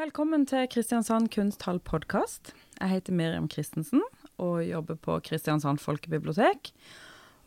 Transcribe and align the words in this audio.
Velkommen 0.00 0.46
til 0.48 0.64
Kristiansand 0.72 1.26
kunsthall 1.28 1.76
podkast. 1.84 2.54
Jeg 2.78 2.88
heter 2.88 3.12
Miriam 3.12 3.50
Christensen 3.52 4.00
og 4.40 4.62
jobber 4.64 4.96
på 4.96 5.18
Kristiansand 5.26 5.76
folkebibliotek. 5.82 6.70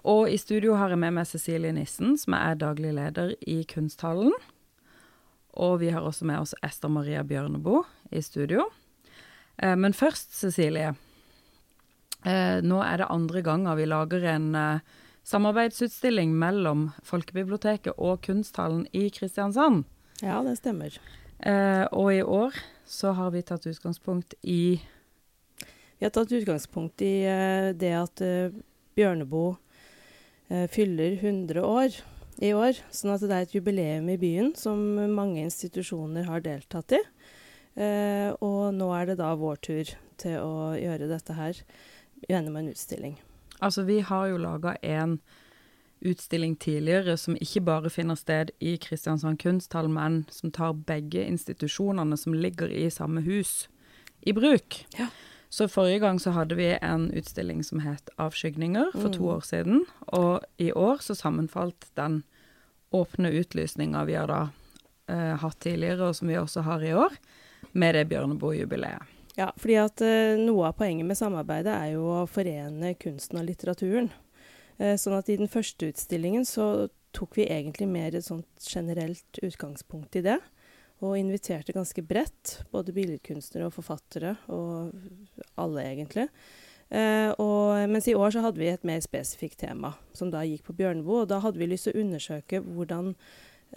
Og 0.06 0.30
i 0.30 0.36
studio 0.38 0.76
har 0.78 0.94
jeg 0.94 1.00
med 1.02 1.16
meg 1.16 1.26
Cecilie 1.26 1.72
Nissen, 1.74 2.14
som 2.20 2.36
er 2.38 2.60
daglig 2.62 2.92
leder 2.94 3.32
i 3.50 3.64
Kunsthallen. 3.72 4.36
Og 5.58 5.80
vi 5.82 5.90
har 5.96 6.06
også 6.06 6.28
med 6.30 6.44
oss 6.44 6.54
Ester 6.62 6.94
Maria 6.94 7.24
Bjørneboe 7.26 7.88
i 8.14 8.22
studio. 8.22 8.68
Eh, 9.58 9.74
men 9.74 9.98
først, 9.98 10.36
Cecilie. 10.38 10.94
Eh, 12.22 12.62
nå 12.62 12.84
er 12.86 13.02
det 13.02 13.10
andre 13.10 13.42
ganger 13.50 13.82
vi 13.82 13.90
lager 13.90 14.30
en 14.36 14.48
eh, 14.60 14.86
samarbeidsutstilling 15.26 16.38
mellom 16.38 16.92
Folkebiblioteket 17.02 17.98
og 17.98 18.22
Kunsthallen 18.30 18.86
i 18.94 19.08
Kristiansand. 19.10 19.88
Ja, 20.22 20.44
det 20.46 20.60
stemmer. 20.62 21.02
Eh, 21.44 21.86
og 21.92 22.14
i 22.14 22.22
år 22.24 22.56
så 22.88 23.12
har 23.18 23.34
vi 23.34 23.44
tatt 23.44 23.68
utgangspunkt 23.68 24.36
i 24.42 24.80
Vi 26.00 26.06
har 26.06 26.12
tatt 26.16 26.32
utgangspunkt 26.32 27.04
i 27.04 27.26
eh, 27.28 27.72
det 27.76 27.92
at 27.96 28.24
eh, 28.24 28.56
Bjørneboe 28.96 29.58
eh, 30.50 30.68
fyller 30.72 31.18
100 31.20 31.64
år 31.64 32.00
i 32.44 32.54
år. 32.56 32.80
Sånn 32.92 33.14
at 33.14 33.24
det 33.24 33.36
er 33.36 33.48
et 33.48 33.56
jubileum 33.56 34.10
i 34.12 34.20
byen 34.20 34.54
som 34.60 34.80
mange 35.16 35.44
institusjoner 35.44 36.28
har 36.30 36.44
deltatt 36.46 36.96
i. 36.98 37.02
Eh, 37.76 38.30
og 38.44 38.74
nå 38.78 38.90
er 38.94 39.12
det 39.12 39.20
da 39.22 39.34
vår 39.40 39.62
tur 39.66 39.94
til 40.22 40.40
å 40.40 40.74
gjøre 40.78 41.10
dette 41.10 41.38
her 41.38 41.62
gjennom 42.30 42.60
en 42.60 42.70
utstilling. 42.72 43.18
Altså, 43.64 43.86
vi 43.88 44.00
har 44.06 44.28
jo 44.30 44.42
laga 44.42 44.76
en 44.84 45.18
utstilling 46.04 46.56
tidligere 46.60 47.18
som 47.18 47.38
ikke 47.40 47.62
bare 47.64 47.90
finner 47.90 48.16
sted 48.20 48.52
i 48.60 48.76
Kristiansand 48.78 49.40
kunsthall, 49.40 49.88
men 49.90 50.26
som 50.30 50.52
tar 50.52 50.74
begge 50.74 51.24
institusjonene 51.26 52.18
som 52.20 52.34
ligger 52.36 52.72
i 52.72 52.90
samme 52.92 53.24
hus, 53.26 53.68
i 54.22 54.34
bruk. 54.34 54.86
Ja. 54.98 55.08
Så 55.54 55.68
forrige 55.70 56.00
gang 56.02 56.20
så 56.20 56.32
hadde 56.34 56.56
vi 56.58 56.72
en 56.82 57.12
utstilling 57.14 57.64
som 57.64 57.80
het 57.80 58.10
'Avskygninger', 58.18 58.92
for 58.92 59.10
to 59.10 59.24
Mm. 59.24 59.36
år 59.36 59.42
siden. 59.42 59.86
Og 60.08 60.42
i 60.58 60.72
år 60.72 60.98
så 60.98 61.16
sammenfalt 61.16 61.92
den 61.96 62.24
åpne 62.94 63.30
utlysninga 63.32 64.06
vi 64.06 64.14
har 64.14 64.28
da 64.28 64.50
eh, 65.10 65.36
hatt 65.38 65.60
tidligere, 65.60 66.08
og 66.08 66.16
som 66.16 66.28
vi 66.28 66.34
også 66.34 66.62
har 66.62 66.80
i 66.82 66.94
år, 66.94 67.12
med 67.74 67.94
det 67.96 68.10
Bjørneboe-jubileet. 68.10 69.02
Ja, 69.38 69.52
fordi 69.58 69.76
at 69.76 70.02
eh, 70.02 70.38
noe 70.38 70.68
av 70.68 70.74
poenget 70.78 71.06
med 71.06 71.18
samarbeidet 71.18 71.74
er 71.74 71.94
jo 71.94 72.02
å 72.02 72.28
forene 72.30 72.96
kunsten 72.96 73.40
og 73.40 73.46
litteraturen. 73.46 74.12
Eh, 74.80 74.96
sånn 75.00 75.18
at 75.18 75.30
i 75.30 75.38
den 75.40 75.52
første 75.52 75.92
utstillingen 75.92 76.46
så 76.48 76.90
tok 77.14 77.38
vi 77.38 77.48
egentlig 77.48 77.88
mer 77.90 78.16
et 78.16 78.26
sånt 78.26 78.68
generelt 78.68 79.40
utgangspunkt 79.44 80.18
i 80.18 80.26
det. 80.26 80.40
Og 81.04 81.18
inviterte 81.20 81.76
ganske 81.76 82.02
bredt, 82.06 82.62
både 82.72 82.94
billedkunstnere 82.96 83.68
og 83.68 83.76
forfattere, 83.76 84.38
og 84.48 84.94
alle 85.60 85.84
egentlig. 85.84 86.30
Eh, 86.94 87.32
og, 87.42 87.90
mens 87.90 88.08
i 88.08 88.16
år 88.16 88.36
så 88.36 88.44
hadde 88.44 88.62
vi 88.62 88.70
et 88.70 88.86
mer 88.88 89.02
spesifikt 89.04 89.64
tema, 89.64 89.96
som 90.14 90.30
da 90.34 90.44
gikk 90.46 90.68
på 90.68 90.78
Bjørneboe. 90.78 91.24
Og 91.24 91.32
da 91.32 91.42
hadde 91.44 91.62
vi 91.62 91.70
lyst 91.72 91.90
til 91.90 91.96
å 91.96 92.04
undersøke 92.06 92.62
hvordan 92.64 93.14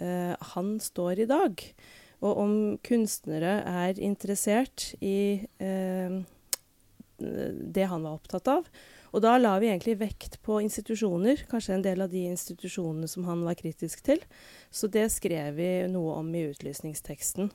eh, 0.01 0.35
han 0.53 0.75
står 0.83 1.23
i 1.23 1.29
dag. 1.29 1.63
Og 2.25 2.43
om 2.43 2.53
kunstnere 2.85 3.59
er 3.69 3.99
interessert 4.01 4.91
i 5.01 5.45
eh, 5.61 6.19
det 7.17 7.89
han 7.89 8.05
var 8.05 8.17
opptatt 8.17 8.49
av. 8.53 8.69
Og 9.15 9.23
da 9.23 9.37
la 9.39 9.53
vi 9.61 9.69
egentlig 9.71 9.97
vekt 10.01 10.39
på 10.45 10.59
institusjoner, 10.63 11.45
kanskje 11.51 11.77
en 11.77 11.85
del 11.85 12.03
av 12.03 12.11
de 12.11 12.25
institusjonene 12.27 13.07
som 13.09 13.27
han 13.29 13.45
var 13.47 13.57
kritisk 13.59 14.03
til. 14.05 14.21
Så 14.69 14.89
det 14.91 15.07
skrev 15.13 15.55
vi 15.57 15.69
noe 15.91 16.17
om 16.19 16.33
i 16.35 16.47
utlysningsteksten. 16.49 17.51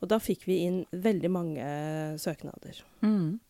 Og 0.00 0.10
da 0.10 0.20
fikk 0.20 0.46
vi 0.48 0.62
inn 0.66 0.84
veldig 0.90 1.30
mange 1.32 1.66
søknader. 2.20 2.80
Mm. 3.04 3.40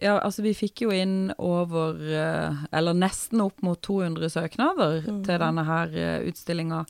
Ja, 0.00 0.14
altså 0.16 0.44
vi 0.44 0.54
fikk 0.56 0.86
jo 0.86 0.92
inn 0.96 1.32
over 1.36 1.98
eh, 2.00 2.60
Eller 2.72 2.96
nesten 2.96 3.42
opp 3.44 3.60
mot 3.60 3.82
200 3.84 4.30
søknader 4.32 5.02
mm. 5.04 5.18
til 5.26 5.42
denne 5.42 5.64
her 5.68 5.92
uh, 5.92 6.28
utstillinga. 6.30 6.84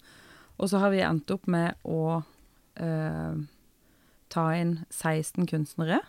Og 0.62 0.70
så 0.70 0.78
har 0.78 0.92
vi 0.94 1.02
endt 1.02 1.32
opp 1.34 1.48
med 1.50 1.80
å 1.88 2.20
eh, 2.76 3.38
ta 4.30 4.44
inn 4.54 4.74
16 4.92 5.48
kunstnere. 5.48 6.02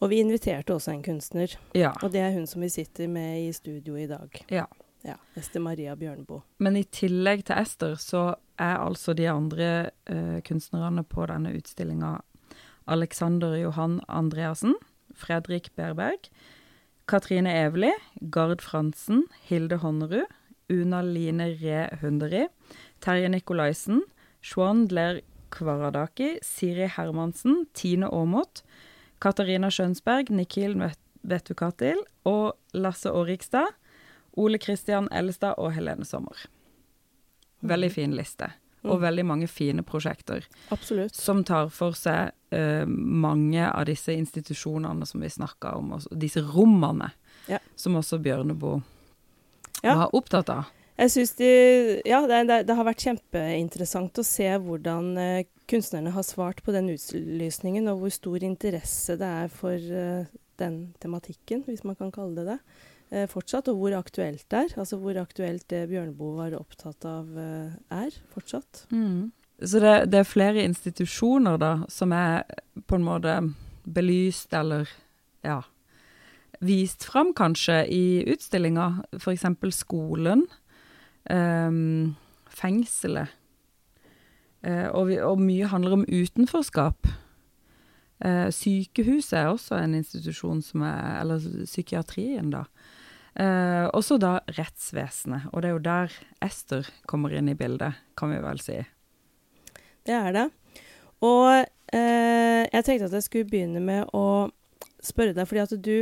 Og 0.00 0.08
vi 0.10 0.20
inviterte 0.22 0.72
også 0.74 0.92
en 0.94 1.02
kunstner, 1.04 1.52
Ja. 1.74 1.90
og 2.02 2.12
det 2.12 2.20
er 2.20 2.32
hun 2.32 2.46
som 2.46 2.62
vi 2.62 2.68
sitter 2.72 3.08
med 3.08 3.48
i 3.48 3.52
studio 3.52 3.96
i 3.96 4.06
dag. 4.06 4.44
ja. 4.50 4.64
Ja, 5.02 5.14
Ester 5.34 5.60
Maria 5.60 5.94
Bjørneboe. 5.96 6.42
Men 6.58 6.76
i 6.76 6.82
tillegg 6.84 7.44
til 7.48 7.56
Ester, 7.56 7.94
så 7.96 8.34
er 8.58 8.76
altså 8.84 9.14
de 9.16 9.24
andre 9.30 9.90
uh, 10.10 10.40
kunstnerne 10.44 11.04
på 11.08 11.24
denne 11.26 11.54
utstillinga 11.56 12.18
Alexander 12.86 13.54
Johan 13.56 14.00
Andreassen, 14.08 14.74
Fredrik 15.14 15.70
Berberg, 15.74 16.28
Katrine 17.08 17.48
Eveli, 17.64 17.92
Gard 18.30 18.60
Fransen, 18.60 19.24
Hilde 19.48 19.78
Honnerud, 19.78 20.26
Una 20.70 21.00
Line 21.00 21.48
Re 21.62 21.88
Hunderi, 22.02 22.44
Terje 23.00 23.28
Nikolaisen, 23.32 24.02
Schwandler 24.42 25.22
Kvaradaki, 25.50 26.36
Siri 26.42 26.86
Hermansen, 26.96 27.66
Tine 27.72 28.06
Aamodt, 28.12 28.62
Katarina 29.20 29.68
Skjønsberg, 29.70 30.30
Nikhil 30.30 30.74
Vetukatil 31.28 32.00
og 32.26 32.54
Lasse 32.74 33.10
Årikstad. 33.12 33.66
Ole 34.40 34.58
Kristian 34.62 35.08
Ellestad 35.12 35.58
og 35.58 35.72
Helene 35.74 36.04
Sommer. 36.06 36.46
Veldig 37.66 37.90
fin 37.92 38.14
liste. 38.16 38.52
Og 38.82 38.96
Mm. 38.96 39.02
veldig 39.02 39.24
mange 39.26 39.46
fine 39.48 39.82
prosjekter 39.82 40.46
Absolutt. 40.72 41.14
som 41.14 41.44
tar 41.44 41.68
for 41.68 41.92
seg 41.92 42.30
uh, 42.52 42.86
mange 42.86 43.60
av 43.70 43.84
disse 43.84 44.08
institusjonene 44.16 45.06
som 45.06 45.20
vi 45.20 45.28
snakka 45.28 45.74
om, 45.76 45.92
og 45.92 46.06
disse 46.18 46.40
rommene 46.40 47.10
Ja. 47.48 47.58
som 47.76 47.94
også 47.96 48.18
Bjørneboe 48.22 48.82
Ja. 49.84 49.94
var 49.96 50.10
opptatt 50.14 50.48
av. 50.48 50.64
Jeg 50.98 51.10
synes 51.10 51.36
de, 51.36 52.02
ja, 52.06 52.26
det, 52.26 52.46
det, 52.48 52.66
det 52.66 52.76
har 52.76 52.84
vært 52.84 53.04
kjempeinteressant 53.04 54.18
å 54.18 54.24
se 54.24 54.48
hvordan 54.58 55.16
eh, 55.18 55.44
kunstnerne 55.70 56.12
har 56.14 56.26
svart 56.26 56.62
på 56.66 56.74
den 56.74 56.90
utlysningen, 56.92 57.88
og 57.92 58.02
hvor 58.02 58.14
stor 58.14 58.46
interesse 58.46 59.16
det 59.20 59.32
er 59.44 59.50
for 59.54 59.76
uh, 59.76 60.28
den 60.60 60.78
tematikken, 61.02 61.64
hvis 61.66 61.84
man 61.86 61.98
kan 61.98 62.12
kalle 62.14 62.40
det 62.40 62.46
det, 62.50 62.58
uh, 63.14 63.26
fortsatt. 63.30 63.70
Og 63.72 63.80
hvor 63.80 63.98
aktuelt 63.98 64.46
det 64.50 64.64
er. 64.64 64.78
Altså 64.82 65.00
hvor 65.00 65.18
aktuelt 65.22 65.66
det 65.72 65.86
Bjørneboe 65.90 66.36
var 66.42 66.58
opptatt 66.58 67.06
av 67.08 67.30
uh, 67.36 67.74
er 67.94 68.20
fortsatt. 68.34 68.86
Så 69.60 69.80
det, 69.82 69.96
det 70.12 70.22
er 70.22 70.28
flere 70.28 70.64
institusjoner 70.64 71.60
da 71.60 71.74
som 71.92 72.14
er 72.16 72.46
på 72.88 72.96
en 72.96 73.04
måte 73.04 73.34
belyst 73.84 74.54
eller 74.56 74.88
ja 75.44 75.60
vist 76.60 77.04
fram 77.08 77.32
kanskje 77.36 77.82
i 77.88 78.04
utstillinga. 78.30 78.88
F.eks. 79.16 79.46
skolen, 79.74 80.44
um, 81.30 82.16
fengselet. 82.52 83.36
Eh, 84.62 84.88
og, 84.88 85.08
vi, 85.08 85.18
og 85.24 85.40
mye 85.40 85.68
handler 85.72 85.98
om 85.98 86.06
utenforskap. 86.08 87.08
Eh, 88.20 88.48
sykehuset 88.52 89.38
er 89.38 89.48
også 89.48 89.78
en 89.80 89.96
institusjon 89.96 90.60
som 90.60 90.82
er 90.84 91.20
Eller 91.22 91.40
psykiatrien, 91.64 92.50
da. 92.52 92.66
Eh, 93.34 93.86
også 93.94 94.18
da 94.20 94.38
rettsvesenet. 94.58 95.48
Og 95.52 95.62
det 95.62 95.70
er 95.70 95.76
jo 95.76 95.84
der 95.84 96.16
Ester 96.44 96.88
kommer 97.06 97.32
inn 97.32 97.48
i 97.48 97.56
bildet, 97.56 97.96
kan 98.16 98.32
vi 98.34 98.40
vel 98.42 98.60
si. 98.60 98.80
Det 100.04 100.16
er 100.16 100.32
det. 100.34 100.46
Og 101.24 101.50
eh, 101.92 102.64
jeg 102.66 102.84
tenkte 102.84 103.10
at 103.10 103.18
jeg 103.18 103.28
skulle 103.28 103.50
begynne 103.50 103.82
med 103.84 104.08
å 104.16 104.50
spørre 105.04 105.36
deg, 105.36 105.48
fordi 105.48 105.62
at 105.62 105.76
du 105.80 105.96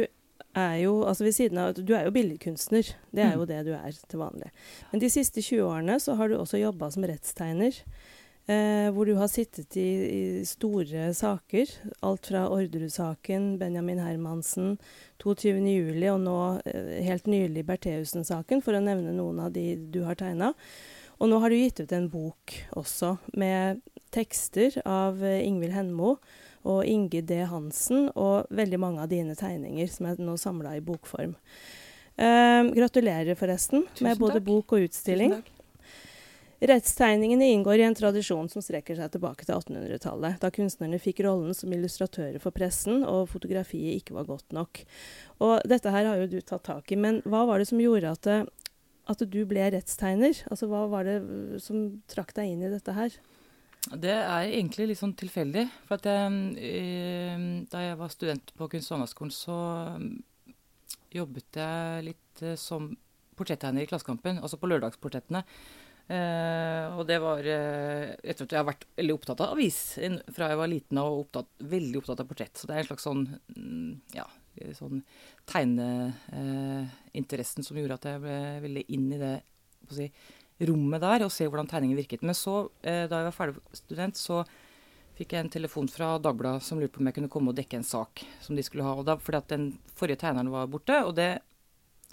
er 0.58 0.76
jo 0.82 1.02
altså 1.06 1.26
ved 1.26 1.34
siden 1.36 1.58
av, 1.60 1.74
du 1.76 1.92
er 1.94 2.06
jo 2.06 2.14
billedkunstner. 2.14 2.94
Det 3.14 3.22
er 3.22 3.34
jo 3.36 3.46
det 3.46 3.60
du 3.66 3.74
er 3.76 3.94
til 4.08 4.22
vanlig. 4.22 4.50
Men 4.90 5.02
de 5.02 5.10
siste 5.12 5.42
20 5.44 5.66
årene 5.66 5.98
så 6.02 6.16
har 6.18 6.30
du 6.30 6.38
også 6.38 6.60
jobba 6.62 6.90
som 6.94 7.06
rettstegner. 7.06 7.76
Eh, 8.48 8.86
hvor 8.96 9.04
du 9.04 9.12
har 9.18 9.28
sittet 9.28 9.76
i, 9.76 9.88
i 10.08 10.44
store 10.48 11.10
saker. 11.12 11.68
Alt 12.00 12.30
fra 12.30 12.46
Orderud-saken, 12.48 13.58
Benjamin 13.60 14.00
Hermansen, 14.00 14.78
22.07. 15.20 16.06
og 16.08 16.22
nå 16.24 16.38
eh, 16.64 16.94
helt 17.04 17.28
nylig 17.28 17.66
Bertheussen-saken, 17.68 18.62
for 18.64 18.78
å 18.78 18.80
nevne 18.80 19.12
noen 19.12 19.42
av 19.44 19.52
de 19.52 19.74
du 19.92 20.00
har 20.06 20.16
tegna. 20.16 20.54
Og 21.18 21.28
nå 21.28 21.42
har 21.42 21.52
du 21.52 21.58
gitt 21.58 21.82
ut 21.82 21.92
en 21.92 22.08
bok 22.08 22.54
også 22.78 23.18
med 23.36 23.82
tekster 24.16 24.80
av 24.88 25.20
eh, 25.20 25.42
Ingvild 25.44 25.76
Henmo 25.76 26.14
og 26.68 26.80
Inge 26.88 27.20
D. 27.28 27.42
Hansen, 27.52 28.08
og 28.16 28.48
veldig 28.48 28.80
mange 28.80 29.04
av 29.04 29.12
dine 29.12 29.36
tegninger 29.36 29.92
som 29.92 30.08
er 30.08 30.24
nå 30.24 30.38
samla 30.40 30.78
i 30.78 30.82
bokform. 30.88 31.36
Eh, 32.16 32.72
gratulerer 32.80 33.36
forresten 33.36 33.84
Tusen 33.92 34.08
med 34.08 34.24
både 34.24 34.40
takk. 34.40 34.48
bok 34.48 34.78
og 34.78 34.88
utstilling. 34.88 35.36
Rettstegningene 36.58 37.46
inngår 37.52 37.78
i 37.78 37.84
en 37.86 37.94
tradisjon 37.94 38.48
som 38.50 38.62
strekker 38.64 38.96
seg 38.98 39.12
tilbake 39.14 39.46
til 39.46 39.54
1800-tallet, 39.54 40.40
da 40.42 40.50
kunstnerne 40.50 40.98
fikk 40.98 41.22
rollen 41.22 41.54
som 41.54 41.70
illustratører 41.70 42.42
for 42.42 42.54
pressen, 42.54 43.04
og 43.06 43.28
fotografiet 43.30 44.00
ikke 44.00 44.16
var 44.16 44.26
godt 44.26 44.56
nok. 44.56 44.82
Og 45.38 45.62
dette 45.70 45.92
her 45.94 46.08
har 46.10 46.18
jo 46.18 46.30
du 46.32 46.40
tatt 46.42 46.66
tak 46.66 46.90
i, 46.90 46.98
men 46.98 47.22
hva 47.22 47.44
var 47.46 47.62
det 47.62 47.68
som 47.70 47.78
gjorde 47.82 48.10
at, 48.10 48.50
at 49.14 49.22
du 49.22 49.40
ble 49.46 49.70
rettstegner? 49.70 50.42
Altså 50.50 50.66
hva 50.70 50.82
var 50.90 51.06
det 51.06 51.20
uh, 51.22 51.56
som 51.62 52.00
trakk 52.10 52.34
deg 52.34 52.50
inn 52.50 52.66
i 52.66 52.74
dette 52.74 52.96
her? 52.96 53.14
Det 53.88 54.16
er 54.18 54.50
egentlig 54.50 54.90
litt 54.90 54.98
sånn 55.00 55.14
tilfeldig. 55.16 55.68
For 55.86 56.10
jeg, 56.10 56.38
eh, 56.58 57.44
da 57.70 57.84
jeg 57.86 58.00
var 58.02 58.10
student 58.12 58.50
på 58.58 58.66
Kunst- 58.72 58.90
og 58.90 58.98
håndverkskolen, 58.98 59.32
så 59.32 59.58
jobbet 61.14 61.62
jeg 61.62 62.08
litt 62.10 62.42
eh, 62.42 62.58
som 62.58 62.90
portrettegner 63.38 63.86
i 63.86 63.88
Klassekampen, 63.88 64.42
altså 64.42 64.58
på 64.58 64.68
lørdagsportrettene. 64.68 65.44
Eh, 66.08 66.84
og 66.96 67.04
det 67.08 67.18
var 67.20 67.44
eh, 67.44 68.14
etter 68.24 68.44
at 68.46 68.52
jeg 68.54 68.62
har 68.62 68.70
vært 68.70 68.86
veldig 68.96 69.14
opptatt 69.18 69.40
av 69.44 69.50
avis 69.52 69.78
fra 70.32 70.48
jeg 70.48 70.60
var 70.60 70.68
liten 70.72 70.96
og 71.02 71.26
opptatt, 71.26 71.50
veldig 71.68 71.98
opptatt 72.00 72.22
av 72.24 72.28
portrett. 72.30 72.56
Så 72.56 72.64
det 72.68 72.74
er 72.74 72.80
en 72.82 72.88
slags 72.88 73.04
sånn 73.04 73.24
mm, 73.28 73.92
ja, 74.16 74.26
sånn 74.78 74.98
tegneinteressen 75.48 77.62
som 77.66 77.76
gjorde 77.76 77.98
at 77.98 78.06
jeg 78.08 78.22
ble 78.24 78.38
veldig 78.64 78.84
inn 78.96 79.06
i 79.12 79.20
det 79.20 79.36
si, 79.92 80.06
rommet 80.68 81.00
der 81.04 81.20
og 81.26 81.34
se 81.34 81.44
hvordan 81.44 81.70
tegningen 81.70 82.00
virket. 82.00 82.22
Men 82.24 82.36
så, 82.38 82.54
eh, 82.82 83.04
da 83.10 83.14
jeg 83.20 83.28
var 83.28 83.36
ferdig 83.36 83.60
student, 83.76 84.16
så 84.16 84.36
fikk 85.18 85.30
jeg 85.34 85.42
en 85.44 85.52
telefon 85.52 85.88
fra 85.90 86.18
Dagbladet 86.22 86.62
som 86.64 86.78
lurte 86.80 86.94
på 86.96 87.00
om 87.02 87.08
jeg 87.10 87.16
kunne 87.18 87.32
komme 87.32 87.50
og 87.52 87.58
dekke 87.58 87.76
en 87.80 87.86
sak 87.86 88.12
som 88.40 88.56
de 88.56 88.62
skulle 88.64 88.86
ha. 88.86 88.92
Og 88.96 89.04
da, 89.04 89.14
fordi 89.20 89.38
at 89.42 89.52
den 89.52 89.64
forrige 89.98 90.20
tegneren 90.22 90.54
var 90.54 90.70
borte, 90.70 90.96
og 91.04 91.12
det 91.18 91.32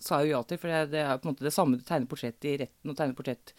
sa 0.02 0.20
jeg 0.20 0.28
jo 0.28 0.36
ja 0.36 0.42
til, 0.44 0.60
for 0.60 0.68
det, 0.72 0.92
det 0.92 1.02
er 1.06 1.20
på 1.22 1.26
en 1.28 1.34
måte 1.34 1.46
det 1.46 1.56
samme 1.56 1.78
å 1.80 1.88
tegne 1.88 2.10
portrett 2.10 2.46
i 2.50 2.58
retten 2.66 2.92
og 2.92 2.98
tegne 3.00 3.16
portrett 3.16 3.54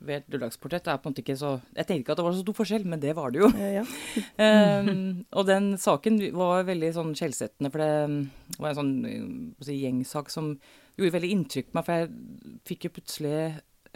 ved 0.00 0.20
et 0.20 0.34
lørdagsportrett. 0.34 0.88
er 0.88 1.00
på 1.00 1.08
en 1.08 1.14
måte 1.14 1.22
ikke 1.24 1.36
så 1.38 1.52
Jeg 1.76 1.86
tenkte 1.86 2.00
ikke 2.02 2.14
at 2.14 2.20
det 2.20 2.26
var 2.26 2.36
så 2.36 2.44
stor 2.44 2.56
forskjell, 2.58 2.86
men 2.88 3.02
det 3.02 3.14
var 3.16 3.32
det 3.32 3.42
jo. 3.42 3.50
Ja, 3.56 3.80
ja. 3.80 4.84
um, 4.84 5.24
og 5.38 5.48
den 5.48 5.72
saken 5.80 6.20
var 6.36 6.68
veldig 6.68 6.92
sånn 6.96 7.12
skjellsettende, 7.18 7.72
for 7.72 7.82
det 7.82 8.60
var 8.60 8.70
en 8.70 8.78
sånn 8.80 8.94
eh, 9.08 9.26
si, 9.66 9.80
gjengsak 9.84 10.32
som 10.32 10.54
gjorde 10.96 11.16
veldig 11.18 11.34
inntrykk 11.36 11.70
på 11.70 11.78
meg, 11.78 11.86
for 11.88 12.00
jeg 12.00 12.56
fikk 12.70 12.88
jo 12.88 12.94
plutselig 12.96 13.36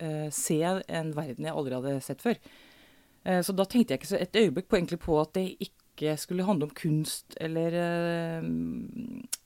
uh, 0.03 0.29
se 0.35 0.61
en 0.65 1.15
verden 1.17 1.49
jeg 1.49 1.57
aldri 1.57 1.79
hadde 1.79 1.97
sett 2.05 2.25
før. 2.25 2.39
Uh, 3.25 3.41
så 3.45 3.57
da 3.57 3.67
tenkte 3.69 3.95
jeg 3.95 4.03
ikke 4.03 4.13
så 4.13 4.21
et 4.21 4.41
øyeblikk 4.43 4.69
på, 4.69 4.81
egentlig 4.81 5.01
på 5.05 5.19
at 5.23 5.35
det 5.39 5.49
ikke 5.69 6.17
skulle 6.19 6.47
handle 6.47 6.67
om 6.67 6.75
kunst 6.75 7.37
eller 7.39 7.77
uh, 7.79 8.53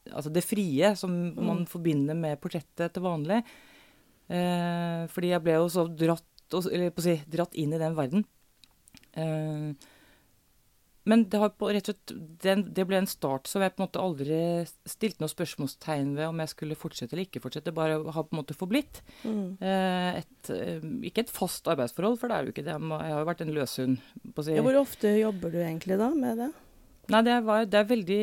Altså 0.08 0.30
det 0.32 0.40
frie 0.40 0.94
som 0.96 1.10
man 1.36 1.66
forbinder 1.68 2.16
med 2.16 2.38
portrettet 2.40 2.94
til 2.94 3.02
vanlig. 3.04 3.42
Eh, 4.28 5.04
fordi 5.08 5.30
jeg 5.32 5.44
ble 5.44 5.56
jo 5.56 5.68
så 5.72 5.86
dratt, 5.88 6.26
og- 6.54 6.70
på 6.94 7.02
å 7.02 7.06
si, 7.06 7.16
dratt 7.28 7.54
inn 7.54 7.72
i 7.72 7.78
den 7.78 7.96
verden. 7.98 8.24
Eh, 9.12 9.72
men 11.08 11.24
det, 11.24 11.38
har 11.40 11.54
på, 11.56 11.70
slett, 11.72 12.12
det 12.44 12.84
ble 12.84 12.98
en 13.00 13.08
start 13.08 13.48
som 13.48 13.62
jeg 13.64 13.72
på 13.72 13.80
en 13.80 13.86
måte 13.86 14.02
aldri 14.02 14.40
stilte 14.84 15.22
noe 15.22 15.32
spørsmålstegn 15.32 16.10
ved 16.18 16.28
om 16.28 16.42
jeg 16.42 16.52
skulle 16.52 16.76
fortsette 16.76 17.16
eller 17.16 17.24
ikke 17.24 17.40
fortsette. 17.40 17.72
Bare 17.72 17.96
har 18.12 18.26
på 18.28 18.36
en 18.36 18.42
måte 18.42 18.56
forblitt. 18.56 19.00
Mm. 19.24 19.56
Eh, 19.56 20.18
et, 20.20 20.50
eh, 20.52 20.84
ikke 21.08 21.24
et 21.24 21.32
fast 21.32 21.64
arbeidsforhold, 21.72 22.18
for 22.20 22.28
det 22.28 22.36
er 22.36 22.44
jo 22.44 22.52
ikke 22.52 22.66
det. 22.66 22.76
Jeg 22.76 23.14
har 23.14 23.22
jo 23.22 23.30
vært 23.30 23.44
en 23.46 23.54
løshund. 23.56 24.02
Si. 24.36 24.58
Hvor 24.60 24.80
ofte 24.82 25.14
jobber 25.16 25.54
du 25.56 25.58
egentlig 25.62 25.96
da 25.96 26.10
med 26.12 26.42
det? 26.44 26.52
Nei, 27.08 27.22
det, 27.24 27.38
var, 27.46 27.64
det 27.64 27.78
er 27.80 27.88
veldig 27.88 28.22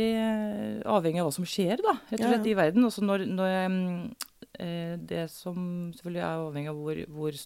avhengig 0.85 1.23
av 1.23 1.31
hva 1.31 1.33
som 1.33 1.49
skjer, 1.49 1.81
da, 1.81 1.95
rett 2.11 2.21
og 2.21 2.29
slett, 2.29 2.49
i 2.51 2.57
verden. 2.59 2.85
Også 2.85 3.01
når, 3.01 3.25
når 3.33 3.53
jeg, 3.55 3.71
mm, 3.73 5.05
Det 5.09 5.23
som 5.33 5.57
selvfølgelig 5.97 6.21
er 6.21 6.43
avhengig 6.45 6.69
av 6.69 6.77
hvor, 6.77 7.01
hvor 7.17 7.39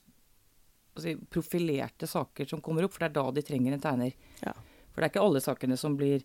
si, 1.03 1.15
profilerte 1.31 2.07
saker 2.09 2.49
som 2.49 2.61
kommer 2.63 2.85
opp, 2.85 2.95
for 2.95 3.05
det 3.05 3.11
er 3.11 3.17
da 3.19 3.25
de 3.35 3.45
trenger 3.45 3.75
en 3.75 3.83
tegner. 3.83 4.15
Ja. 4.43 4.53
For 4.89 5.01
det 5.01 5.09
er 5.09 5.13
ikke 5.13 5.25
alle 5.25 5.43
sakene 5.43 5.77
som 5.79 5.97
blir 5.99 6.23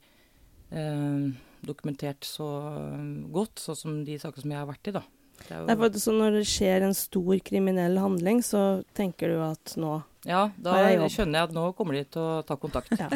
eh, 0.70 1.26
dokumentert 1.64 2.26
så 2.28 2.48
eh, 2.70 3.04
godt, 3.34 3.60
sånn 3.62 3.80
som 3.80 4.00
de 4.06 4.18
sakene 4.22 4.46
som 4.46 4.56
jeg 4.56 4.62
har 4.62 4.70
vært 4.70 4.90
i, 4.90 4.96
da. 4.96 5.04
Det 5.34 5.50
er 5.50 5.60
jo, 5.60 5.66
Nei, 5.68 5.76
for, 5.80 6.00
så 6.00 6.12
når 6.14 6.36
det 6.38 6.44
skjer 6.46 6.84
en 6.86 6.96
stor 6.96 7.38
kriminell 7.44 7.98
handling, 7.98 8.42
så 8.46 8.84
tenker 8.96 9.34
du 9.34 9.40
at 9.44 9.74
nå 9.80 10.00
ja, 10.24 10.46
da 10.56 10.78
jeg 10.80 11.08
skjønner 11.12 11.36
jeg 11.42 11.48
at 11.50 11.52
nå 11.52 11.64
kommer 11.76 11.98
de 11.98 12.04
til 12.08 12.22
å 12.22 12.36
ta 12.48 12.56
kontakt. 12.56 12.94
Ja. 12.96 13.10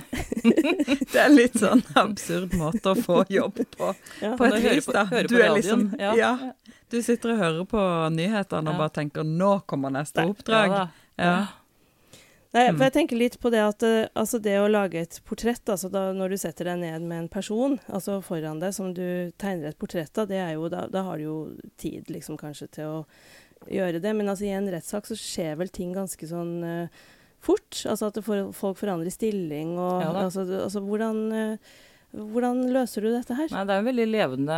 Det 1.12 1.16
er 1.22 1.30
litt 1.32 1.56
sånn 1.56 1.80
absurd 1.96 2.52
måte 2.60 2.92
å 2.92 2.98
få 3.00 3.22
jobb 3.32 3.62
på. 3.72 3.92
ja. 4.20 4.34
På 4.36 4.44
et 4.44 4.58
vis, 4.60 4.88
da. 4.92 5.06
på 5.08 5.22
Du 5.30 5.38
er 5.40 5.54
liksom 5.56 5.86
ja. 5.96 6.12
Ja. 6.18 6.32
Du 6.92 6.98
sitter 7.04 7.32
og 7.32 7.40
hører 7.40 7.64
på 7.68 7.80
nyhetene 8.12 8.72
og 8.72 8.82
bare 8.82 8.92
tenker 9.00 9.24
'nå 9.24 9.54
kommer 9.68 9.92
neste 9.92 10.24
oppdrag'. 10.28 10.92
Ja, 11.18 11.46
Nei, 12.56 12.70
Mm. 12.70 12.78
for 12.78 12.84
jeg 12.86 12.92
tenker 12.94 13.18
litt 13.20 13.34
på 13.42 13.50
det 13.52 13.60
at 13.60 13.82
eh, 13.84 14.08
altså 14.16 14.38
det 14.40 14.54
å 14.56 14.70
lage 14.72 15.02
et 15.02 15.18
portrett, 15.28 15.68
altså 15.68 15.90
da, 15.92 16.06
når 16.16 16.32
du 16.32 16.36
setter 16.40 16.70
deg 16.70 16.78
ned 16.80 17.04
med 17.04 17.18
en 17.18 17.28
person 17.28 17.76
altså 17.92 18.22
foran 18.24 18.62
deg 18.62 18.72
som 18.72 18.94
du 18.96 19.30
tegner 19.36 19.68
et 19.68 19.78
portrett 19.78 20.16
av, 20.16 20.30
det 20.30 20.38
er 20.40 20.54
jo, 20.56 20.70
da, 20.72 20.86
da 20.88 21.02
har 21.04 21.20
du 21.20 21.26
jo 21.26 21.36
tid 21.76 22.08
liksom 22.08 22.38
kanskje 22.40 22.70
til 22.78 22.88
å 22.88 23.02
gjøre 23.68 24.00
det. 24.00 24.14
Men 24.16 24.32
altså 24.32 24.48
i 24.48 24.54
en 24.56 24.70
rettssak 24.72 25.04
så 25.10 25.18
skjer 25.18 25.58
vel 25.60 25.68
ting 25.68 25.92
ganske 25.92 26.30
sånn 26.30 26.54
uh, 26.64 27.04
fort. 27.44 27.82
Altså 27.84 28.08
at 28.08 28.22
får, 28.24 28.48
folk 28.56 28.80
forandrer 28.80 29.12
stilling 29.12 29.76
og 29.76 30.06
Ja 30.06 30.14
altså, 30.24 30.46
altså 30.64 30.82
hvordan, 30.88 31.20
eh, 31.36 31.76
hvordan 32.12 32.62
løser 32.72 33.04
du 33.04 33.10
dette 33.12 33.34
her? 33.36 33.50
Nei, 33.52 33.64
det 33.68 33.74
er 33.76 33.82
en 33.82 33.88
veldig 33.90 34.06
levende 34.08 34.56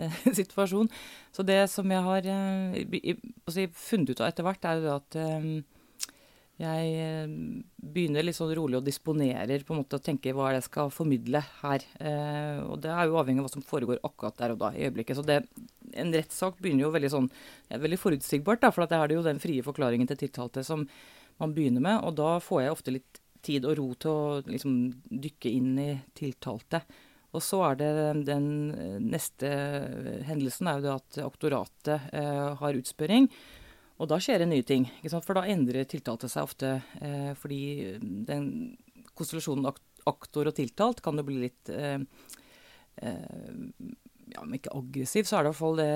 eh, 0.00 0.18
situasjon. 0.40 0.88
Så 1.34 1.44
det 1.46 1.60
som 1.72 1.90
jeg 1.92 2.02
har 2.06 2.26
eh, 2.32 2.80
i- 3.02 3.18
altså, 3.44 3.66
funnet 3.76 4.14
ut 4.14 4.20
av 4.24 4.30
etter 4.32 4.46
hvert, 4.46 4.64
er 4.70 4.86
at 4.94 5.18
eh, 5.20 5.48
jeg 6.62 6.90
eh, 7.02 7.32
begynner 7.82 8.22
litt 8.22 8.36
sånn 8.38 8.52
rolig 8.54 8.78
og 8.78 8.86
disponerer 8.86 9.64
på 9.66 9.74
en 9.74 9.80
måte 9.82 9.98
og 9.98 10.04
tenker 10.06 10.36
hva 10.38 10.46
er 10.48 10.54
det 10.56 10.60
jeg 10.62 10.68
skal 10.70 10.92
formidle 10.94 11.40
her. 11.64 11.82
Eh, 11.98 12.60
og 12.68 12.78
det 12.84 12.92
er 12.94 13.10
jo 13.10 13.18
avhengig 13.20 13.42
av 13.42 13.48
hva 13.48 13.54
som 13.56 13.66
foregår 13.66 13.98
akkurat 14.06 14.38
der 14.38 14.54
og 14.54 14.60
da 14.62 14.70
i 14.76 14.86
øyeblikket. 14.86 15.18
Så 15.18 15.26
det, 15.26 15.40
en 15.98 16.14
rettssak 16.14 16.60
begynner 16.62 16.86
jo 16.86 16.94
veldig 16.94 17.10
sånn 17.12 17.28
ja, 17.68 17.80
veldig 17.82 17.98
forutsigbart, 18.00 18.62
da, 18.64 18.70
for 18.74 18.86
at 18.86 18.94
jeg 18.94 19.02
har 19.02 19.14
jo 19.18 19.26
den 19.26 19.42
frie 19.42 19.66
forklaringen 19.66 20.08
til 20.10 20.22
tiltalte 20.24 20.62
som 20.66 20.86
man 21.42 21.52
begynner 21.56 21.82
med. 21.82 22.00
Og 22.06 22.14
da 22.22 22.36
får 22.40 22.62
jeg 22.64 22.76
ofte 22.78 22.94
litt 23.00 23.20
tid 23.44 23.66
og 23.68 23.76
ro 23.78 23.88
til 24.00 24.10
å 24.10 24.38
liksom 24.46 24.76
dykke 25.08 25.52
inn 25.52 25.74
i 25.80 25.90
tiltalte. 26.16 26.82
Og 27.34 27.42
så 27.42 27.60
er 27.66 27.80
det 27.80 27.90
den 28.28 28.48
eh, 28.70 28.98
neste 29.02 29.50
hendelsen 30.28 30.70
er 30.70 30.78
jo 30.78 30.84
det 30.86 30.94
at 30.94 31.20
aktoratet 31.24 32.14
eh, 32.14 32.46
har 32.60 32.78
utspørring. 32.78 33.28
Og 34.02 34.10
da 34.10 34.18
skjer 34.22 34.42
det 34.42 34.50
nye 34.50 34.66
ting. 34.66 34.86
For 35.10 35.34
da 35.38 35.46
endrer 35.50 35.86
tiltalte 35.90 36.30
seg 36.30 36.46
ofte 36.46 36.76
eh, 37.00 37.32
fordi 37.38 37.98
den 38.00 38.48
konstellasjonen 39.14 39.70
aktor 40.10 40.50
og 40.50 40.56
tiltalt 40.56 41.02
kan 41.02 41.18
jo 41.18 41.26
bli 41.26 41.42
litt 41.46 41.70
eh, 41.74 42.00
eh, 43.02 43.52
Ja, 44.34 44.40
om 44.40 44.54
ikke 44.56 44.72
aggressiv, 44.72 45.26
så 45.28 45.36
er 45.36 45.44
det 45.44 45.50
i 45.50 45.52
hvert 45.52 45.60
fall 45.60 45.80
det 45.82 45.92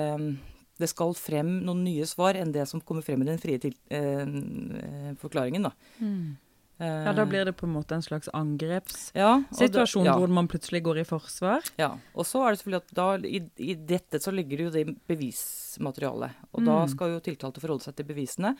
det 0.79 0.87
skal 0.87 1.15
frem 1.17 1.57
noen 1.67 1.83
nye 1.83 2.05
svar 2.07 2.37
enn 2.39 2.53
det 2.55 2.63
som 2.69 2.79
kommer 2.79 3.03
frem 3.03 3.23
i 3.23 3.27
den 3.27 3.41
frie 3.41 3.59
til, 3.59 3.75
eh, 3.91 4.23
eh, 4.23 5.09
forklaringen. 5.19 5.67
Da. 5.67 5.71
Mm. 5.99 6.37
Ja, 6.79 7.11
da 7.13 7.25
blir 7.27 7.43
det 7.45 7.53
på 7.59 7.65
en 7.67 7.73
måte 7.75 7.91
en 7.97 8.01
slags 8.05 8.29
angrepssituasjon 8.33 10.05
ja, 10.05 10.11
ja. 10.13 10.17
hvor 10.17 10.31
man 10.31 10.47
plutselig 10.47 10.81
går 10.85 11.01
i 11.01 11.05
forsvar. 11.07 11.65
Ja, 11.79 11.91
og 12.15 12.25
så 12.27 12.41
er 12.45 12.51
det 12.55 12.61
selvfølgelig 12.61 12.83
at 12.85 12.93
da, 12.95 13.07
i, 13.27 13.41
i 13.71 13.73
dette 13.75 14.21
så 14.23 14.31
ligger 14.31 14.57
det 14.61 14.67
jo 14.67 14.73
det 14.77 14.85
bevismaterialet. 15.09 16.37
Og 16.53 16.63
da 16.65 16.77
Mm. 16.85 16.89
skal 16.93 17.11
jo 17.15 17.19
tiltalte 17.19 17.59
forholde 17.61 17.83
seg 17.83 17.95
til 17.97 18.05
bevisene 18.05 18.55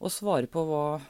og 0.00 0.10
svare 0.12 0.46
på 0.46 0.62
hva, 0.68 1.00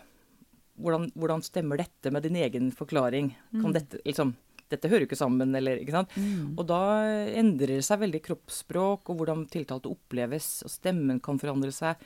hvordan, 0.81 1.11
hvordan 1.19 1.43
stemmer 1.43 1.77
dette 1.83 2.13
med 2.15 2.23
din 2.23 2.37
egen 2.37 2.71
forklaring. 2.73 3.33
Kan 3.51 3.65
Mm. 3.71 3.73
dette, 3.75 3.99
liksom, 4.07 4.35
dette 4.71 4.89
hører 4.89 5.01
jo 5.01 5.07
ikke 5.09 5.17
sammen, 5.19 5.55
eller 5.57 5.79
ikke 5.83 5.91
sant. 5.93 6.09
Mm. 6.17 6.55
Og 6.59 6.67
da 6.67 7.03
endrer 7.35 7.67
det 7.79 7.85
seg 7.85 7.99
veldig 8.01 8.23
kroppsspråk, 8.23 9.11
og 9.11 9.17
hvordan 9.19 9.49
tiltalte 9.51 9.91
oppleves, 9.91 10.63
og 10.63 10.71
stemmen 10.71 11.21
kan 11.21 11.39
forandre 11.39 11.73
seg. 11.73 11.97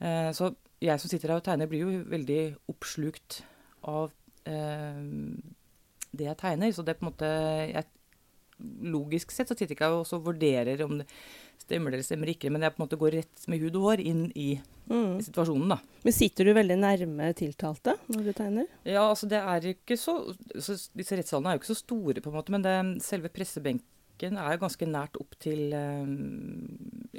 Eh, 0.00 0.30
så 0.32 0.54
jeg 0.80 0.98
som 1.00 1.08
sitter 1.10 1.28
her 1.28 1.36
og 1.36 1.44
tegner, 1.44 1.66
blir 1.68 1.80
jo 1.84 2.04
veldig 2.04 2.56
oppslukt 2.68 3.42
av 3.88 4.12
eh, 4.46 5.02
det 6.16 6.28
jeg 6.30 6.38
tegner. 6.40 6.72
Så 6.74 6.84
det 6.86 6.94
er 6.96 7.00
på 7.00 7.06
en 7.06 7.12
måte 7.12 7.32
jeg, 7.72 7.86
Logisk 8.88 9.34
sett 9.34 9.50
så 9.50 9.52
sitter 9.52 9.74
ikke 9.74 9.84
jeg 9.84 9.92
og 9.92 10.06
også 10.06 10.16
vurderer 10.24 10.80
om 10.86 10.94
det 11.02 11.04
stemmer 11.60 11.92
eller 11.92 12.04
stemmer 12.06 12.30
ikke, 12.32 12.48
men 12.48 12.62
jeg 12.64 12.72
på 12.72 12.80
en 12.80 12.84
måte 12.86 12.96
går 12.96 13.12
rett 13.18 13.42
med 13.52 13.60
hud 13.60 13.74
og 13.76 13.82
hår 13.90 14.02
inn 14.08 14.22
i 14.38 14.54
Mm. 14.86 15.16
situasjonen, 15.18 15.72
da. 15.72 15.76
Men 16.06 16.14
sitter 16.14 16.46
du 16.46 16.52
veldig 16.54 16.76
nærme 16.78 17.32
tiltalte 17.34 17.96
når 18.06 18.22
du 18.22 18.32
tegner? 18.38 18.68
Ja, 18.86 19.02
altså 19.10 19.26
det 19.28 19.40
er 19.42 19.64
ikke 19.72 19.96
så, 19.98 20.14
så 20.62 20.76
Disse 20.94 21.18
rettssalene 21.18 21.50
er 21.50 21.56
jo 21.56 21.60
ikke 21.64 21.72
så 21.74 21.78
store, 21.80 22.22
på 22.22 22.30
en 22.30 22.36
måte, 22.38 22.54
men 22.54 22.62
det, 22.62 22.74
selve 23.02 23.28
pressebenken 23.34 24.38
er 24.38 24.54
jo 24.54 24.62
ganske 24.62 24.86
nært 24.88 25.18
opp 25.20 25.34
til 25.42 25.74
eh, 25.74 26.06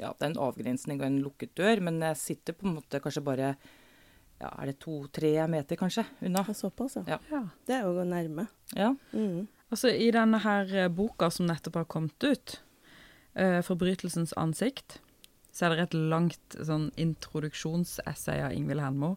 Ja, 0.00 0.14
det 0.16 0.24
er 0.24 0.30
en 0.32 0.40
avgrensning 0.48 0.98
og 1.02 1.06
en 1.10 1.20
lukket 1.26 1.52
dør, 1.60 1.84
men 1.84 2.00
jeg 2.08 2.16
sitter 2.24 2.56
på 2.56 2.66
en 2.70 2.78
måte 2.80 3.02
kanskje 3.04 3.22
bare 3.28 3.52
ja, 4.38 4.50
Er 4.62 4.70
det 4.70 4.78
to-tre 4.80 5.32
meter, 5.50 5.76
kanskje, 5.76 6.04
unna? 6.22 6.44
Ja, 6.46 6.54
såpass, 6.54 6.96
ja. 6.96 7.04
Ja. 7.06 7.18
Ja. 7.30 7.42
Det 7.66 7.74
er 7.74 7.86
jo 7.88 8.04
nærme. 8.04 8.48
Ja. 8.76 8.94
Mm. 9.12 9.48
Altså, 9.70 9.90
I 9.92 10.10
denne 10.14 10.38
her 10.40 10.70
eh, 10.84 10.88
boka 10.88 11.28
som 11.30 11.48
nettopp 11.48 11.82
har 11.82 11.84
kommet 11.84 12.24
ut, 12.24 12.60
uh, 13.36 13.60
'Forbrytelsens 13.60 14.32
ansikt', 14.36 15.00
så 15.52 15.66
er 15.66 15.74
det 15.74 15.88
et 15.88 15.94
langt 15.94 16.54
sånn 16.54 16.90
introduksjonsessay 16.96 18.40
av 18.46 18.54
Ingvild 18.54 18.80
Henmo. 18.80 19.16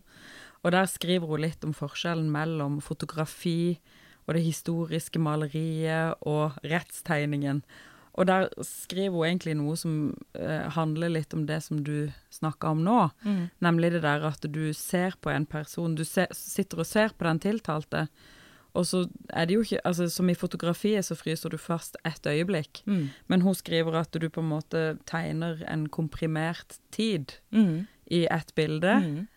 Og 0.64 0.72
der 0.72 0.86
skriver 0.90 1.28
hun 1.28 1.42
litt 1.42 1.64
om 1.66 1.74
forskjellen 1.74 2.32
mellom 2.34 2.82
fotografi 2.82 3.80
og 4.28 4.36
det 4.36 4.44
historiske 4.46 5.20
maleriet 5.22 6.18
og 6.22 6.58
rettstegningen. 6.64 7.64
Og 8.20 8.28
der 8.28 8.50
skriver 8.68 9.16
hun 9.16 9.26
egentlig 9.30 9.54
noe 9.56 9.78
som 9.80 9.94
eh, 10.36 10.68
handler 10.76 11.10
litt 11.14 11.34
om 11.34 11.46
det 11.48 11.62
som 11.64 11.80
du 11.84 12.12
snakka 12.30 12.74
om 12.76 12.82
nå. 12.84 12.98
Mm. 13.24 13.50
Nemlig 13.64 13.92
det 13.94 14.02
der 14.04 14.26
at 14.28 14.44
du 14.52 14.74
ser 14.76 15.16
på 15.22 15.32
en 15.32 15.46
person, 15.46 15.96
du 15.96 16.04
ser, 16.04 16.28
sitter 16.36 16.80
og 16.84 16.86
ser 16.90 17.14
på 17.16 17.24
den 17.30 17.40
tiltalte, 17.40 18.08
og 18.74 18.86
så 18.88 19.02
er 19.36 19.46
det 19.50 19.56
jo 19.58 19.62
ikke 19.66 19.82
altså 19.84 20.06
Som 20.10 20.30
i 20.32 20.34
fotografiet 20.36 21.04
så 21.04 21.16
fryser 21.20 21.50
du 21.52 21.58
fast 21.60 21.98
ett 22.08 22.24
øyeblikk, 22.28 22.84
Mm. 22.86 23.10
men 23.28 23.42
hun 23.42 23.54
skriver 23.56 23.96
at 24.00 24.12
du 24.12 24.30
på 24.30 24.40
en 24.40 24.48
måte 24.50 24.98
tegner 25.06 25.64
en 25.68 25.88
komprimert 25.90 26.80
tid 26.92 27.34
Mm. 27.52 27.88
i 28.12 28.26
ett 28.32 28.56
bilde. 28.56 28.94
Mm. 29.04 29.28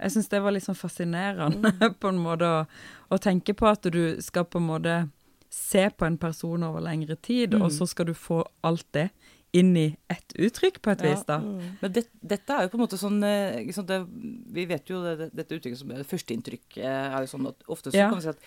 Jeg 0.00 0.10
syns 0.12 0.28
det 0.28 0.40
var 0.42 0.50
litt 0.52 0.64
sånn 0.64 0.74
fascinerende 0.78 1.72
på 2.00 2.08
en 2.08 2.18
måte 2.18 2.44
å, 2.46 2.66
å 3.10 3.18
tenke 3.18 3.54
på 3.54 3.66
at 3.68 3.82
du 3.82 4.16
skal 4.22 4.44
på 4.44 4.58
en 4.58 4.66
måte 4.66 5.08
se 5.50 5.88
på 5.90 6.06
en 6.06 6.16
person 6.18 6.62
over 6.62 6.80
lengre 6.80 7.16
tid, 7.20 7.54
Mm. 7.54 7.62
og 7.62 7.70
så 7.72 7.86
skal 7.88 8.06
du 8.06 8.14
få 8.14 8.44
alt 8.62 8.86
det 8.92 9.10
inn 9.52 9.76
i 9.76 9.96
ett 10.08 10.32
uttrykk 10.38 10.80
på 10.80 10.92
et 10.92 11.00
Ja. 11.02 11.10
vis, 11.10 11.24
da. 11.26 11.38
Mm. 11.38 11.76
Men 11.82 11.92
det, 11.92 12.04
dette 12.22 12.50
er 12.54 12.62
jo 12.62 12.68
på 12.68 12.78
en 12.78 12.86
måte 12.86 12.98
sånn 12.98 13.20
liksom 13.66 13.86
det, 13.86 14.06
Vi 14.52 14.64
vet 14.66 14.86
jo 14.88 15.02
det, 15.02 15.18
det, 15.18 15.30
dette 15.34 15.58
uttrykket 15.58 15.78
som 15.78 15.90
er 15.90 16.04
førsteinntrykk 16.04 16.78
er 16.78 17.18
jo 17.26 17.26
sånn 17.36 17.48
at 17.48 17.56
ofte 17.68 17.90
så 17.90 17.96
Ja. 17.98 18.08
kan 18.10 18.18
vi 18.18 18.22
si 18.22 18.28
at 18.28 18.38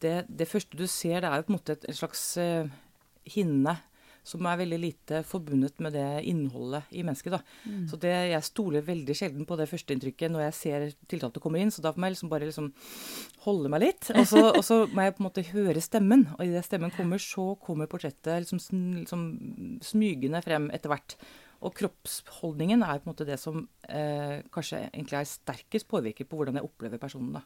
det, 0.00 0.26
det 0.36 0.48
første 0.48 0.76
du 0.76 0.86
ser, 0.86 1.20
det 1.22 1.30
er 1.30 1.36
jo 1.36 1.42
på 1.42 1.50
en 1.54 1.58
måte 1.58 1.72
et, 1.72 1.84
en 1.88 1.94
slags 1.94 2.36
uh, 2.38 2.68
hinne 3.26 3.78
som 4.24 4.46
er 4.48 4.58
veldig 4.62 4.78
lite 4.80 5.20
forbundet 5.28 5.80
med 5.84 5.94
det 5.96 6.06
innholdet 6.30 6.88
i 6.96 7.04
mennesket. 7.04 7.36
Mm. 7.68 7.84
Så 7.90 7.98
det, 8.00 8.12
jeg 8.32 8.46
stoler 8.46 8.86
veldig 8.86 9.16
sjelden 9.18 9.48
på 9.48 9.58
det 9.60 9.68
førsteinntrykket 9.68 10.32
når 10.32 10.46
jeg 10.46 10.56
ser 10.58 10.86
tiltalte 11.10 11.42
kommer 11.44 11.60
inn. 11.60 11.72
Så 11.74 11.84
da 11.84 11.92
må 11.92 12.08
jeg 12.08 12.16
liksom 12.16 12.32
bare 12.32 12.48
liksom 12.48 12.70
holde 13.44 13.72
meg 13.72 13.84
litt. 13.84 14.10
Og 14.14 14.24
så, 14.30 14.44
og 14.56 14.62
så 14.64 14.80
må 14.88 15.04
jeg 15.04 15.16
på 15.16 15.24
en 15.24 15.28
måte 15.28 15.46
høre 15.52 15.84
stemmen. 15.84 16.26
Og 16.38 16.44
idet 16.48 16.64
stemmen 16.66 16.94
kommer, 16.96 17.20
så 17.20 17.52
kommer 17.60 17.90
portrettet 17.90 18.46
liksom, 18.46 18.62
liksom 19.04 19.24
smygende 19.84 20.42
frem 20.44 20.70
etter 20.74 20.92
hvert. 20.92 21.18
Og 21.64 21.72
kroppsholdningen 21.76 22.82
er 22.84 23.00
på 23.00 23.08
en 23.08 23.12
måte 23.12 23.28
det 23.28 23.38
som 23.40 23.62
eh, 23.88 24.40
kanskje 24.52 24.86
egentlig 24.88 25.20
er 25.20 25.30
sterkest 25.30 25.88
påvirker 25.88 26.28
på 26.28 26.40
hvordan 26.40 26.60
jeg 26.60 26.66
opplever 26.66 27.00
personen. 27.00 27.36
da. 27.36 27.44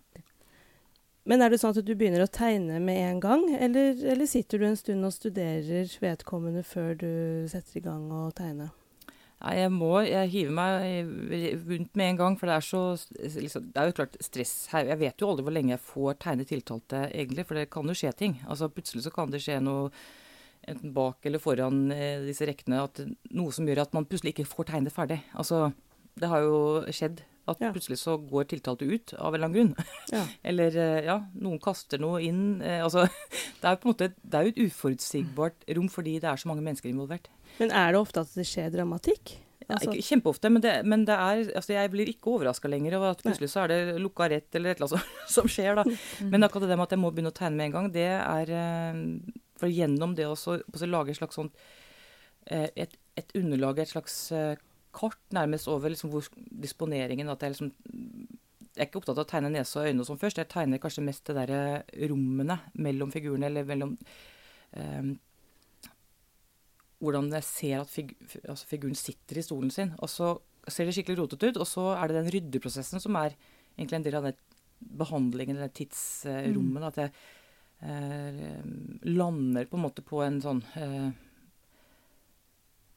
Men 1.29 1.45
er 1.45 1.53
det 1.53 1.61
sånn 1.61 1.77
at 1.77 1.85
du 1.85 1.93
begynner 1.93 2.25
å 2.25 2.33
tegne 2.33 2.79
med 2.81 2.99
en 3.05 3.19
gang, 3.21 3.43
eller, 3.61 3.99
eller 4.15 4.29
sitter 4.29 4.63
du 4.63 4.69
en 4.71 4.79
stund 4.81 5.05
og 5.05 5.13
studerer 5.13 5.91
vedkommende 6.01 6.63
før 6.65 6.95
du 6.97 7.11
setter 7.53 7.83
i 7.83 7.85
gang 7.85 8.07
å 8.17 8.31
tegne? 8.37 8.71
Nei, 9.39 9.53
jeg 9.61 9.71
må 9.71 9.91
Jeg 10.03 10.31
hiver 10.33 10.55
meg 10.57 11.11
rundt 11.69 11.99
med 12.01 12.09
en 12.09 12.21
gang, 12.23 12.39
for 12.41 12.51
det 12.51 12.57
er 12.57 12.65
så 12.67 12.81
liksom, 13.39 13.69
Det 13.71 13.83
er 13.83 13.91
jo 13.91 13.99
klart 14.01 14.17
stress 14.25 14.55
her. 14.73 14.89
Jeg 14.91 15.01
vet 15.05 15.23
jo 15.23 15.29
aldri 15.31 15.45
hvor 15.47 15.55
lenge 15.55 15.77
jeg 15.77 15.85
får 15.85 16.17
tegne 16.25 16.49
tiltalte, 16.49 17.05
egentlig, 17.13 17.45
for 17.47 17.61
det 17.61 17.69
kan 17.71 17.87
jo 17.93 17.99
skje 18.01 18.15
ting. 18.19 18.41
Altså 18.49 18.71
Plutselig 18.73 19.05
så 19.07 19.13
kan 19.15 19.31
det 19.31 19.45
skje 19.45 19.61
noe 19.63 19.93
enten 20.69 20.93
bak 20.97 21.25
eller 21.29 21.41
foran 21.41 21.87
eh, 21.95 22.25
disse 22.27 22.49
rekkene, 22.49 22.83
at 22.89 22.99
noe 23.37 23.55
som 23.55 23.69
gjør 23.69 23.85
at 23.85 23.95
man 23.97 24.09
plutselig 24.09 24.35
ikke 24.35 24.49
får 24.49 24.73
tegnet 24.73 24.97
ferdig. 24.97 25.21
Altså, 25.39 25.69
det 26.19 26.33
har 26.33 26.45
jo 26.45 26.59
skjedd 26.93 27.23
at 27.49 27.61
Ja. 27.65 27.71
plutselig 27.75 27.99
så 28.01 28.17
går 28.21 28.47
tiltalte 28.53 28.87
ut 28.89 29.15
av 29.19 29.33
en 29.35 29.39
eller 29.39 29.49
annen 29.49 29.57
grunn. 29.75 29.91
Ja. 30.13 30.23
Eller 30.45 30.77
eh, 30.77 31.05
ja, 31.09 31.19
noen 31.35 31.59
kaster 31.65 31.99
noe 32.03 32.21
inn. 32.23 32.61
Eh, 32.63 32.83
altså, 32.85 33.07
det 33.61 33.65
er 33.73 33.77
på 33.81 33.89
en 33.89 33.95
måte 33.95 34.11
det 34.23 34.35
er 34.41 34.47
jo 34.49 34.55
et 34.55 34.63
uforutsigbart 34.69 35.67
rom 35.77 35.89
fordi 35.93 36.19
det 36.23 36.29
er 36.31 36.37
så 36.41 36.49
mange 36.51 36.65
mennesker 36.67 36.91
involvert. 36.93 37.29
Men 37.59 37.73
er 37.75 37.93
det 37.97 38.01
ofte 38.01 38.21
at 38.23 38.35
det 38.39 38.47
skjer 38.47 38.71
dramatikk? 38.75 39.37
Ja, 39.69 39.75
Altså- 39.77 39.93
ikke 39.93 40.07
kjempeofte, 40.07 40.49
men, 40.49 40.63
det, 40.65 40.75
men 40.89 41.03
det 41.05 41.13
er, 41.13 41.43
altså 41.59 41.75
jeg 41.75 41.91
blir 41.93 42.09
ikke 42.09 42.31
overraska 42.39 42.71
lenger 42.73 42.95
over 42.97 43.11
at 43.13 43.21
plutselig 43.21 43.51
så 43.53 43.67
er 43.67 43.69
det 43.75 43.99
lukka 44.01 44.29
rett 44.33 44.55
eller 44.57 44.71
et 44.73 44.79
eller 44.81 44.95
annet 44.97 45.29
som, 45.29 45.45
skjer. 45.55 45.75
da. 45.77 45.85
Men 46.25 46.47
akkurat 46.47 46.71
det 46.71 46.79
med 46.79 46.87
at 46.87 46.95
jeg 46.97 47.03
må 47.03 47.11
begynne 47.13 47.33
å 47.35 47.37
tegne 47.37 47.59
med 47.59 47.67
en 47.69 47.75
gang, 47.77 47.91
det 47.93 48.07
er 48.17 48.49
eh, 48.49 49.03
For 49.61 49.69
gjennom 49.69 50.15
det 50.17 50.25
å 50.31 50.37
lage 50.89 51.11
et 51.13 51.19
slags 51.21 51.37
sånt 51.37 51.53
et, 52.49 52.95
et 53.19 53.35
underlag, 53.37 53.79
et 53.83 53.91
slags 53.91 54.15
kart 54.99 55.21
nærmest 55.35 55.71
over 55.71 55.93
liksom 55.93 56.11
hvor 56.13 56.27
disponeringen 56.65 57.31
At 57.33 57.45
jeg 57.45 57.55
liksom 57.55 57.71
Jeg 58.75 58.83
er 58.83 58.89
ikke 58.89 59.01
opptatt 59.01 59.19
av 59.19 59.25
å 59.25 59.31
tegne 59.31 59.53
nese 59.55 59.79
og 59.81 59.89
øyne 59.89 60.03
og 60.05 60.07
sånn 60.07 60.21
først. 60.21 60.39
Jeg 60.39 60.51
tegner 60.53 60.83
kanskje 60.83 61.07
mest 61.07 61.25
det 61.27 61.35
derre 61.39 61.63
rommene 62.11 62.61
mellom 62.79 63.11
figurene, 63.11 63.49
eller 63.49 63.65
mellom 63.67 63.97
um, 64.77 65.09
hvordan 67.03 67.31
jeg 67.35 67.47
ser 67.49 67.81
at 67.81 67.91
fig, 67.91 68.13
altså 68.45 68.69
figuren 68.71 68.95
sitter 68.99 69.41
i 69.41 69.43
stolen 69.43 69.73
sin. 69.75 69.97
Og 69.99 70.11
så 70.13 70.31
ser 70.71 70.87
det 70.87 70.95
skikkelig 70.95 71.19
rotete 71.23 71.51
ut, 71.51 71.59
og 71.63 71.67
så 71.67 71.89
er 71.97 72.07
det 72.07 72.21
den 72.21 72.31
ryddeprosessen 72.37 73.03
som 73.03 73.19
er 73.19 73.35
egentlig 73.75 73.99
en 73.99 74.07
del 74.07 74.19
av 74.21 74.29
den 74.29 74.39
behandlingen, 75.01 75.59
det 75.59 75.73
tidsrommet. 75.79 76.83
Mm. 76.83 76.89
At 76.91 77.01
jeg 77.03 77.11
uh, 77.83 78.63
lander 79.11 79.67
på 79.67 79.79
en 79.79 79.87
måte 79.89 80.07
på 80.07 80.23
en 80.25 80.41
sånn 80.45 80.63
eh, 80.79 81.11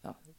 ja. 0.01 0.13
Ja, 0.13 0.13
men 0.13 0.37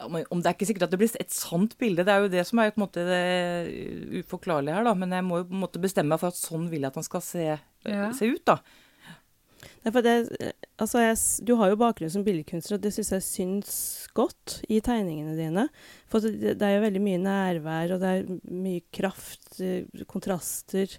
Om 0.00 0.40
det 0.42 0.46
er 0.46 0.54
ikke 0.54 0.66
sikkert 0.68 0.86
at 0.86 0.92
det 0.94 0.98
blir 1.00 1.14
et 1.18 1.32
sant 1.34 1.72
bilde, 1.80 2.04
det 2.06 2.12
er 2.14 2.20
jo 2.22 2.28
det 2.30 2.44
som 2.46 2.60
er 2.62 2.70
på 2.70 2.78
en 2.78 2.84
måte 2.86 3.02
det 3.08 4.22
uforklarlige 4.22 4.76
her, 4.76 4.84
da. 4.86 4.92
Men 4.94 5.10
jeg 5.16 5.24
må 5.26 5.40
jo 5.40 5.48
på 5.48 5.56
en 5.56 5.64
måte 5.64 5.80
bestemme 5.82 6.12
meg 6.14 6.20
for 6.22 6.30
at 6.30 6.38
sånn 6.38 6.68
vil 6.70 6.84
jeg 6.86 6.92
at 6.92 7.00
han 7.00 7.06
skal 7.08 7.24
se, 7.24 7.46
Ja. 7.88 8.12
se 8.14 8.28
ut, 8.30 8.44
da. 8.46 8.60
Det, 9.88 10.04
eh, 10.04 10.52
altså 10.78 11.00
jeg, 11.00 11.16
du 11.48 11.54
har 11.56 11.70
jo 11.72 11.78
bakgrunn 11.80 12.10
som 12.12 12.22
billedkunstner, 12.26 12.76
og 12.78 12.82
det 12.84 12.92
syns 12.94 13.10
jeg 13.14 13.24
syns 13.26 13.72
godt 14.14 14.58
i 14.68 14.80
tegningene 14.84 15.34
dine. 15.38 15.64
For 16.10 16.20
det, 16.20 16.58
det 16.60 16.66
er 16.66 16.76
jo 16.76 16.84
veldig 16.84 17.02
mye 17.02 17.20
nærvær, 17.24 17.94
og 17.96 18.02
det 18.02 18.10
er 18.12 18.30
mye 18.52 18.82
kraft, 18.94 19.58
eh, 19.64 19.86
kontraster. 20.10 20.98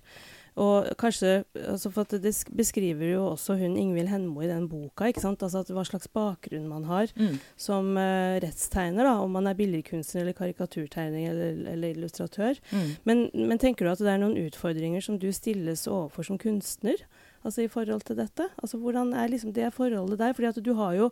Og 0.60 0.89
kanskje 1.00 1.46
altså 1.56 1.89
For 1.94 2.04
det 2.12 2.34
beskriver 2.58 3.13
jo 3.13 3.22
også 3.30 3.56
hun 3.62 3.78
Ingvild 3.80 4.10
Henmo 4.12 4.42
i 4.44 4.50
den 4.50 4.68
boka, 4.68 5.08
ikke 5.08 5.24
sant? 5.24 5.44
Altså 5.46 5.63
hva 5.72 5.86
slags 5.88 6.10
bakgrunn 6.12 6.68
man 6.68 6.84
har 6.89 7.08
Mm. 7.16 7.38
som 7.58 7.96
uh, 7.98 8.36
rettstegner, 8.44 9.04
da, 9.08 9.13
om 9.24 9.32
man 9.32 9.48
er 9.48 9.56
billedkunstner 9.56 10.22
eller 10.22 10.36
karikaturtegner 10.38 11.30
eller, 11.32 11.72
eller 11.72 11.96
illustratør. 11.96 12.60
Mm. 12.72 12.89
Men, 13.06 13.24
men 13.34 13.58
tenker 13.62 13.86
du 13.86 13.92
at 13.92 14.04
det 14.04 14.12
er 14.12 14.22
noen 14.22 14.38
utfordringer 14.48 15.01
som 15.01 15.18
du 15.20 15.30
stilles 15.32 15.88
overfor 15.88 16.28
som 16.28 16.38
kunstner? 16.38 17.00
Altså 17.46 17.63
i 17.63 17.72
forhold 17.72 18.01
til 18.04 18.18
dette? 18.20 18.50
Altså 18.60 18.78
Hvordan 18.78 19.13
er 19.13 19.30
liksom 19.32 19.54
det 19.56 19.72
forholdet 19.74 20.20
der? 20.20 20.34
Fordi 20.34 20.48
at 20.51 20.66
du 20.66 20.74
har 20.75 20.94
jo 20.98 21.10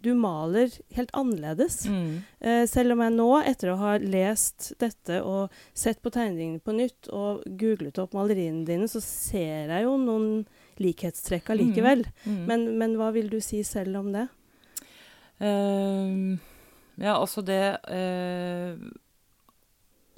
Du 0.00 0.14
maler 0.16 0.72
helt 0.96 1.10
annerledes. 1.16 1.82
Mm. 1.86 2.22
Eh, 2.40 2.62
selv 2.70 2.94
om 2.94 3.02
jeg 3.04 3.14
nå, 3.18 3.28
etter 3.44 3.72
å 3.72 3.78
ha 3.82 3.96
lest 4.00 4.72
dette 4.80 5.20
og 5.26 5.52
sett 5.76 6.00
på 6.00 6.12
tegningene 6.14 6.62
på 6.64 6.74
nytt 6.76 7.10
og 7.12 7.44
googlet 7.60 8.00
opp 8.00 8.16
maleriene 8.16 8.64
dine, 8.68 8.88
så 8.88 9.02
ser 9.04 9.72
jeg 9.74 9.84
jo 9.84 9.96
noen 10.00 10.30
likhetstrekk 10.80 11.52
allikevel. 11.52 12.06
Mm. 12.24 12.40
Men, 12.48 12.66
men 12.80 12.96
hva 13.00 13.10
vil 13.16 13.28
du 13.32 13.38
si 13.44 13.60
selv 13.66 14.00
om 14.00 14.08
det? 14.14 14.26
Uh, 15.40 16.36
ja, 17.00 17.14
altså 17.14 17.44
det 17.44 17.62
eh, 17.88 18.76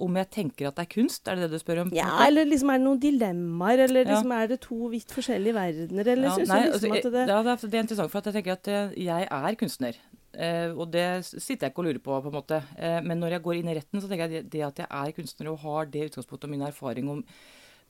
Om 0.01 0.15
jeg 0.17 0.29
tenker 0.33 0.67
at 0.67 0.75
det 0.79 0.83
er 0.87 0.89
kunst, 0.95 1.27
er 1.29 1.37
det 1.37 1.45
det 1.49 1.59
du 1.59 1.61
spør 1.61 1.83
om? 1.83 1.91
Ja, 1.93 2.07
eller 2.25 2.47
liksom 2.49 2.71
er 2.73 2.79
det 2.81 2.85
noen 2.87 2.99
dilemmaer, 3.03 3.83
eller 3.85 4.05
Ja. 4.07 4.15
liksom 4.15 4.31
er 4.35 4.47
det 4.47 4.59
to 4.61 4.89
vidt 4.89 5.11
forskjellige 5.13 5.53
verdener, 5.53 6.07
eller 6.15 6.27
Ja, 6.27 6.35
syns 6.35 6.49
du 6.49 6.55
liksom 6.55 6.73
altså, 6.73 6.97
at 6.97 7.13
det 7.13 7.27
ja, 7.29 7.43
det, 7.43 7.53
er, 7.53 7.77
er 7.77 7.83
interessant, 7.83 8.11
for 8.11 8.17
at 8.19 8.25
jeg 8.25 8.33
tenker 8.39 8.51
at 8.57 8.67
eh, 8.67 8.95
jeg 9.05 9.27
er 9.29 9.55
kunstner. 9.55 9.99
Eh, 10.33 10.71
og 10.73 10.89
det 10.91 11.05
sitter 11.25 11.67
jeg 11.67 11.71
ikke 11.71 11.83
og 11.83 11.85
lurer 11.85 11.99
på, 12.01 12.21
på 12.25 12.31
en 12.31 12.37
måte. 12.39 12.63
Eh, 12.77 13.01
men 13.05 13.19
når 13.21 13.35
jeg 13.37 13.43
går 13.45 13.59
inn 13.59 13.69
i 13.69 13.75
retten, 13.77 14.01
så 14.01 14.09
tenker 14.09 14.33
jeg 14.33 14.49
det, 14.49 14.63
at 14.65 14.81
jeg 14.81 14.87
er 14.89 15.11
kunstner 15.13 15.51
og 15.51 15.59
har 15.59 15.85
det 15.93 16.07
utgangspunktet 16.09 16.49
og 16.49 16.53
min 16.55 16.65
erfaring 16.65 17.09
om 17.13 17.21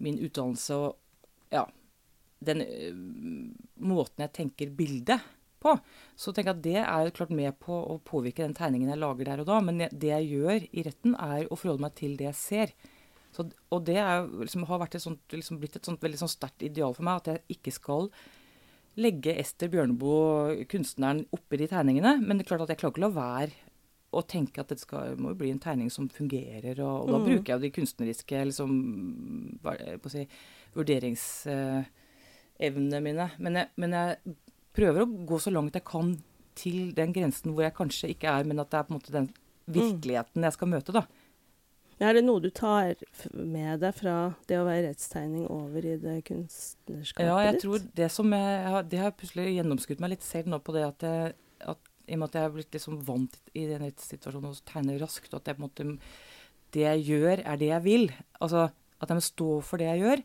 min 0.03 0.19
utdannelse 0.19 0.75
og 0.75 0.97
ja, 1.53 1.63
den 2.43 2.61
eh, 2.65 2.91
måten 3.79 4.25
jeg 4.25 4.33
tenker 4.35 4.73
bildet 4.75 5.21
på, 5.63 5.71
så 6.19 6.27
tenker 6.35 6.51
jeg 6.51 6.57
at 6.59 6.67
det 6.67 6.79
er 6.83 7.13
klart 7.15 7.31
med 7.33 7.55
på 7.63 7.73
å 7.73 7.95
påvirke 8.05 8.43
den 8.45 8.53
tegningen 8.57 8.91
jeg 8.93 9.01
lager 9.01 9.25
der 9.31 9.39
og 9.43 9.47
da. 9.49 9.57
Men 9.63 9.75
det 9.89 10.09
jeg 10.11 10.29
gjør 10.35 10.59
i 10.69 10.85
retten, 10.89 11.11
er 11.15 11.47
å 11.47 11.55
forholde 11.57 11.85
meg 11.87 11.93
til 11.99 12.11
det 12.19 12.27
jeg 12.29 12.37
ser. 12.41 12.67
Så, 13.33 13.39
og 13.73 13.79
det 13.87 13.97
er, 13.97 14.27
liksom, 14.43 14.67
har 14.69 14.79
et 14.85 14.99
sånt, 15.01 15.23
liksom 15.33 15.57
blitt 15.63 15.79
et 15.79 15.87
sånt 15.89 16.03
veldig 16.05 16.19
sånn 16.21 16.35
sterkt 16.35 16.61
ideal 16.67 16.93
for 16.93 17.03
meg, 17.07 17.15
at 17.23 17.29
jeg 17.31 17.39
ikke 17.57 17.73
skal 17.73 18.03
legge 19.01 19.33
Ester 19.41 19.71
Bjørneboe, 19.73 20.67
kunstneren, 20.69 21.23
oppi 21.33 21.55
de 21.57 21.65
tegningene. 21.71 22.11
Men 22.21 22.37
det 22.37 22.43
er 22.45 22.49
klart 22.51 22.65
at 22.67 22.71
jeg 22.75 22.79
klarer 22.83 22.93
ikke 22.93 23.01
å 23.01 23.07
la 23.07 23.15
være 23.17 23.53
å 24.13 24.21
tenke 24.29 24.61
at 24.61 24.69
det 24.69 24.77
skal, 24.77 25.15
må 25.17 25.31
jo 25.33 25.39
bli 25.39 25.49
en 25.49 25.57
tegning 25.63 25.89
som 25.89 26.05
fungerer. 26.13 26.77
Og, 26.85 27.07
og 27.07 27.09
da 27.09 27.17
Mm. 27.17 27.25
bruker 27.25 27.49
jeg 27.49 27.57
jo 27.57 27.63
de 27.63 27.71
kunstneriske 27.79 28.37
liksom, 28.51 28.69
hva 29.65 29.73
si, 30.13 30.27
vurderingsevnene 30.77 33.01
mine. 33.01 33.25
Men 33.41 33.57
jeg, 33.57 33.65
men 33.81 33.89
jeg 33.97 34.37
prøver 34.75 35.03
å 35.03 35.25
gå 35.29 35.39
så 35.41 35.53
langt 35.53 35.77
jeg 35.77 35.85
kan 35.87 36.15
til 36.57 36.93
den 36.97 37.13
grensen 37.15 37.53
hvor 37.53 37.65
jeg 37.65 37.75
kanskje 37.77 38.11
ikke 38.13 38.31
er, 38.31 38.47
men 38.47 38.61
at 38.61 38.71
det 38.71 38.79
er 38.79 38.87
på 38.87 38.93
en 38.93 38.99
måte 38.99 39.15
den 39.15 39.29
virkeligheten 39.73 40.45
jeg 40.45 40.55
skal 40.57 40.69
møte, 40.69 40.95
da. 40.95 41.05
Er 42.03 42.17
det 42.17 42.23
noe 42.25 42.41
du 42.41 42.49
tar 42.51 42.97
med 43.31 43.79
deg 43.83 43.95
fra 43.95 44.15
det 44.49 44.57
å 44.59 44.65
være 44.65 44.89
rettstegning 44.89 45.45
over 45.53 45.85
i 45.85 45.95
det 46.01 46.17
kunstnerskapet 46.27 47.29
Ja, 47.29 47.37
jeg 47.45 47.61
tror 47.61 47.83
det 47.95 48.09
som 48.11 48.33
jeg, 48.33 48.83
Det 48.89 48.99
har 48.99 49.15
plutselig 49.15 49.53
gjennomskutt 49.53 50.01
meg 50.03 50.15
litt 50.15 50.25
selv 50.25 50.49
nå 50.51 50.59
på 50.65 50.75
det 50.75 50.83
at, 50.87 51.05
jeg, 51.05 51.35
at 51.61 51.91
i 52.09 52.17
og 52.17 52.23
med 52.23 52.27
at 52.27 52.37
jeg 52.39 52.49
er 52.49 52.55
blitt 52.57 52.77
liksom 52.77 52.99
vant 53.07 53.37
i 53.53 53.67
den 53.69 53.85
rettssituasjonen 53.85 54.51
og 54.51 54.63
tegner 54.67 54.99
raskt, 54.99 55.29
og 55.31 55.39
at 55.39 55.51
jeg 55.51 55.59
på 55.59 55.63
en 55.63 55.67
måte 55.69 55.89
Det 56.73 56.81
jeg 56.81 57.05
gjør, 57.11 57.43
er 57.45 57.61
det 57.61 57.69
jeg 57.69 57.85
vil. 57.85 58.07
Altså 58.41 58.71
at 59.03 59.11
jeg 59.11 59.19
må 59.19 59.23
stå 59.23 59.49
for 59.61 59.81
det 59.81 59.91
jeg 59.91 60.01
gjør. 60.03 60.23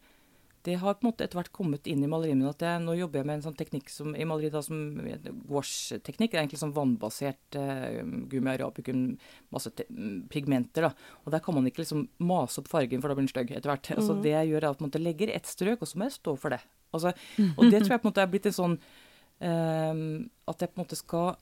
Det 0.68 0.76
har 0.82 0.96
på 0.98 1.06
en 1.06 1.08
måte 1.08 1.24
etter 1.24 1.38
hvert 1.38 1.52
kommet 1.54 1.88
inn 1.88 2.02
i 2.04 2.10
maleriet 2.10 2.36
mitt 2.36 2.50
at 2.50 2.64
jeg, 2.66 2.82
nå 2.84 2.94
jobber 2.98 3.22
jeg 3.22 3.28
med 3.30 3.38
en 3.38 3.44
sånn 3.46 3.56
teknikk 3.56 3.88
som, 3.92 4.12
i 4.12 4.26
maleriet 4.28 4.52
da, 4.52 4.60
som 4.64 4.82
gouache-teknikk. 5.48 6.34
Det 6.34 6.38
er 6.38 6.42
egentlig 6.42 6.60
sånn 6.60 6.74
vannbasert 6.76 7.56
uh, 7.56 8.02
gummi 8.28 8.52
arabicum, 8.52 9.02
masse 9.54 9.72
pigmenter. 10.32 10.88
da, 10.90 10.92
og 11.24 11.32
Der 11.32 11.42
kan 11.44 11.56
man 11.56 11.70
ikke 11.70 11.82
liksom 11.84 12.04
mase 12.20 12.60
opp 12.60 12.68
fargen, 12.68 13.00
for 13.00 13.08
da 13.08 13.16
blir 13.16 13.24
den 13.24 13.32
stygg 13.32 13.54
etter 13.54 13.72
hvert. 13.72 13.88
Mm. 13.88 14.02
Altså, 14.02 14.18
det 14.26 14.34
jeg 14.34 14.52
gjør, 14.52 14.66
er 14.66 14.76
at 14.76 14.84
man 14.84 14.96
legger 15.00 15.32
ett 15.32 15.48
strøk, 15.48 15.80
og 15.80 15.90
så 15.90 15.98
må 15.98 16.08
jeg 16.10 16.18
stå 16.18 16.36
for 16.44 16.56
det. 16.56 16.60
Altså, 16.92 17.14
og 17.58 17.72
det 17.72 17.82
tror 17.82 17.96
jeg 17.96 18.04
på 18.04 18.08
en 18.08 18.12
måte 18.12 18.24
er 18.26 18.32
blitt 18.32 18.48
en 18.48 18.58
sånn 18.58 18.78
uh, 18.78 20.04
At 20.48 20.64
jeg 20.64 20.72
på 20.72 20.78
en 20.78 20.84
måte 20.84 21.00
skal 21.00 21.36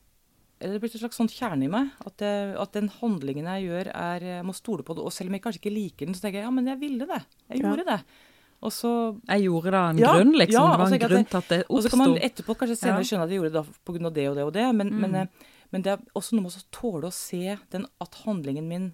det 0.56 0.70
er 0.72 0.80
blitt 0.80 0.94
en 0.96 1.02
slags 1.02 1.18
sånn 1.20 1.28
kjerne 1.28 1.66
i 1.66 1.68
meg. 1.68 1.90
At, 2.08 2.22
jeg, 2.24 2.54
at, 2.56 2.70
den 2.72 2.86
handlingen 3.02 3.48
jeg 3.50 3.66
gjør, 3.66 3.90
er 3.92 4.24
Jeg 4.24 4.46
må 4.48 4.54
stole 4.56 4.86
på 4.86 4.96
det. 4.96 5.04
Og 5.04 5.12
selv 5.12 5.28
om 5.28 5.36
jeg 5.36 5.44
kanskje 5.44 5.60
ikke 5.60 5.74
liker 5.74 6.08
den, 6.08 6.16
så 6.16 6.24
tenker 6.24 6.40
jeg 6.40 6.48
ja, 6.48 6.54
men 6.54 6.70
jeg 6.70 6.80
ville 6.80 7.08
det. 7.10 7.18
Jeg 7.52 7.60
gjorde 7.60 7.84
ja. 7.84 7.96
det. 7.98 8.35
Og 8.64 8.72
så 8.72 8.90
Jeg 9.28 9.46
gjorde 9.46 9.72
da 9.74 9.82
en 9.90 9.98
ja, 10.00 10.12
grunn, 10.16 10.32
liksom. 10.38 10.56
Ja, 10.56 10.70
det 10.72 10.80
var 10.80 10.94
en 10.94 11.02
grunn 11.02 11.26
til 11.28 11.38
at 11.38 11.50
det 11.52 11.58
oppsto. 11.64 11.76
Og 11.76 11.84
så 11.84 11.92
kan 11.92 12.02
man 12.02 12.16
etterpå 12.28 12.56
kanskje 12.58 12.78
senere 12.80 13.02
ja. 13.02 13.08
skjønne 13.10 13.26
at 13.26 13.34
jeg 13.34 13.40
gjorde 13.42 13.52
det 13.56 13.64
pga. 13.84 13.98
det 13.98 14.28
og 14.30 14.38
det 14.38 14.46
og 14.46 14.54
det, 14.56 14.66
men, 14.78 14.92
mm. 14.92 15.02
men, 15.04 15.14
eh, 15.20 15.50
men, 15.74 15.84
det 15.84 15.92
er 15.92 16.06
også 16.16 16.36
noe 16.36 16.46
med 16.46 16.56
å 16.56 16.64
tåle 16.74 17.10
å 17.10 17.14
se 17.14 17.58
den, 17.74 17.86
at 18.00 18.22
handlingen 18.24 18.70
min 18.70 18.88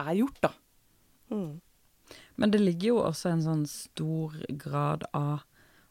er 0.00 0.14
gjort, 0.22 0.40
da. 0.40 0.52
Mm. 1.30 1.60
Men 2.40 2.50
det 2.54 2.62
ligger 2.62 2.88
jo 2.88 2.98
også 3.04 3.34
en 3.34 3.44
sånn 3.44 3.64
stor 3.68 4.34
grad 4.48 5.04
av 5.12 5.44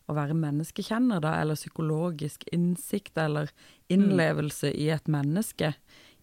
å 0.10 0.16
være 0.18 0.34
menneskekjenner, 0.34 1.22
da, 1.22 1.36
eller 1.38 1.60
psykologisk 1.60 2.48
innsikt 2.52 3.20
eller 3.22 3.52
innlevelse 3.94 4.72
mm. 4.74 4.78
i 4.82 4.88
et 4.96 5.12
menneske. 5.12 5.74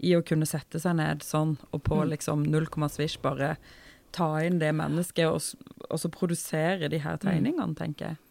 I 0.03 0.17
å 0.19 0.25
kunne 0.27 0.49
sette 0.49 0.81
seg 0.83 0.99
ned 0.99 1.23
sånn 1.25 1.55
og 1.71 1.85
på 1.87 2.03
mm. 2.03 2.09
liksom 2.17 2.43
null 2.51 2.67
komma 2.69 2.91
svisj 2.93 3.21
bare 3.23 3.55
ta 4.15 4.29
inn 4.45 4.61
det 4.61 4.73
mennesket 4.77 5.29
og, 5.29 5.41
og, 5.89 5.99
så 6.01 6.11
produsere 6.13 6.91
de 6.93 7.01
her 7.03 7.19
mm. 7.19 7.25
tegningene, 7.25 7.75
tenker 7.79 8.13
jeg. 8.13 8.23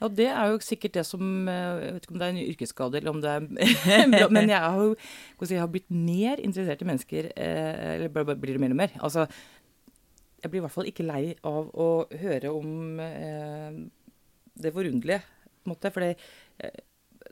Ja, 0.00 0.08
det 0.10 0.26
er 0.28 0.50
jo 0.50 0.60
sikkert 0.60 0.96
det 0.98 1.04
som 1.06 1.48
eh, 1.48 1.82
Jeg 1.84 1.92
vet 1.94 2.06
ikke 2.06 2.12
om 2.12 2.20
det 2.20 2.26
er 2.26 2.32
en 2.34 2.48
yrkesskade 2.50 2.98
eller 2.98 3.12
om 3.14 3.20
det 3.22 3.30
er 3.34 4.30
Men 4.36 4.50
jeg 4.50 4.60
har 4.60 4.80
jo 4.82 4.96
jeg 5.48 5.60
har 5.60 5.70
blitt 5.70 5.90
mer 5.90 6.40
interessert 6.42 6.82
i 6.82 6.88
mennesker. 6.88 7.30
Eh, 7.36 7.94
eller 7.94 8.34
blir 8.34 8.56
det 8.56 8.62
mer 8.62 8.74
og 8.74 8.80
mer. 8.80 8.96
Altså, 9.00 9.26
jeg 10.42 10.50
blir 10.50 10.60
i 10.60 10.64
hvert 10.64 10.74
fall 10.74 10.88
ikke 10.90 11.06
lei 11.06 11.22
av 11.46 11.70
å 11.72 11.88
høre 12.20 12.50
om 12.52 13.00
eh, 13.00 13.78
det 14.60 14.72
forunderlige, 14.74 15.22
på 15.62 15.70
en 15.70 15.72
måte. 15.72 15.92
For 15.94 16.04
det, 16.04 16.74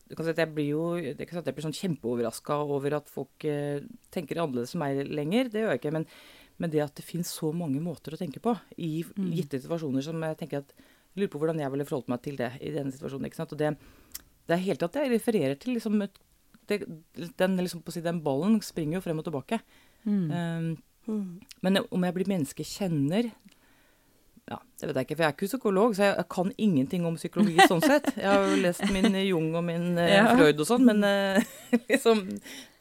du 0.09 0.17
kan 0.17 0.27
si 0.27 0.35
jeg 0.37 0.53
blir 0.53 0.69
jo 0.69 0.85
det 1.01 1.25
kan 1.25 1.39
sånn 1.39 1.45
at 1.45 1.51
jeg 1.51 1.57
blir 1.57 1.67
sånn 1.67 1.79
kjempeoverraska 1.79 2.59
over 2.75 2.99
at 2.99 3.11
folk 3.13 3.47
eh, 3.49 3.85
tenker 4.13 4.41
annerledes 4.43 4.75
som 4.75 4.83
meg 4.85 5.01
lenger. 5.09 5.49
Det 5.53 5.63
gjør 5.63 5.75
jeg 5.75 5.83
ikke. 5.83 5.95
men 5.97 6.09
men 6.63 6.71
det 6.71 6.83
at 6.85 6.95
det 6.95 7.05
finnes 7.05 7.31
så 7.35 7.51
mange 7.57 7.81
måter 7.83 8.15
å 8.15 8.21
tenke 8.21 8.41
på 8.43 8.55
i 8.79 9.03
mm. 9.03 9.31
gitte 9.35 9.59
situasjoner 9.59 10.05
som 10.07 10.23
jeg 10.23 10.39
tenker 10.39 10.63
at 10.63 10.75
jeg 10.77 11.25
lurer 11.25 11.33
på 11.33 11.41
hvordan 11.43 11.61
jeg 11.61 11.73
ville 11.75 11.87
forholdt 11.89 12.13
meg 12.13 12.23
til 12.25 12.39
det 12.39 12.53
i 12.63 12.71
denne 12.73 12.95
situasjonen. 12.95 13.27
ikke 13.29 13.41
sant? 13.41 13.53
Og 13.53 13.61
det, 13.61 13.73
det 14.49 14.55
er 14.55 14.63
helt 14.69 14.81
tatt 14.81 15.01
jeg 15.01 15.11
refererer 15.13 15.59
til 15.61 15.75
liksom 15.77 15.99
det, 16.71 16.79
den, 17.37 17.57
liksom, 17.59 17.83
si, 17.91 18.01
den, 18.05 18.23
ballen 18.25 18.61
springer 18.65 19.01
jo 19.01 19.05
frem 19.05 19.21
og 19.21 19.27
tilbake. 19.27 19.59
Mm. 20.07 20.31
Um, 20.31 20.71
mm. 21.11 21.59
Men 21.67 21.83
om 21.83 22.07
jeg 22.07 22.17
blir 22.17 22.31
menneskekjenner 22.33 23.33
ja, 24.51 24.59
det 24.59 24.89
vet 24.89 24.97
jeg 24.99 25.07
ikke, 25.07 25.15
for 25.15 25.23
jeg 25.23 25.29
er 25.29 25.37
ikke 25.37 25.49
psykolog, 25.53 25.93
så 25.95 26.05
jeg, 26.05 26.15
jeg 26.19 26.29
kan 26.35 26.49
ingenting 26.59 27.05
om 27.07 27.19
psykologi 27.19 27.67
sånn 27.71 27.85
sett. 27.85 28.09
Jeg 28.17 28.27
har 28.27 28.49
jo 28.51 28.59
lest 28.63 28.85
min 28.95 29.15
Jung 29.23 29.53
og 29.55 29.65
min 29.67 29.93
uh, 29.99 30.07
ja. 30.09 30.29
Freud 30.35 30.63
og 30.65 30.69
sånn, 30.69 30.87
men 30.89 31.05
uh, 31.07 31.53
liksom 31.91 32.25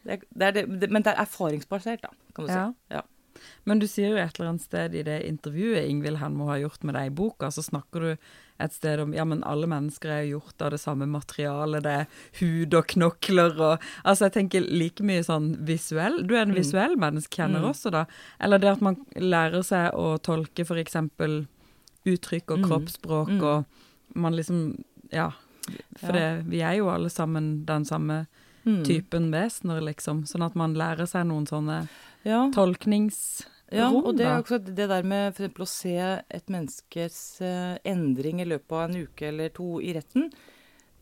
det, 0.01 0.23
det 0.33 0.47
er 0.47 0.55
det, 0.57 0.89
Men 0.89 1.03
det 1.05 1.13
er 1.13 1.21
erfaringsbasert, 1.21 2.01
da, 2.07 2.13
kan 2.35 2.47
du 2.47 2.53
si. 2.53 2.61
Ja. 2.95 3.03
Men 3.63 3.81
du 3.81 3.87
sier 3.89 4.13
jo 4.13 4.21
et 4.21 4.37
eller 4.37 4.53
annet 4.53 4.65
sted 4.65 4.95
i 4.97 5.03
det 5.07 5.19
intervjuet 5.27 5.89
Ingvild 5.89 6.21
Henmo 6.21 6.49
har 6.49 6.61
gjort 6.63 6.85
med 6.87 6.97
deg 6.97 7.09
i 7.09 7.13
boka, 7.21 7.51
så 7.51 7.63
snakker 7.65 8.05
du 8.05 8.09
et 8.61 8.73
sted 8.75 9.01
om 9.01 9.13
ja, 9.15 9.25
men 9.25 9.43
alle 9.47 9.67
mennesker 9.69 10.11
er 10.13 10.27
gjort 10.29 10.61
av 10.61 10.73
det 10.73 10.81
samme 10.81 11.07
materialet, 11.09 11.83
det 11.85 11.93
er 12.01 12.25
hud 12.41 12.75
og 12.77 12.89
knokler 12.93 13.55
og 13.57 13.87
Altså, 14.03 14.27
jeg 14.27 14.35
tenker 14.35 14.67
like 14.67 15.03
mye 15.05 15.23
sånn 15.25 15.53
visuell 15.67 16.21
Du 16.27 16.35
er 16.35 16.43
en 16.43 16.53
mm. 16.53 16.59
visuell 16.59 16.97
menneskekjenner 16.99 17.63
mm. 17.63 17.69
også, 17.71 17.93
da. 17.93 18.05
Eller 18.41 18.61
det 18.61 18.71
at 18.71 18.83
man 18.85 18.99
lærer 19.15 19.65
seg 19.65 19.95
å 19.97 20.15
tolke 20.23 20.65
f.eks. 20.65 20.99
uttrykk 22.05 22.53
og 22.53 22.61
mm. 22.61 22.67
kroppsspråk, 22.67 23.33
mm. 23.37 23.45
og 23.45 24.19
man 24.21 24.37
liksom 24.37 24.61
Ja. 25.11 25.31
For 25.99 26.15
ja. 26.15 26.37
Det, 26.37 26.49
vi 26.49 26.61
er 26.65 26.79
jo 26.79 26.89
alle 26.89 27.09
sammen 27.13 27.65
den 27.67 27.85
samme 27.85 28.25
mm. 28.63 28.83
typen 28.87 29.29
vesener, 29.33 29.81
liksom. 29.85 30.25
Sånn 30.25 30.45
at 30.45 30.55
man 30.57 30.73
lærer 30.77 31.09
seg 31.09 31.27
noen 31.29 31.45
sånne 31.49 31.83
ja. 32.27 32.45
tolkningsrom. 32.55 33.57
Ja, 33.71 33.85
og 33.87 34.17
det 34.19 34.25
er 34.27 34.41
også 34.41 34.57
det 34.59 34.89
der 34.91 35.05
med 35.07 35.29
f.eks. 35.31 35.61
å 35.63 35.67
se 35.69 35.93
et 35.95 36.49
menneskes 36.51 37.19
uh, 37.39 37.77
endring 37.87 38.41
i 38.43 38.47
løpet 38.49 38.73
av 38.75 38.81
en 38.89 39.05
uke 39.07 39.29
eller 39.29 39.53
to 39.55 39.77
i 39.79 39.93
retten, 39.95 40.27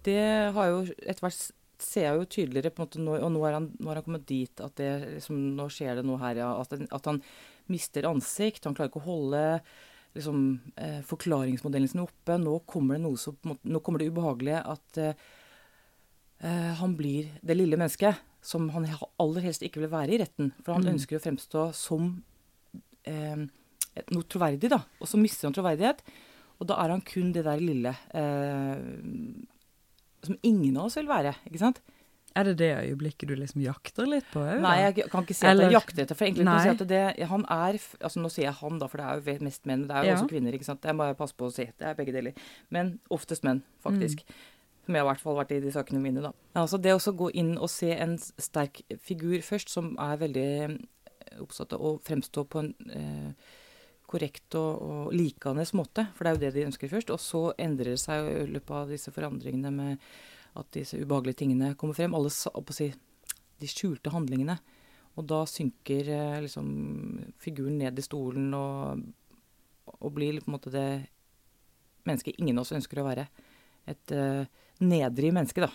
det 0.06 0.22
har 0.54 0.70
jo 0.70 0.84
etter 0.86 1.24
hvert 1.24 1.40
ser 1.80 2.06
jeg 2.06 2.20
jo 2.20 2.28
tydeligere 2.28 2.72
på 2.76 2.82
en 2.82 2.88
måte 2.88 3.02
nå, 3.02 3.16
Og 3.24 3.32
nå 3.34 3.44
er, 3.48 3.56
han, 3.58 3.70
han 3.88 4.04
kommet 4.04 4.28
dit 4.30 4.64
at 4.64 4.76
det, 4.80 4.90
liksom, 5.16 5.40
nå 5.58 5.70
skjer 5.72 6.00
det 6.00 6.06
noe 6.08 6.20
her, 6.22 6.42
ja. 6.44 6.50
At, 6.60 6.76
at, 6.76 7.08
han 7.08 7.22
mister 7.72 8.08
ansikt. 8.10 8.66
Han 8.68 8.76
klarer 8.78 8.92
ikke 8.92 9.02
å 9.02 9.08
holde 9.08 9.44
liksom, 10.18 10.42
eh, 10.76 11.00
forklaringsmodellen 11.08 11.92
sin 11.92 12.04
oppe. 12.04 12.38
Nå 12.42 12.60
kommer 12.70 12.98
det 12.98 13.06
noe 13.06 13.20
så, 13.20 13.34
nå 13.46 13.84
kommer 13.86 14.04
det 14.04 14.10
ubehagelige 14.12 14.64
at 14.76 15.02
eh, 15.02 15.28
eh, 16.44 16.74
han 16.82 16.98
blir 17.00 17.32
det 17.42 17.58
lille 17.58 17.80
mennesket 17.80 18.28
som 18.42 18.70
han 18.74 18.88
aller 19.20 19.46
helst 19.46 19.64
ikke 19.66 19.84
vil 19.84 19.92
være 19.92 20.16
i 20.16 20.20
retten. 20.22 20.54
For 20.64 20.78
han 20.78 20.88
mm. 20.88 20.94
ønsker 20.96 21.20
å 21.20 21.24
fremstå 21.24 21.68
som 21.76 22.12
eh, 23.10 23.46
noe 24.16 24.28
troverdig, 24.32 24.72
da. 24.72 24.82
Og 25.00 25.12
så 25.12 25.20
mister 25.20 25.50
han 25.50 25.56
troverdighet. 25.58 26.04
Og 26.60 26.68
da 26.70 26.80
er 26.84 26.94
han 26.94 27.04
kun 27.08 27.32
det 27.36 27.46
der 27.48 27.62
lille 27.64 27.94
eh, 28.16 28.76
som 30.26 30.36
ingen 30.44 30.76
av 30.78 30.90
oss 30.90 31.00
vil 31.00 31.10
være. 31.10 31.36
ikke 31.48 31.62
sant? 31.62 31.80
Er 32.38 32.46
det 32.46 32.60
det 32.60 32.70
øyeblikket 32.78 33.30
du 33.32 33.34
liksom 33.36 33.64
jakter 33.64 34.06
litt 34.08 34.28
på 34.32 34.44
òg? 34.44 34.60
Nei, 34.62 34.76
jeg 34.84 35.08
kan 35.10 35.26
ikke 35.26 35.36
si 35.36 35.48
at 35.50 35.60
jeg 35.64 35.74
jakter 35.74 36.04
etter. 36.04 36.18
For 36.20 36.28
egentlig 36.28 36.52
å 36.52 36.60
si 36.62 36.74
at 36.76 36.84
det, 36.92 37.02
han 37.32 37.46
er 37.50 37.80
altså 37.80 38.22
Nå 38.22 38.30
sier 38.32 38.46
jeg 38.46 38.58
han, 38.60 38.78
da, 38.82 38.90
for 38.92 39.02
det 39.02 39.08
er 39.08 39.24
jo 39.40 39.48
mest 39.48 39.66
menn. 39.70 39.88
Det 39.90 39.96
er 39.96 40.06
jo 40.06 40.12
ja. 40.12 40.20
også 40.20 40.30
kvinner. 40.30 40.56
ikke 40.56 40.68
sant? 40.68 40.86
Jeg 40.86 41.00
må 41.00 41.10
passe 41.20 41.36
på 41.40 41.50
å 41.50 41.54
si. 41.56 41.66
Det 41.80 41.90
er 41.90 41.98
begge 41.98 42.14
deler. 42.16 42.48
Men 42.76 42.98
oftest 43.14 43.48
menn, 43.48 43.64
faktisk. 43.86 44.22
Mm. 44.28 44.46
Som 44.90 44.96
jeg 44.98 45.06
i 45.06 45.06
hvert 45.06 45.22
fall 45.22 45.36
har 45.36 45.44
vært 45.44 45.52
i 45.54 45.62
de 45.62 45.70
sakene 45.70 46.00
mine, 46.02 46.22
da. 46.26 46.32
Altså 46.58 46.80
det 46.82 46.96
å 46.98 47.12
gå 47.14 47.28
inn 47.38 47.52
og 47.62 47.70
se 47.70 47.92
en 47.94 48.16
sterk 48.18 48.80
figur 49.06 49.38
først, 49.46 49.70
som 49.70 49.92
er 50.02 50.16
veldig 50.18 50.46
eh, 50.66 51.36
oppsatt 51.44 51.76
av 51.78 51.84
å 51.86 51.92
fremstå 52.02 52.44
på 52.50 52.64
en 52.64 52.72
eh, 52.98 53.52
korrekt 54.10 54.58
og, 54.58 54.80
og 54.82 55.12
likende 55.14 55.68
måte, 55.78 56.08
for 56.18 56.26
det 56.26 56.32
er 56.32 56.40
jo 56.40 56.42
det 56.42 56.50
de 56.56 56.64
ønsker 56.72 56.90
først. 56.90 57.14
Og 57.14 57.22
så 57.22 57.44
endrer 57.62 57.94
det 57.94 58.02
seg 58.02 58.32
i 58.32 58.48
løpet 58.50 58.74
av 58.80 58.90
disse 58.90 59.14
forandringene 59.14 59.72
med 59.76 60.08
at 60.58 60.72
disse 60.74 60.98
ubehagelige 60.98 61.44
tingene 61.44 61.76
kommer 61.78 61.94
frem. 61.94 62.18
Alle 62.18 62.34
si, 62.34 62.90
de 63.62 63.70
skjulte 63.70 64.10
handlingene. 64.16 64.58
Og 65.22 65.28
da 65.30 65.44
synker 65.54 66.10
eh, 66.16 66.40
liksom 66.48 66.74
figuren 67.38 67.78
ned 67.84 68.02
i 68.02 68.08
stolen 68.10 68.50
og, 68.58 69.06
og 70.00 70.18
blir 70.18 70.42
på 70.42 70.50
en 70.50 70.58
måte 70.58 70.74
det 70.74 70.88
mennesket 72.10 72.42
ingen 72.42 72.58
av 72.58 72.66
oss 72.66 72.74
ønsker 72.74 73.04
å 73.04 73.06
være. 73.06 73.28
Et 73.90 74.14
uh, 74.18 74.44
nedrig 74.80 75.34
menneske, 75.36 75.68
da. 75.68 75.72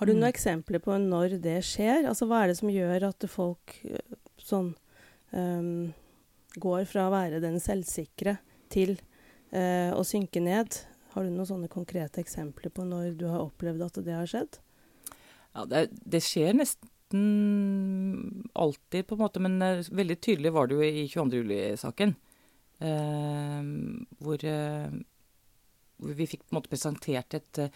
Har 0.00 0.08
du 0.08 0.14
noen 0.14 0.30
mm. 0.30 0.32
eksempler 0.32 0.80
på 0.80 0.96
når 0.96 1.36
det 1.44 1.58
skjer? 1.68 2.06
Altså 2.08 2.24
Hva 2.28 2.42
er 2.42 2.50
det 2.50 2.60
som 2.60 2.70
gjør 2.72 3.10
at 3.10 3.26
folk 3.28 3.74
eh, 3.84 4.14
sånn 4.40 4.70
um, 5.36 5.90
går 6.56 6.86
fra 6.88 7.04
å 7.06 7.12
være 7.12 7.42
den 7.44 7.58
selvsikre 7.60 8.38
til 8.72 8.94
uh, 9.52 9.92
å 9.92 10.00
synke 10.08 10.40
ned? 10.40 10.78
Har 11.12 11.26
du 11.26 11.34
noen 11.34 11.48
sånne 11.50 11.68
konkrete 11.68 12.22
eksempler 12.22 12.72
på 12.72 12.86
når 12.88 13.12
du 13.20 13.26
har 13.28 13.44
opplevd 13.44 13.84
at 13.90 14.00
det 14.06 14.16
har 14.16 14.30
skjedd? 14.30 14.56
Ja, 15.52 15.66
det, 15.68 15.90
det 15.92 16.22
skjer 16.24 16.56
nesten 16.56 18.48
alltid, 18.54 19.04
på 19.04 19.18
en 19.18 19.24
måte, 19.26 19.42
men 19.44 19.60
uh, 19.60 19.84
veldig 19.84 20.16
tydelig 20.16 20.56
var 20.56 20.70
det 20.70 20.80
jo 20.80 20.88
i 20.88 21.04
22. 21.12 21.42
juli-saken. 21.42 22.16
Uh, 22.80 23.60
hvor 24.24 24.40
hvor 24.40 24.48
vi 26.02 26.28
fikk 26.28 26.44
på 26.44 26.54
en 26.54 26.60
måte 26.60 26.72
presentert 26.72 27.36
et, 27.36 27.58
eh, 27.58 27.72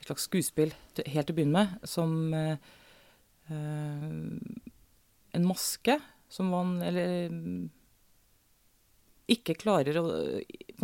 et 0.00 0.08
slags 0.08 0.26
skuespill 0.28 0.72
helt 0.96 1.28
til 1.28 1.34
å 1.34 1.36
begynne 1.36 1.58
med, 1.60 1.86
som 1.88 2.34
uh, 2.34 2.56
en 5.32 5.46
maske 5.46 5.96
som 6.32 6.48
man 6.48 6.78
Eller 6.80 7.28
ikke 9.32 9.56
klarer 9.58 9.96
å 10.00 10.04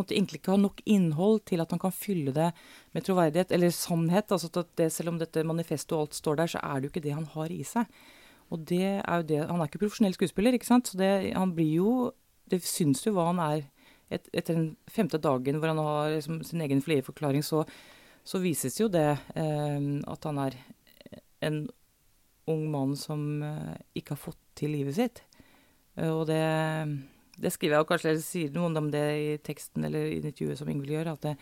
egentlig 0.07 0.41
ikke 0.41 0.55
ha 0.55 0.61
nok 0.61 0.83
innhold 0.89 1.43
til 1.49 1.63
at 1.63 1.73
man 1.75 1.81
kan 1.83 1.95
fylle 1.95 2.33
det 2.35 2.51
med 2.95 3.05
troverdighet 3.07 3.53
eller 3.55 3.73
sannhet. 3.75 4.31
altså 4.33 4.51
at 4.61 4.71
det, 4.79 4.93
Selv 4.93 5.09
om 5.13 5.19
dette 5.19 5.45
manifestet 5.45 5.93
og 5.93 6.07
alt 6.07 6.15
står 6.15 6.37
der, 6.37 6.47
så 6.47 6.59
er 6.63 6.75
det 6.79 6.89
jo 6.89 6.93
ikke 6.93 7.07
det 7.09 7.17
han 7.17 7.27
har 7.35 7.51
i 7.53 7.63
seg. 7.67 7.87
Og 8.51 8.65
det 8.69 9.03
er 9.05 9.17
jo 9.17 9.27
det, 9.29 9.41
Han 9.49 9.61
er 9.61 9.69
ikke 9.69 9.83
profesjonell 9.83 10.15
skuespiller, 10.15 10.53
ikke 10.53 10.67
sant? 10.71 10.89
Så 10.89 10.97
det, 10.97 11.35
han 11.35 11.55
blir 11.55 11.75
jo 11.83 12.13
Det 12.49 12.63
syns 12.65 13.05
jo 13.05 13.13
hva 13.13 13.27
han 13.29 13.41
er 13.45 13.67
et, 14.11 14.29
etter 14.33 14.57
den 14.57 14.69
femte 14.91 15.21
dagen 15.23 15.61
hvor 15.61 15.73
han 15.73 15.81
har 15.83 16.15
liksom, 16.17 16.41
sin 16.47 16.63
egen 16.65 16.83
flieforklaring, 16.85 17.45
så, 17.45 17.65
så, 18.25 18.41
vises 18.43 18.79
jo 18.81 18.89
det 18.93 19.11
eh, 19.37 19.89
at 20.09 20.29
han 20.29 20.41
er 20.47 20.59
en 21.45 21.67
ung 22.49 22.65
mann 22.73 22.97
som 22.97 23.43
eh, 23.45 23.77
ikke 23.99 24.17
har 24.17 24.23
fått 24.23 24.41
til 24.59 24.73
livet 24.75 24.97
sitt. 24.97 25.23
Eh, 25.97 26.09
og 26.09 26.27
det, 26.31 26.41
det 27.39 27.53
skriver 27.55 27.77
jeg, 27.77 27.85
og 27.85 27.93
kanskje 27.93 28.15
jeg 28.15 28.25
sier 28.25 28.57
noen 28.57 28.81
om 28.81 28.91
det 28.93 29.07
i 29.19 29.31
teksten 29.45 29.87
eller 29.89 30.09
i 30.09 30.19
intervjuet 30.23 30.61
som 30.61 30.71
Ingvild 30.73 30.97
gjør, 30.97 31.13
at 31.15 31.29
det, 31.29 31.37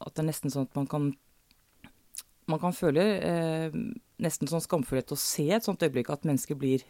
at 0.00 0.12
det 0.12 0.24
er 0.24 0.30
nesten 0.30 0.52
sånn 0.52 0.68
at 0.68 0.76
man 0.78 0.90
kan 0.90 1.14
man 2.46 2.60
kan 2.62 2.74
føle 2.76 3.02
eh, 3.26 3.72
nesten 4.22 4.46
sånn 4.46 4.62
skamfullhet 4.62 5.10
å 5.10 5.18
se 5.18 5.48
et 5.50 5.66
sånt 5.66 5.82
øyeblikk 5.82 6.12
at 6.14 6.26
mennesker 6.28 6.58
blir 6.58 6.84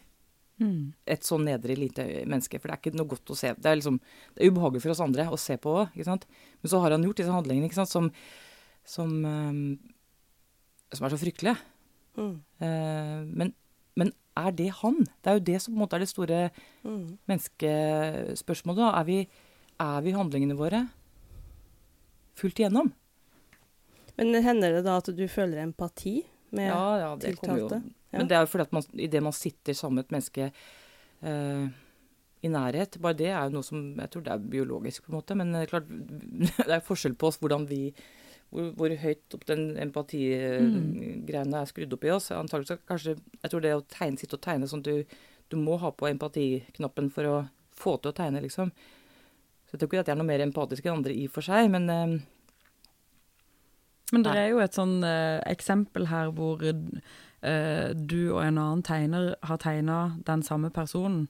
Mm. 0.59 0.95
et 1.07 1.21
sånn 1.27 1.45
nedre 1.45 1.75
lite 1.77 2.05
menneske. 2.25 2.57
For 2.59 2.71
det 2.71 2.75
er 2.77 2.81
ikke 2.81 2.97
noe 2.97 3.11
godt 3.11 3.29
å 3.29 3.37
se. 3.37 3.51
Det 3.61 3.69
er, 3.69 3.77
liksom, 3.77 3.99
det 4.35 4.41
er 4.45 4.53
ubehagelig 4.55 4.81
for 4.87 4.95
oss 4.95 5.03
andre 5.05 5.27
å 5.29 5.37
se 5.37 5.57
på 5.61 5.75
òg, 5.83 5.91
ikke 5.93 6.07
sant. 6.09 6.25
Men 6.63 6.71
så 6.73 6.81
har 6.81 6.95
han 6.97 7.05
gjort 7.05 7.21
disse 7.21 7.35
handlingene 7.35 7.69
ikke 7.69 7.77
sant, 7.83 7.93
som, 7.93 8.11
som, 8.89 9.13
um, 9.25 9.79
som 10.97 11.05
er 11.05 11.13
så 11.13 11.19
fryktelige. 11.21 11.59
Mm. 12.17 12.35
Uh, 12.63 13.21
men, 13.37 13.53
men 14.01 14.13
er 14.37 14.55
det 14.57 14.71
han? 14.81 15.03
Det 15.21 15.29
er 15.33 15.37
jo 15.37 15.45
det 15.51 15.59
som 15.61 15.75
på 15.75 15.77
en 15.77 15.83
måte 15.85 15.99
er 15.99 16.05
det 16.07 16.13
store 16.13 16.41
Mm. 16.87 17.19
menneskespørsmålet. 17.29 18.81
Da. 18.81 18.91
Er, 19.01 19.05
vi, 19.09 19.19
er 19.83 20.01
vi 20.07 20.13
handlingene 20.17 20.57
våre 20.57 20.87
fullt 22.39 22.61
igjennom? 22.61 22.93
Men 24.17 24.33
hender 24.45 24.79
det 24.79 24.85
da 24.87 24.97
at 25.01 25.09
du 25.13 25.25
føler 25.29 25.61
empati 25.65 26.23
med 26.57 26.71
Ja, 26.71 26.85
ja, 27.03 27.09
det 27.21 27.35
kommer 27.41 27.59
jo. 27.65 27.69
Ja. 28.13 28.21
Men 28.21 28.29
det 28.31 28.37
er 28.37 28.45
jo 28.45 28.53
fordi 28.53 28.67
at 28.69 28.77
man, 28.77 28.87
idet 28.95 29.23
man 29.25 29.35
sitter 29.35 29.75
sammen 29.75 29.99
med 29.99 30.07
et 30.07 30.15
menneske 30.15 30.51
eh, 31.27 31.65
i 32.47 32.51
nærhet 32.53 33.01
Bare 33.03 33.17
det 33.19 33.33
er 33.33 33.49
jo 33.49 33.57
noe 33.57 33.67
som 33.67 33.81
Jeg 33.99 34.13
tror 34.13 34.23
det 34.27 34.35
er 34.35 34.45
biologisk, 34.53 35.05
på 35.05 35.13
en 35.13 35.19
måte. 35.19 35.37
Men 35.39 35.53
det 35.55 35.67
klart, 35.73 35.89
det 36.69 36.71
er 36.71 36.85
forskjell 36.87 37.17
på 37.19 37.31
oss 37.31 37.41
hvordan 37.43 37.67
vi 37.71 37.81
hvor, 38.53 38.71
hvor 38.79 38.93
høyt 39.03 39.35
opp 39.35 39.47
den 39.49 39.65
empatigreiene 39.83 41.61
er 41.61 41.71
skrudd 41.71 41.97
opp 41.97 42.07
i 42.07 42.13
oss. 42.15 42.31
Antakelig 42.35 42.79
kanskje 42.87 43.17
Jeg 43.17 43.53
tror 43.53 43.65
det 43.65 43.75
å 43.75 43.83
tegne, 43.91 44.21
sitte 44.21 44.39
og 44.39 44.45
tegne 44.45 44.69
sånn 44.71 44.85
at 44.85 44.91
du, 44.91 45.19
du 45.51 45.59
må 45.59 45.79
ha 45.83 45.91
på 45.91 46.09
empatiknappen 46.13 47.11
for 47.15 47.31
å 47.31 47.37
få 47.77 47.97
til 48.01 48.13
å 48.13 48.17
tegne, 48.17 48.41
liksom. 48.45 48.71
Så 49.67 49.75
jeg 49.75 49.83
tror 49.83 49.91
ikke 49.91 50.05
at 50.05 50.11
jeg 50.11 50.15
er 50.15 50.21
noe 50.23 50.31
mer 50.31 50.45
empatisk 50.45 50.87
enn 50.87 51.01
andre 51.01 51.15
i 51.17 51.27
og 51.27 51.35
for 51.35 51.47
seg, 51.47 51.69
men 51.75 51.91
eh, 51.91 52.17
Men 54.15 54.23
det 54.23 54.37
er 54.39 54.53
jo 54.53 54.63
et 54.63 54.77
sånn 54.79 55.01
eh, 55.03 55.43
eksempel 55.51 56.07
her 56.07 56.31
hvor 56.31 56.63
eh, 57.47 57.95
du 57.95 58.33
og 58.35 58.43
en 58.43 58.59
annen 58.59 58.83
tegner 58.87 59.35
har 59.47 59.61
tegna 59.63 60.01
den 60.27 60.43
samme 60.47 60.71
personen. 60.75 61.29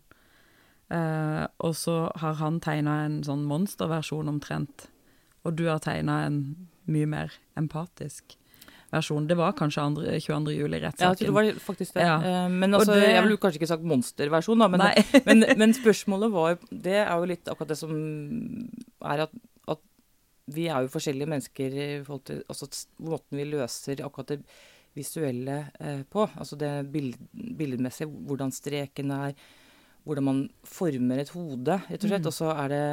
Eh, 0.91 1.45
og 1.67 1.75
så 1.75 2.07
har 2.23 2.37
han 2.41 2.61
tegna 2.63 3.01
en 3.05 3.21
sånn 3.27 3.45
monsterversjon 3.49 4.29
omtrent. 4.31 4.89
Og 5.47 5.57
du 5.59 5.67
har 5.71 5.79
tegna 5.83 6.25
en 6.27 6.41
mye 6.91 7.07
mer 7.11 7.33
empatisk 7.59 8.37
versjon. 8.95 9.27
Det 9.27 9.35
var 9.39 9.55
kanskje 9.59 9.83
andre, 9.83 10.05
22. 10.07 10.13
ja, 10.15 10.21
jeg 10.23 10.29
tror 10.47 10.53
juli-rettssaken. 10.61 11.27
det 11.27 11.35
var 11.35 11.49
faktisk 11.65 11.97
det. 11.97 12.05
Ja. 12.07 12.17
Eh, 12.23 12.49
men 12.55 12.75
altså, 12.79 12.95
det- 12.95 13.11
jeg 13.11 13.25
ville 13.25 13.41
kanskje 13.43 13.59
ikke 13.61 13.71
sagt 13.73 13.83
monsterversjon, 13.83 14.59
da, 14.63 14.69
men 14.69 14.81
men, 15.27 15.45
men 15.59 15.75
spørsmålet 15.75 16.33
var 16.33 16.59
Det 16.71 16.95
er 17.03 17.11
jo 17.19 17.25
litt 17.27 17.49
akkurat 17.51 17.69
det 17.75 17.79
som 17.79 17.91
er 19.03 19.25
at, 19.27 19.35
at 19.69 19.83
vi 20.55 20.69
er 20.71 20.83
jo 20.87 20.93
forskjellige 20.95 21.27
mennesker 21.35 21.75
i 21.75 21.89
forhold 22.07 22.25
til 22.31 22.43
altså, 22.49 22.71
måten 23.03 23.39
vi 23.43 23.45
løser 23.51 24.05
akkurat 24.07 24.29
det 24.37 24.41
visuelle 24.97 25.61
eh, 25.81 26.03
på. 26.09 26.27
Altså 26.35 26.59
det 26.61 26.73
bild, 26.93 27.17
billedmessige, 27.33 28.09
hvordan 28.09 28.53
streken 28.55 29.15
er, 29.15 29.37
hvordan 30.07 30.27
man 30.27 30.43
former 30.67 31.23
et 31.23 31.33
hode, 31.35 31.81
rett 31.89 32.03
og 32.03 32.11
slett. 32.11 32.25
Mm. 32.25 32.31
Og 32.31 32.37
så 32.37 32.53
er 32.55 32.73
det 32.73 32.85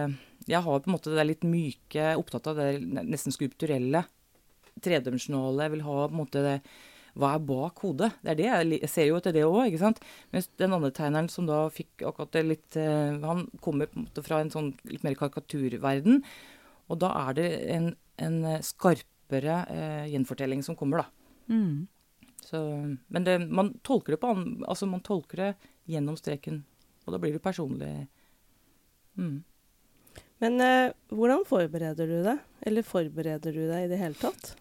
Jeg 0.47 0.63
har 0.65 0.79
på 0.79 0.89
en 0.89 0.95
måte 0.97 1.13
det 1.13 1.27
litt 1.27 1.45
myke, 1.47 2.15
opptatt 2.19 2.49
av 2.51 2.57
det 2.59 2.71
nesten 2.83 3.31
skulpturelle, 3.31 4.03
tredimensjonale. 4.83 5.67
Jeg 5.67 5.75
vil 5.77 5.85
ha 5.87 5.99
på 6.07 6.11
en 6.11 6.19
måte 6.23 6.43
det 6.43 6.57
hva 7.19 7.35
er 7.35 7.43
bak 7.45 7.81
hodet? 7.83 8.09
Det 8.25 8.31
er 8.31 8.37
det 8.39 8.47
jeg, 8.47 8.69
jeg 8.81 8.89
ser 8.89 9.05
jo 9.05 9.17
etter 9.19 9.35
det 9.35 9.43
òg, 9.45 9.67
ikke 9.67 9.81
sant. 9.83 9.99
Mens 10.33 10.49
den 10.57 10.73
andre 10.73 10.89
tegneren 10.95 11.29
som 11.29 11.45
da 11.45 11.67
fikk 11.73 12.01
akkurat 12.09 12.31
det 12.33 12.43
litt 12.47 12.77
eh, 12.79 13.19
Han 13.21 13.45
kommer 13.61 13.89
på 13.91 13.99
en 13.99 14.07
måte 14.07 14.23
fra 14.25 14.39
en 14.41 14.49
sånn 14.53 14.71
litt 14.89 15.05
mer 15.05 15.17
karikaturverden. 15.19 16.23
Og 16.89 17.01
da 17.03 17.11
er 17.27 17.37
det 17.37 17.49
en, 17.75 17.91
en 18.17 18.39
eh, 18.49 18.63
skarpere 18.65 19.59
eh, 19.69 20.07
gjenfortelling 20.15 20.65
som 20.65 20.77
kommer, 20.79 21.03
da. 21.03 21.53
Mm. 21.53 21.85
Så, 22.43 22.60
men 23.08 23.25
det, 23.27 23.38
man 23.47 23.71
tolker 23.88 24.15
det 24.15 24.19
på 24.19 24.34
Altså 24.67 24.88
man 24.89 25.03
tolker 25.06 25.39
det 25.39 25.51
gjennom 25.89 26.17
streken. 26.19 26.63
Og 27.06 27.15
da 27.15 27.19
blir 27.19 27.36
det 27.36 27.43
personlig. 27.43 27.91
Mm. 29.19 29.43
Men 30.43 30.62
eh, 30.62 30.91
hvordan 31.13 31.45
forbereder 31.47 32.10
du 32.10 32.19
deg? 32.25 32.43
Eller 32.67 32.86
forbereder 32.88 33.56
du 33.56 33.63
deg 33.69 33.86
i 33.86 33.89
det 33.91 33.99
hele 34.01 34.19
tatt? 34.19 34.53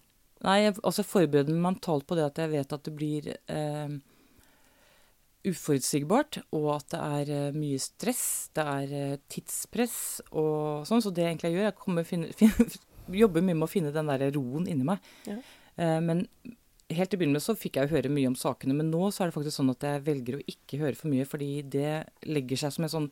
Nei, 0.42 0.64
jeg 0.64 0.78
altså 0.82 1.04
forbereder 1.06 1.54
meg 1.54 1.62
mentalt 1.70 2.06
på 2.06 2.18
det 2.18 2.26
at 2.26 2.40
jeg 2.42 2.50
vet 2.50 2.74
at 2.74 2.86
det 2.86 2.94
blir 2.98 3.28
eh, 3.30 3.94
uforutsigbart, 5.46 6.40
og 6.54 6.68
at 6.76 6.88
det 6.94 7.02
er 7.02 7.32
eh, 7.36 7.56
mye 7.56 7.78
stress, 7.82 8.24
det 8.54 8.64
er 8.74 8.94
eh, 8.98 9.20
tidspress 9.30 9.96
og 10.30 10.86
sånn. 10.88 11.02
Så 11.04 11.14
det 11.14 11.26
egentlig 11.26 11.52
jeg 11.52 11.58
gjør, 11.58 11.68
jeg 11.70 11.78
kommer 11.82 12.08
finne, 12.08 12.32
finne, 12.40 12.68
jobber 13.22 13.44
mye 13.44 13.58
med 13.58 13.68
å 13.68 13.70
finne 13.70 13.94
den 13.94 14.10
der 14.10 14.28
roen 14.34 14.68
inni 14.70 14.86
meg. 14.86 15.12
Ja. 15.28 15.38
Eh, 15.76 15.98
men 16.04 16.26
helt 16.96 17.12
til 17.12 17.18
å 17.18 17.20
begynne 17.22 17.38
med 17.38 17.44
så 17.44 17.54
fikk 17.58 17.78
jeg 17.78 17.92
høre 17.92 18.10
mye 18.12 18.30
om 18.30 18.38
sakene, 18.38 18.76
men 18.78 18.90
nå 18.92 19.10
så 19.10 19.24
er 19.24 19.30
det 19.30 19.36
faktisk 19.36 19.58
sånn 19.58 19.72
at 19.74 19.86
jeg 19.86 20.04
velger 20.06 20.38
å 20.38 20.44
ikke 20.54 20.80
høre 20.82 20.98
for 20.98 21.12
mye, 21.12 21.28
fordi 21.28 21.50
det 21.74 21.92
legger 22.28 22.62
seg 22.64 22.74
som 22.76 22.86
en 22.86 22.94
sånn 22.96 23.10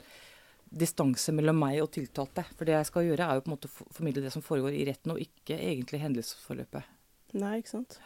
distanse 0.71 1.35
mellom 1.35 1.59
meg 1.59 1.81
og 1.83 1.91
tiltalte. 1.97 2.45
For 2.55 2.69
det 2.69 2.77
jeg 2.77 2.89
skal 2.89 3.09
gjøre, 3.09 3.27
er 3.27 3.39
jo 3.39 3.45
på 3.45 3.51
en 3.51 3.57
måte 3.57 3.73
formidle 3.75 4.25
det 4.25 4.33
som 4.35 4.45
foregår 4.45 4.77
i 4.79 4.87
retten, 4.89 5.15
og 5.15 5.23
ikke 5.23 5.59
egentlig 5.59 6.03
hendelsesforløpet. 6.05 6.97
Nei, 7.41 7.57
ikke 7.61 7.75
sant. 7.75 7.99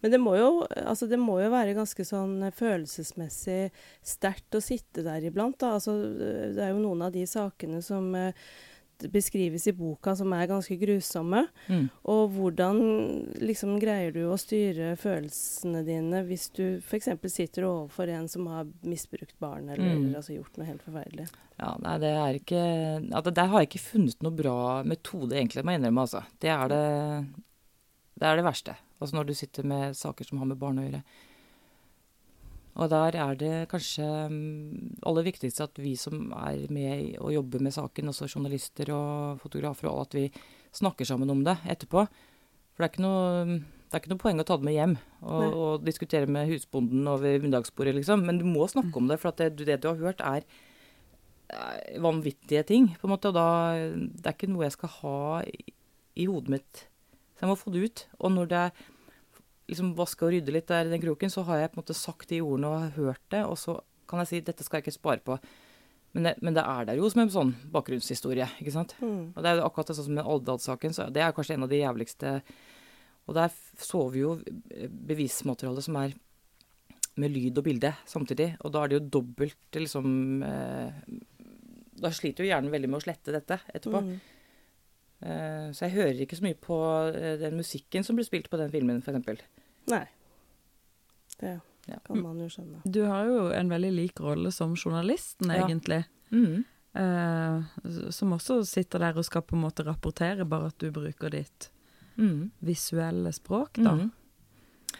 Men 0.00 0.14
det 0.14 0.20
må 0.20 0.32
jo, 0.36 0.48
altså 0.80 1.08
det 1.08 1.18
må 1.20 1.36
jo 1.42 1.50
være 1.52 1.76
ganske 1.76 2.04
sånn 2.08 2.46
følelsesmessig 2.56 3.68
sterkt 4.06 4.56
å 4.56 4.62
sitte 4.64 5.04
der 5.04 5.24
iblant. 5.28 5.58
Da. 5.60 5.74
Altså, 5.76 5.96
det 6.56 6.64
er 6.64 6.72
jo 6.72 6.80
noen 6.80 7.04
av 7.04 7.12
de 7.12 7.26
sakene 7.28 7.82
som 7.84 8.08
eh, 8.16 8.36
beskrives 9.12 9.66
i 9.70 9.72
boka 9.72 10.12
som 10.18 10.32
er 10.36 10.46
ganske 10.50 10.76
grusomme. 10.80 11.46
Mm. 11.68 11.86
Og 12.12 12.34
hvordan 12.36 12.80
liksom 13.40 13.78
greier 13.80 14.12
du 14.12 14.20
å 14.28 14.36
styre 14.40 14.92
følelsene 15.00 15.84
dine 15.86 16.20
hvis 16.28 16.48
du 16.56 16.64
f.eks. 16.82 17.08
sitter 17.32 17.66
overfor 17.68 18.12
en 18.12 18.28
som 18.28 18.46
har 18.52 18.68
misbrukt 18.82 19.36
barn, 19.40 19.68
eller 19.70 19.90
Mm. 19.90 20.14
altså 20.16 20.34
gjort 20.36 20.56
noe 20.60 20.66
helt 20.68 20.82
forferdelig. 20.84 21.28
Ja, 21.60 21.74
nei, 21.82 21.96
det 22.00 22.10
er 22.16 22.36
ikke 22.38 22.60
altså, 23.12 23.30
Der 23.34 23.46
har 23.52 23.60
jeg 23.60 23.68
ikke 23.70 23.84
funnet 23.90 24.22
noe 24.22 24.32
bra 24.32 24.82
metode, 24.84 25.32
egentlig, 25.36 25.64
må 25.64 25.72
jeg 25.74 25.80
innrømme. 25.80 26.04
Altså. 26.06 26.22
Det, 26.40 26.50
er 26.52 26.68
det, 26.68 26.84
det 28.20 28.28
er 28.28 28.36
det 28.36 28.44
verste. 28.46 28.76
Altså 29.00 29.16
når 29.16 29.26
du 29.30 29.34
sitter 29.34 29.64
med 29.64 29.96
saker 29.96 30.24
som 30.28 30.38
har 30.42 30.46
med 30.50 30.58
barn 30.60 30.78
å 30.80 30.84
gjøre. 30.86 31.02
Og 32.80 32.88
der 32.88 33.16
er 33.20 33.36
det 33.36 33.56
kanskje 33.68 34.06
mm, 34.32 35.00
aller 35.06 35.26
viktigste 35.26 35.66
at 35.66 35.80
vi 35.80 35.92
som 36.00 36.30
er 36.32 36.64
med 36.72 37.18
og 37.20 37.34
jobber 37.34 37.60
med 37.66 37.74
saken, 37.76 38.08
også 38.08 38.28
journalister 38.30 38.92
og 38.94 39.42
fotografer, 39.42 39.88
og 39.90 39.92
alle, 39.92 40.06
at 40.08 40.16
vi 40.16 40.78
snakker 40.80 41.08
sammen 41.08 41.30
om 41.32 41.42
det 41.44 41.58
etterpå. 41.68 42.06
For 42.72 42.80
det 42.80 42.88
er 42.88 42.92
ikke 42.94 43.04
noe, 43.04 43.58
det 43.60 43.92
er 43.92 44.00
ikke 44.00 44.12
noe 44.14 44.22
poeng 44.22 44.40
å 44.40 44.46
ta 44.48 44.56
det 44.56 44.68
med 44.68 44.76
hjem 44.78 44.94
og, 45.20 45.44
og 45.44 45.84
diskutere 45.84 46.30
med 46.30 46.48
husbonden 46.48 47.10
over 47.10 47.44
middagsbordet, 47.44 47.98
liksom. 47.98 48.24
Men 48.24 48.40
du 48.40 48.46
må 48.48 48.64
snakke 48.70 48.96
om 48.96 49.10
det, 49.10 49.18
for 49.20 49.34
at 49.34 49.42
det, 49.42 49.66
det 49.68 49.82
du 49.82 49.90
har 49.90 50.00
hørt, 50.00 50.24
er 50.24 50.46
eh, 51.52 51.98
vanvittige 52.00 52.64
ting, 52.70 52.94
på 52.96 53.10
en 53.10 53.12
måte. 53.12 53.28
Og 53.28 53.36
da 53.36 53.50
Det 53.76 54.24
er 54.24 54.38
ikke 54.38 54.48
noe 54.54 54.64
jeg 54.64 54.78
skal 54.78 54.94
ha 55.02 55.18
i, 55.44 55.74
i 56.16 56.30
hodet 56.30 56.56
mitt. 56.56 56.86
Så 57.36 57.44
jeg 57.44 57.52
må 57.52 57.58
få 57.60 57.74
det 57.74 57.84
ut. 57.84 58.06
Og 58.22 58.32
når 58.38 58.48
det 58.48 58.62
er 58.62 58.88
liksom 59.70 59.94
vaske 59.98 60.26
og 60.26 60.34
rydde 60.34 60.54
litt 60.54 60.68
der 60.70 60.88
i 60.88 60.92
den 60.92 61.02
kroken, 61.02 61.32
så 61.32 61.44
har 61.48 61.62
jeg 61.62 61.72
på 61.72 61.78
en 61.78 61.84
måte 61.84 61.96
sagt 61.96 62.30
de 62.32 62.42
ordene 62.44 62.70
og 62.70 62.96
hørt 62.98 63.22
det, 63.32 63.42
og 63.46 63.58
så 63.60 63.78
kan 64.10 64.22
jeg 64.22 64.30
si 64.30 64.40
dette 64.44 64.66
skal 64.66 64.80
jeg 64.80 64.88
ikke 64.88 64.98
spare 64.98 65.24
på. 65.24 65.38
Men 66.16 66.26
det, 66.26 66.32
men 66.42 66.56
det 66.56 66.64
er 66.66 66.88
der 66.88 66.98
jo 66.98 67.10
som 67.10 67.22
en 67.22 67.30
sånn 67.30 67.52
bakgrunnshistorie, 67.70 68.48
ikke 68.58 68.74
sant. 68.74 68.96
Mm. 68.98 69.30
Og 69.30 69.38
det 69.38 69.50
er 69.50 69.60
jo 69.60 69.68
akkurat 69.68 69.92
det 69.92 69.96
sånn 70.00 70.08
som 70.08 70.16
med 70.18 70.26
Alvdal-saken, 70.26 70.96
så 70.96 71.06
det 71.14 71.22
er 71.22 71.36
kanskje 71.36 71.54
en 71.54 71.66
av 71.68 71.70
de 71.70 71.84
jævligste 71.84 72.40
Og 73.30 73.36
der 73.36 73.52
så 73.78 74.00
vi 74.10 74.24
jo 74.24 74.32
bevismaterialet 75.06 75.86
som 75.86 76.00
er 76.00 76.16
med 77.20 77.30
lyd 77.34 77.58
og 77.60 77.66
bilde 77.66 77.92
samtidig, 78.08 78.54
og 78.64 78.72
da 78.74 78.82
er 78.82 78.90
det 78.90 78.98
jo 78.98 79.08
dobbelt 79.18 79.76
liksom 79.76 80.42
eh, 80.46 81.00
Da 82.00 82.10
sliter 82.16 82.44
jo 82.44 82.50
hjernen 82.50 82.72
veldig 82.72 82.90
med 82.90 82.98
å 82.98 83.04
slette 83.04 83.34
dette 83.34 83.60
etterpå. 83.70 84.00
Mm. 84.06 84.14
Eh, 85.20 85.66
så 85.76 85.84
jeg 85.84 85.96
hører 85.98 86.22
ikke 86.24 86.38
så 86.38 86.46
mye 86.46 86.58
på 86.58 86.78
eh, 87.12 87.34
den 87.42 87.58
musikken 87.60 88.06
som 88.06 88.16
ble 88.16 88.24
spilt 88.24 88.48
på 88.50 88.58
den 88.60 88.72
filmen, 88.72 89.02
f.eks. 89.04 89.44
Nei. 89.88 90.06
Det 91.40 91.60
Ja. 91.88 91.98
kan 92.04 92.22
man 92.22 92.38
jo 92.38 92.46
skjønne. 92.46 92.82
Du 92.84 93.04
har 93.06 93.24
jo 93.26 93.48
en 93.52 93.68
veldig 93.68 93.92
lik 93.96 94.20
rolle 94.20 94.52
som 94.52 94.74
journalisten, 94.76 95.48
Ja. 95.48 95.66
egentlig. 95.66 96.04
Mm. 96.30 96.64
Eh, 96.94 98.10
som 98.10 98.32
også 98.32 98.64
sitter 98.66 98.98
der 98.98 99.16
og 99.18 99.24
skal 99.24 99.42
på 99.42 99.54
en 99.56 99.62
måte 99.62 99.84
rapportere, 99.84 100.44
bare 100.48 100.66
at 100.66 100.78
du 100.78 100.90
bruker 100.90 101.30
ditt 101.30 101.70
Mm. 102.18 102.50
visuelle 102.62 103.32
språk, 103.32 103.74
da. 103.74 103.92
Mm. 103.96 104.12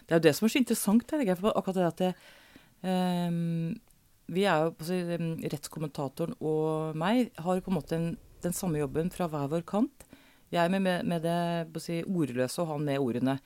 Det 0.06 0.10
er 0.12 0.16
jo 0.16 0.20
det 0.20 0.34
som 0.36 0.46
er 0.46 0.48
så 0.50 0.58
interessant 0.64 1.10
her. 1.10 1.34
For 1.36 1.52
akkurat 1.52 1.74
det 1.74 1.86
at 1.86 1.96
det, 1.96 2.14
um, 3.28 3.80
Vi 4.32 4.44
er 4.44 4.62
jo 4.64 4.70
på 4.70 4.84
å 4.84 4.86
si, 4.86 4.94
em, 4.94 5.36
Rettskommentatoren 5.42 6.34
og 6.40 6.94
meg 6.94 7.32
har 7.36 7.60
på 7.60 7.68
en 7.68 7.74
måte 7.74 7.92
en, 7.96 8.16
den 8.42 8.52
samme 8.52 8.78
jobben 8.78 9.10
fra 9.10 9.26
hver 9.28 9.48
vår 9.48 9.62
kant. 9.66 10.04
Jeg 10.52 10.70
med, 10.70 10.82
med, 10.82 11.04
med 11.04 11.22
det 11.22 11.82
si, 11.82 12.04
ordløse 12.04 12.60
og 12.60 12.68
han 12.68 12.84
med 12.84 12.98
ordene. 13.00 13.40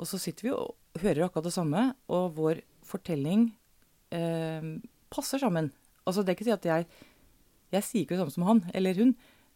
Og 0.00 0.08
så 0.08 0.20
sitter 0.20 0.48
vi 0.48 0.52
og 0.54 1.02
hører 1.02 1.26
akkurat 1.26 1.46
det 1.50 1.54
samme, 1.54 1.84
og 2.08 2.34
vår 2.38 2.62
fortelling 2.88 3.50
eh, 4.16 4.70
passer 5.12 5.42
sammen. 5.42 5.70
Altså 6.08 6.24
Det 6.24 6.32
er 6.32 6.38
ikke 6.38 6.48
å 6.48 6.50
si 6.50 6.58
at 6.58 6.68
jeg 6.70 6.86
Jeg 7.70 7.86
sier 7.86 8.02
ikke 8.02 8.16
det 8.16 8.22
samme 8.24 8.34
som 8.34 8.46
han 8.48 8.60
eller 8.74 8.96
hun, 8.98 9.12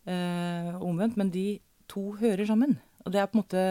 eh, 0.07 0.75
omvendt, 0.79 1.17
men 1.19 1.33
de 1.35 1.59
to 1.91 2.13
hører 2.21 2.47
sammen. 2.47 2.77
Og 3.05 3.11
det 3.11 3.19
er 3.19 3.27
på 3.27 3.35
en 3.35 3.43
måte 3.43 3.63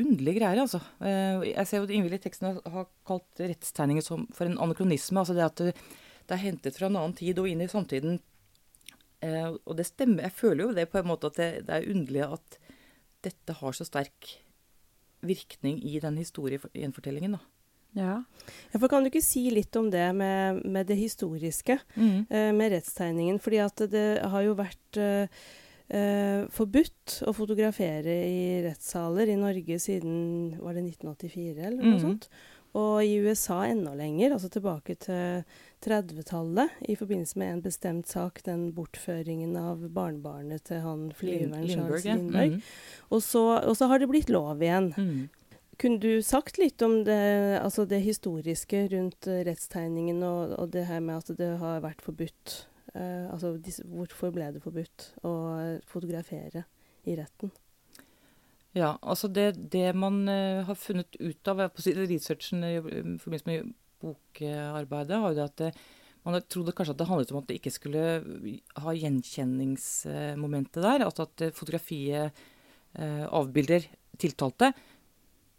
underlige 0.00 0.38
greier, 0.38 0.62
altså. 0.62 0.80
Eh, 1.04 1.50
jeg 1.50 1.66
ser 1.68 1.82
jo 1.82 1.84
at 1.84 1.92
Ingvild 1.92 2.16
i 2.16 2.22
teksten 2.24 2.56
har 2.56 2.88
kalt 3.06 3.42
rettstegninger 3.42 4.02
som 4.02 4.24
for 4.32 4.48
en 4.48 4.56
anakronisme. 4.56 5.20
Altså 5.20 5.36
det 5.36 5.44
at 5.44 5.60
det, 5.60 5.74
det 6.24 6.38
er 6.38 6.44
hentet 6.46 6.78
fra 6.78 6.88
en 6.88 6.96
annen 6.96 7.18
tid 7.18 7.38
og 7.38 7.50
inn 7.50 7.60
i 7.60 7.68
samtiden. 7.68 8.16
Eh, 9.20 9.50
og 9.52 9.76
det 9.76 9.86
stemmer. 9.90 10.26
Jeg 10.26 10.38
føler 10.40 10.64
jo 10.64 10.76
det 10.76 10.88
på 10.90 11.02
en 11.02 11.10
måte 11.10 11.30
at 11.30 11.38
det, 11.40 11.50
det 11.68 11.76
er 11.76 11.92
underlig 11.92 12.24
at 12.26 12.58
dette 13.24 13.60
har 13.60 13.76
så 13.76 13.86
sterk 13.86 14.34
virkning 15.28 15.80
i 15.84 15.98
den 16.02 16.18
historiegjenfortellingen, 16.20 17.38
da. 17.38 17.42
Ja. 17.94 18.14
ja. 18.72 18.78
For 18.78 18.90
kan 18.90 19.04
du 19.04 19.10
ikke 19.10 19.22
si 19.24 19.46
litt 19.54 19.76
om 19.78 19.90
det 19.92 20.06
med, 20.18 20.64
med 20.66 20.88
det 20.90 20.98
historiske, 20.98 21.78
mm. 21.94 22.16
eh, 22.28 22.50
med 22.56 22.74
rettstegningen? 22.74 23.38
Fordi 23.42 23.60
at 23.64 23.84
det 23.92 24.08
har 24.32 24.46
jo 24.46 24.56
vært 24.58 24.98
eh, 25.00 25.44
eh, 25.94 26.42
forbudt 26.54 27.20
å 27.28 27.34
fotografere 27.36 28.18
i 28.26 28.42
rettssaler 28.66 29.30
i 29.30 29.38
Norge 29.40 29.78
siden 29.82 30.18
var 30.58 30.76
det 30.76 30.88
1984 30.90 31.54
eller 31.54 31.80
noe 31.80 31.96
mm. 31.96 32.02
sånt. 32.02 32.28
Og 32.74 33.04
i 33.06 33.20
USA 33.22 33.60
enda 33.68 33.92
lenger, 33.94 34.34
altså 34.34 34.50
tilbake 34.50 34.96
til 34.98 35.44
30-tallet, 35.84 36.74
i 36.88 36.96
forbindelse 36.96 37.38
med 37.38 37.52
en 37.52 37.62
bestemt 37.64 38.10
sak, 38.10 38.42
den 38.46 38.66
bortføringen 38.76 39.54
av 39.60 39.84
barnebarnet 39.94 40.64
til 40.68 40.82
han 40.84 41.06
flyveren 41.16 41.68
Charles 41.68 42.08
Lindberg. 42.08 42.58
Mm. 42.58 42.68
Og, 43.10 43.22
så, 43.22 43.44
og, 43.60 43.74
så, 43.78 43.88
har 43.92 44.02
det 44.02 44.10
blitt 44.10 44.32
lov 44.32 44.64
igjen. 44.64 44.92
Mm. 44.96 45.56
Kunne 45.80 46.00
du 46.00 46.22
sagt 46.22 46.58
litt 46.60 46.82
om 46.86 47.00
det, 47.06 47.22
altså 47.58 47.84
det 47.90 48.04
historiske 48.04 48.86
rundt 48.92 49.26
rettstegningen 49.26 50.22
og, 50.22 50.54
og, 50.58 50.70
det 50.72 50.86
her 50.86 51.02
med 51.02 51.22
at 51.22 51.34
det 51.38 51.56
har 51.62 51.82
vært 51.84 52.04
forbudt 52.04 52.62
Uh, 52.94 53.26
altså, 53.32 53.56
hvorfor 53.90 54.30
ble 54.30 54.52
det 54.54 54.60
forbudt 54.62 55.08
å 55.26 55.30
fotografere 55.90 56.62
i 57.10 57.16
retten? 57.18 57.50
Ja, 58.74 58.92
altså 59.02 59.26
det, 59.26 59.72
det 59.72 59.88
man 59.98 60.28
uh, 60.30 60.62
har 60.68 60.78
funnet 60.78 61.18
ut 61.18 61.50
av 61.50 61.64
på 61.74 61.82
researchen 61.82 62.62
i 62.62 62.76
forbindelse 62.78 63.48
med 63.50 63.74
bokarbeidet, 64.04 65.20
har 65.20 65.32
jo 65.32 65.38
det 65.40 65.50
at 65.50 65.84
man 66.24 66.40
trodde 66.48 66.72
kanskje 66.72 66.94
at 66.94 67.00
det 67.02 67.08
handlet 67.10 67.32
om 67.34 67.42
at 67.42 67.48
det 67.50 67.58
ikke 67.58 67.74
skulle 67.74 68.04
ha 68.80 68.94
gjenkjenningsmomentet 68.96 70.80
der. 70.80 71.04
Altså 71.04 71.26
at 71.26 71.50
fotografiet 71.56 72.32
eh, 72.96 73.24
avbilder 73.28 73.84
tiltalte. 74.20 74.70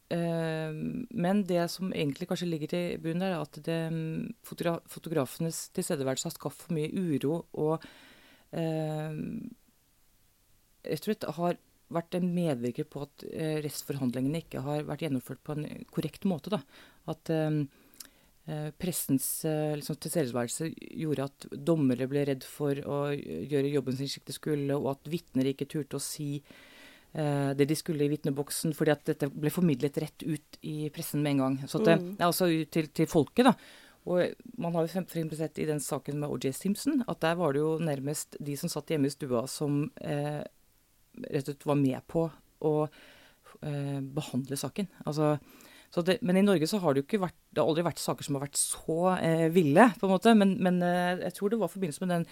Eh, 0.10 0.74
men 0.74 1.44
det 1.46 1.68
som 1.74 1.94
egentlig 1.94 2.30
kanskje 2.32 2.50
ligger 2.50 2.74
til 2.74 2.98
bunnen 3.04 3.28
der, 3.28 3.36
er 3.36 3.46
at 3.46 3.62
det, 3.68 3.78
mm, 3.94 4.34
fotogra 4.46 4.80
fotografenes 4.90 5.68
tilstedeværelse 5.78 6.32
har 6.32 6.36
skapt 6.36 6.60
for 6.64 6.78
mye 6.78 6.90
uro 6.94 7.40
og 7.54 7.86
eh, 8.54 9.22
jeg 10.86 11.02
tror 11.02 11.18
det 11.18 11.38
har 11.40 11.58
vært 11.96 12.18
en 12.18 12.28
medvirker 12.34 12.86
på 12.90 13.04
at 13.06 13.24
restforhandlingene 13.66 14.42
ikke 14.42 14.62
har 14.66 14.86
vært 14.86 15.04
gjennomført 15.06 15.42
på 15.46 15.54
en 15.54 15.66
korrekt 15.94 16.26
måte. 16.30 16.54
Da. 16.54 16.62
At 17.10 17.30
eh, 17.34 17.66
eh 17.66 17.85
pressens 18.78 19.28
eh, 19.50 19.74
liksom, 19.80 19.98
tilstedeværelse 19.98 20.70
gjorde 21.02 21.28
at 21.32 21.50
dommere 21.56 22.08
ble 22.12 22.28
redd 22.30 22.46
for 22.46 22.78
å 22.86 23.02
gjøre 23.16 23.74
jobben 23.74 23.98
sin 23.98 24.12
slik 24.12 24.28
de 24.30 24.38
skulle, 24.38 24.78
og 24.78 24.92
at 24.94 25.12
vitner 25.12 25.50
ikke 25.52 25.70
turte 25.72 25.98
å 25.98 26.04
si 26.04 26.40
Eh, 27.16 27.52
det 27.56 27.70
de 27.70 27.76
skulle 27.80 28.04
i 28.04 28.12
vitneboksen, 28.12 28.74
fordi 28.76 28.92
at 28.92 29.06
dette 29.08 29.30
ble 29.32 29.52
formidlet 29.54 29.98
rett 30.04 30.24
ut 30.28 30.58
i 30.68 30.90
pressen 30.92 31.22
med 31.24 31.38
en 31.38 31.44
gang. 31.44 31.54
Så 31.72 31.80
det, 31.80 31.96
mm. 32.02 32.10
er 32.18 32.26
altså 32.28 32.50
til, 32.72 32.90
til, 32.92 33.08
folket, 33.08 33.48
da. 33.48 33.54
Og 34.12 34.36
man 34.60 34.76
har 34.76 34.84
jo 34.84 35.00
f.eks. 35.00 35.38
sett 35.40 35.62
i 35.64 35.68
den 35.70 35.80
saken 35.80 36.20
med 36.20 36.30
OJ 36.30 36.52
Simpson 36.54 37.06
at 37.08 37.22
der 37.24 37.40
var 37.40 37.56
det 37.56 37.64
jo 37.64 37.78
nærmest 37.82 38.36
de 38.38 38.58
som 38.60 38.70
satt 38.70 38.92
hjemme 38.92 39.08
i 39.10 39.14
stua 39.14 39.46
som 39.50 39.88
eh, 40.04 40.44
rett 41.24 41.48
og 41.48 41.56
slett 41.56 41.66
var 41.72 41.80
med 41.80 42.04
på 42.12 42.28
å 42.68 42.74
eh, 42.84 44.02
behandle 44.20 44.60
saken. 44.60 44.92
Altså, 45.08 45.38
det, 46.04 46.18
men 46.26 46.38
i 46.38 46.44
Norge 46.44 46.68
så 46.68 46.82
har 46.84 46.94
det 46.94 47.04
jo 47.04 47.08
ikke 47.08 47.22
vært, 47.24 47.38
det 47.54 47.62
har 47.62 47.70
aldri 47.72 47.86
vært 47.86 48.02
saker 48.04 48.28
som 48.28 48.36
har 48.36 48.46
vært 48.48 48.60
så 48.60 49.00
eh, 49.16 49.48
ville, 49.54 49.88
på 50.00 50.08
en 50.08 50.14
måte. 50.16 50.34
Men, 50.36 50.56
men 50.64 50.82
eh, 50.84 51.24
jeg 51.28 51.36
tror 51.38 51.54
det 51.54 51.60
var 51.62 51.72
i 51.72 51.76
forbindelse 51.78 52.06
med 52.06 52.16
den 52.16 52.30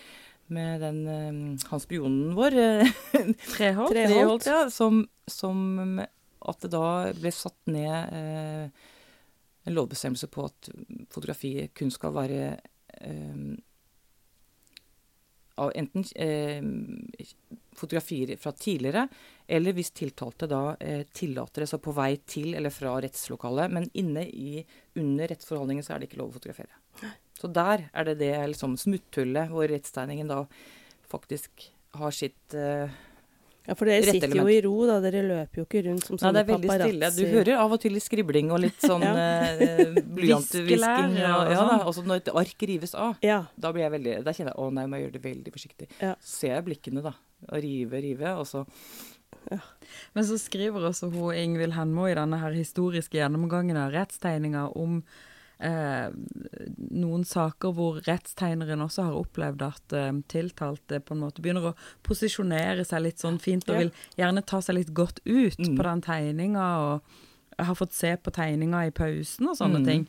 med 0.54 0.82
den 0.84 0.98
eh, 1.08 1.68
han 1.70 1.80
spionen 1.80 2.34
vår 2.36 2.58
Treholt. 3.54 3.94
Treholt 3.96 4.48
ja, 4.50 4.66
som, 4.74 5.06
som, 5.32 6.02
at 6.04 6.66
det 6.66 6.74
da 6.74 6.88
ble 7.16 7.32
satt 7.32 7.72
ned 7.72 8.18
eh, 8.18 8.90
en 9.64 9.78
lovbestemmelse 9.78 10.28
på 10.28 10.48
at 10.50 10.72
fotografi 11.14 11.54
kun 11.76 11.94
skal 11.94 12.16
være 12.18 12.42
eh, 13.00 13.46
enten 15.56 16.06
eh, 16.16 16.62
fotografier 17.78 18.38
fra 18.38 18.52
tidligere, 18.52 19.08
eller 19.48 19.76
hvis 19.78 19.92
tiltalte 19.96 20.48
da 20.50 20.62
eh, 20.80 21.04
tillater 21.14 21.64
det, 21.64 21.70
så 21.70 21.80
på 21.82 21.94
vei 21.96 22.16
til 22.26 22.54
eller 22.58 22.74
fra 22.74 22.96
rettslokalet. 23.04 23.74
Men 23.74 23.90
inne 24.00 24.26
i, 24.30 24.64
under 25.00 25.30
rettsforhandlingen 25.34 25.86
så 25.86 25.96
er 25.96 26.02
det 26.02 26.10
ikke 26.10 26.22
lov 26.22 26.34
å 26.34 26.38
fotografere. 26.40 27.14
Så 27.40 27.50
der 27.52 27.88
er 27.92 28.08
det 28.08 28.20
det 28.22 28.34
liksom, 28.54 28.78
smutthullet 28.80 29.52
hvor 29.52 29.68
rettstegningen 29.70 30.30
da 30.32 30.44
faktisk 31.10 31.68
har 31.98 32.14
sitt 32.16 32.56
uh, 32.58 32.90
ja, 33.64 33.76
for 33.80 33.88
dere 33.88 34.12
sitter 34.12 34.34
jo 34.36 34.44
i 34.52 34.58
ro, 34.66 34.74
da. 34.90 34.98
Dere 35.04 35.22
løper 35.24 35.62
jo 35.62 35.64
ikke 35.64 35.84
rundt 35.86 36.04
som 36.08 36.20
sånne 36.20 36.44
paparazzi. 36.44 36.68
Nei, 36.68 36.78
det 36.78 36.86
er 36.86 36.92
veldig 36.92 37.12
stille. 37.14 37.32
Du 37.32 37.38
hører 37.38 37.62
av 37.64 37.76
og 37.76 37.80
til 37.84 37.96
litt 37.96 38.04
skribling 38.04 38.52
og 38.52 38.60
litt 38.66 38.84
sånn 38.84 39.06
ja. 39.08 39.14
uh, 39.16 40.00
blyantvisking. 40.18 41.16
Ja, 41.22 41.34
ja, 41.48 41.60
sånn. 41.62 41.74
og 41.80 41.96
så 41.96 42.04
når 42.08 42.24
et 42.24 42.32
ark 42.44 42.68
rives 42.74 42.96
av, 43.00 43.16
ja. 43.24 43.40
da 43.56 43.72
blir 43.76 43.86
jeg 43.86 43.96
veldig, 43.96 44.18
da 44.28 44.36
kjenner 44.36 44.52
jeg 44.52 44.66
å 44.66 44.70
nei, 44.76 44.86
må 44.92 45.00
jeg 45.00 45.08
gjøre 45.08 45.16
det 45.16 45.24
veldig 45.30 45.56
forsiktig. 45.56 45.90
Ja. 46.02 46.14
Så 46.20 46.36
ser 46.44 46.56
jeg 46.58 46.68
blikkene, 46.68 47.06
da. 47.06 47.16
Og 47.50 47.64
rive, 47.64 48.04
rive, 48.04 48.36
og 48.40 48.48
så 48.48 48.66
ja. 49.52 49.60
Men 50.16 50.26
så 50.28 50.38
skriver 50.40 50.86
også 50.88 51.10
hun 51.12 51.36
Ingvild 51.36 51.76
Henmo 51.76 52.06
i 52.08 52.16
denne 52.16 52.40
her 52.40 52.54
historiske 52.56 53.18
gjennomgangen 53.18 53.80
av 53.80 53.92
rettstegninger 53.96 54.76
om 54.80 55.02
eh, 55.64 56.08
noen 56.94 57.24
saker 57.28 57.74
hvor 57.76 58.00
rettstegneren 58.06 58.84
også 58.84 59.08
har 59.08 59.18
opplevd 59.20 59.66
at 59.66 59.96
eh, 59.98 60.12
tiltalte 60.32 61.02
på 61.04 61.16
en 61.16 61.24
måte 61.24 61.44
begynner 61.44 61.72
å 61.72 61.76
posisjonere 62.06 62.86
seg 62.88 63.06
litt 63.06 63.24
sånn 63.24 63.40
fint 63.44 63.68
og 63.70 63.80
vil 63.80 63.94
gjerne 64.20 64.46
ta 64.46 64.62
seg 64.64 64.80
litt 64.80 64.94
godt 64.96 65.24
ut 65.26 65.60
mm. 65.60 65.76
på 65.78 65.88
den 65.88 66.06
tegninga 66.06 66.70
og 66.84 67.64
har 67.64 67.78
fått 67.78 67.94
se 67.96 68.16
på 68.18 68.34
tegninga 68.34 68.88
i 68.88 68.96
pausen 68.96 69.52
og 69.52 69.60
sånne 69.60 69.84
mm. 69.84 69.90
ting. 69.90 70.08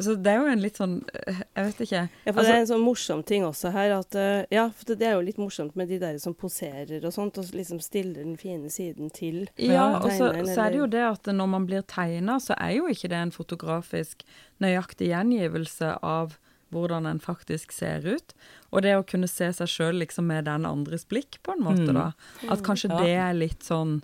Så 0.00 0.14
det 0.16 0.32
er 0.32 0.40
jo 0.40 0.48
en 0.50 0.62
litt 0.62 0.78
sånn 0.80 0.96
eh, 1.12 1.40
Jeg 1.56 1.66
vet 1.68 1.80
ikke. 1.86 2.02
Ja, 2.24 2.32
for 2.32 2.40
altså, 2.40 2.48
det 2.48 2.56
er 2.56 2.62
en 2.64 2.70
sånn 2.72 2.84
morsom 2.84 3.22
ting 3.26 3.46
også 3.46 3.72
her 3.74 3.94
at 3.98 4.18
uh, 4.18 4.42
Ja, 4.52 4.66
for 4.74 4.92
det 4.96 5.06
er 5.06 5.16
jo 5.18 5.24
litt 5.26 5.40
morsomt 5.40 5.76
med 5.78 5.90
de 5.92 6.00
der 6.02 6.18
som 6.22 6.36
poserer 6.38 7.04
og 7.04 7.14
sånt, 7.14 7.38
og 7.40 7.54
liksom 7.56 7.82
stiller 7.84 8.24
den 8.24 8.36
fine 8.40 8.70
siden 8.72 9.12
til 9.14 9.42
Ja, 9.60 10.00
og 10.00 10.10
så, 10.14 10.32
så 10.48 10.66
er 10.66 10.74
det 10.74 10.82
jo 10.82 10.90
det 10.90 11.06
at 11.06 11.32
når 11.34 11.50
man 11.54 11.66
blir 11.68 11.84
tegna, 11.86 12.40
så 12.42 12.56
er 12.58 12.78
jo 12.78 12.90
ikke 12.90 13.10
det 13.12 13.20
en 13.20 13.34
fotografisk 13.34 14.24
nøyaktig 14.62 15.10
gjengivelse 15.12 15.96
av 16.02 16.38
hvordan 16.70 17.06
en 17.10 17.20
faktisk 17.22 17.72
ser 17.74 18.04
ut. 18.06 18.34
Og 18.70 18.84
det 18.86 18.94
å 18.94 19.06
kunne 19.06 19.28
se 19.30 19.48
seg 19.56 19.70
sjøl 19.70 19.98
liksom 20.04 20.28
med 20.30 20.46
den 20.46 20.68
andres 20.68 21.06
blikk, 21.10 21.40
på 21.42 21.56
en 21.56 21.64
måte, 21.66 21.88
mm. 21.88 21.96
da. 21.96 22.10
At 22.54 22.62
kanskje 22.66 22.92
ja. 22.92 23.00
det 23.02 23.16
er 23.18 23.34
litt 23.38 23.66
sånn 23.66 23.98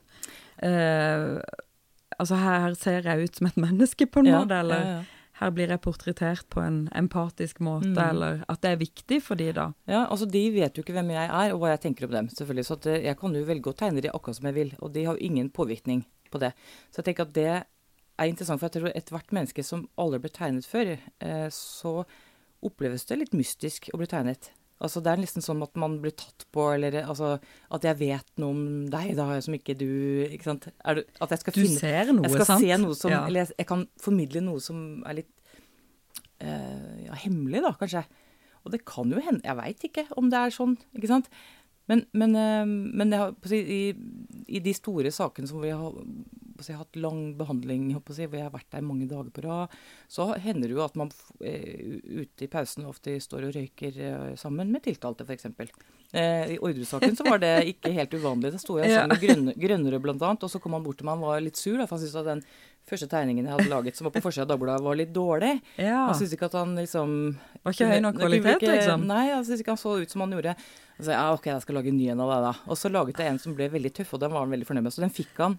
uh, 0.65 1.39
Altså, 2.17 2.39
her 2.41 2.73
ser 2.79 3.05
jeg 3.05 3.27
ut 3.27 3.37
som 3.37 3.49
et 3.51 3.57
menneske, 3.61 4.07
på 4.09 4.23
en 4.23 4.29
ja, 4.31 4.39
måte, 4.41 4.57
eller 4.63 4.85
ja, 4.87 5.01
her 5.37 5.53
blir 5.53 5.69
jeg 5.69 5.83
portrettert 5.85 6.47
på 6.53 6.63
en 6.65 6.79
empatisk 6.97 7.61
måte, 7.65 7.93
mm. 7.93 8.03
eller 8.09 8.43
at 8.49 8.63
det 8.65 8.73
er 8.73 8.81
viktig 8.81 9.19
for 9.25 9.37
de 9.41 9.51
da. 9.57 9.67
Ja, 9.91 10.07
altså 10.07 10.29
De 10.31 10.43
vet 10.55 10.77
jo 10.77 10.85
ikke 10.85 10.97
hvem 10.97 11.13
jeg 11.13 11.29
er 11.29 11.53
og 11.53 11.61
hva 11.61 11.75
jeg 11.75 11.83
tenker 11.85 12.09
om 12.09 12.15
dem. 12.15 12.31
selvfølgelig, 12.33 12.67
Så 12.67 12.79
eh, 12.89 13.05
jeg 13.05 13.19
kan 13.21 13.37
jo 13.37 13.45
velge 13.49 13.73
å 13.73 13.77
tegne 13.77 14.05
de 14.05 14.13
akkurat 14.13 14.41
som 14.41 14.49
jeg 14.49 14.57
vil. 14.57 14.75
Og 14.81 14.93
de 14.95 15.05
har 15.05 15.17
jo 15.19 15.29
ingen 15.29 15.51
påvirkning 15.53 16.07
på 16.33 16.41
det. 16.41 16.53
Så 16.91 17.03
jeg 17.03 17.11
tenker 17.11 17.29
at 17.29 17.35
det 17.37 17.51
er 17.53 18.31
interessant, 18.31 18.61
for 18.61 18.71
jeg 18.71 18.79
tror 18.79 18.97
ethvert 18.97 19.35
menneske 19.37 19.65
som 19.67 19.85
aldri 20.01 20.23
ble 20.25 20.33
tegnet 20.33 20.69
før, 20.69 20.97
eh, 20.97 21.49
så 21.53 21.99
oppleves 22.65 23.05
det 23.05 23.21
litt 23.21 23.37
mystisk 23.37 23.91
å 23.93 24.01
bli 24.01 24.09
tegnet. 24.09 24.51
Altså 24.77 25.01
Det 25.01 25.09
er 25.09 25.21
nesten 25.23 25.45
sånn 25.45 25.63
at 25.65 25.73
man 25.81 25.97
blir 26.03 26.13
tatt 26.13 26.45
på, 26.53 26.67
eller 26.75 26.99
altså, 27.01 27.37
at 27.73 27.87
jeg 27.89 27.97
vet 28.03 28.27
noe 28.43 28.53
om 28.53 28.67
deg 28.93 29.15
da, 29.17 29.31
som 29.45 29.57
ikke 29.57 29.77
du 29.79 29.89
ikke 30.27 30.51
sant? 30.51 30.69
Det, 30.69 31.07
at 31.25 31.33
jeg 31.33 31.43
skal 31.43 31.57
du 31.57 31.61
finne, 31.63 31.81
ser 31.81 32.13
noe, 32.13 32.27
jeg 32.27 32.35
skal 32.35 32.51
sant? 32.51 32.65
Se 32.67 32.79
noe 32.83 32.99
som, 32.99 33.15
ja. 33.15 33.23
Eller 33.25 33.47
jeg, 33.47 33.55
jeg, 33.57 33.69
kan 33.71 33.87
formidle 34.03 34.43
noe 34.45 34.61
som 34.61 34.83
er 35.09 35.23
litt 35.23 35.33
uh, 36.45 36.93
ja, 37.07 37.17
hemmelig, 37.25 37.65
da, 37.65 37.73
kanskje. 37.81 38.05
Og 38.67 38.75
det 38.75 38.83
kan 38.89 39.13
jo 39.15 39.23
hende 39.23 39.47
Jeg 39.47 39.57
veit 39.63 39.87
ikke 39.89 40.05
om 40.19 40.29
det 40.33 40.43
er 40.43 40.53
sånn, 40.53 40.77
ikke 40.99 41.13
sant. 41.15 41.33
Men, 41.89 42.05
men, 42.19 42.37
uh, 42.37 42.69
men 42.69 43.17
jeg, 43.17 43.57
i, 43.57 43.83
i, 44.45 44.61
de 44.61 44.77
store 44.77 45.15
sakene 45.15 45.49
som 45.49 45.65
vi 45.65 45.73
har 45.73 45.97
jeg 46.65 46.77
har 46.79 46.85
hatt 46.85 46.97
lang 46.97 47.35
behandling, 47.37 47.91
jeg, 47.93 48.01
hvor 48.07 48.39
jeg 48.39 48.47
har 48.47 48.55
vært 48.55 48.71
der 48.73 48.85
mange 48.87 49.09
dager 49.11 49.29
på 49.31 49.45
rad, 49.45 49.75
så 50.09 50.31
hender 50.41 50.69
det 50.71 50.77
jo 50.79 50.85
at 50.85 50.97
man 50.97 51.11
eh, 51.45 51.99
ute 52.23 52.47
i 52.47 52.49
pausen 52.49 52.87
ofte 52.89 53.19
står 53.21 53.49
og 53.51 53.59
røyker 53.59 54.01
eh, 54.01 54.35
sammen 54.41 54.73
med 54.73 54.83
tiltalte, 54.87 55.27
f.eks. 55.29 55.47
Eh, 56.17 56.55
I 56.55 56.59
Orderud-saken 56.63 57.17
så 57.19 57.27
var 57.27 57.43
det 57.43 57.53
ikke 57.75 57.93
helt 57.93 58.15
uvanlig. 58.17 58.55
Da 58.55 58.63
sto 58.63 58.79
jeg 58.81 58.93
sammen 58.97 59.13
med 59.13 59.21
grønne, 59.21 59.57
Grønnerød 59.61 60.09
annet, 60.17 60.47
og 60.47 60.51
så 60.53 60.63
kom 60.63 60.73
han 60.79 60.87
bort 60.87 61.01
til 61.03 61.09
meg 61.09 61.21
og 61.21 61.29
var 61.29 61.45
litt 61.45 61.61
sur, 61.61 61.77
da, 61.77 61.85
for 61.87 61.99
han 61.99 62.05
syntes 62.05 62.21
at 62.23 62.31
den 62.31 62.43
første 62.87 63.09
tegningen 63.11 63.49
jeg 63.49 63.57
hadde 63.57 63.71
laget 63.73 63.99
som 63.99 64.07
var 64.07 64.15
på 64.15 64.23
forsida 64.23 64.47
av 64.47 64.53
Dagbladet, 64.55 64.85
var 64.87 64.99
litt 64.99 65.13
dårlig. 65.15 65.53
Ja. 65.83 66.05
Han 66.07 66.15
syntes 66.19 66.37
ikke 66.37 66.49
at 66.51 66.59
han 66.61 66.77
liksom 66.79 67.15
Var 67.67 67.75
ikke 67.75 67.89
høy 67.91 68.03
nok 68.05 68.19
kvalitet, 68.21 68.61
ikke- 68.63 68.75
liksom? 68.77 69.07
Nei, 69.11 69.25
han 69.33 69.45
syntes 69.45 69.65
ikke 69.65 69.75
han 69.75 69.83
så 69.83 69.97
ut 70.03 70.11
som 70.15 70.23
han 70.23 70.37
gjorde. 70.37 70.55
Så 71.01 71.11
ja, 71.13 71.25
OK, 71.35 71.51
jeg 71.51 71.65
skal 71.65 71.75
lage 71.81 71.91
en 71.93 71.99
ny 71.99 72.07
en 72.15 72.23
av 72.25 72.31
det, 72.33 72.39
da. 72.47 72.53
Og 72.71 72.79
så 72.79 72.93
laget 72.93 73.19
jeg 73.19 73.33
en 73.35 73.39
som 73.43 73.57
ble 73.59 73.69
veldig 73.73 73.93
tøff, 73.99 74.15
og 74.15 74.23
den 74.23 74.33
var 74.33 74.47
han 74.47 74.55
veldig 74.55 74.69
fornøyd 74.71 74.87
med. 74.87 74.95
Så 74.95 75.03
den 75.05 75.11
fikk 75.13 75.35
han. 75.43 75.59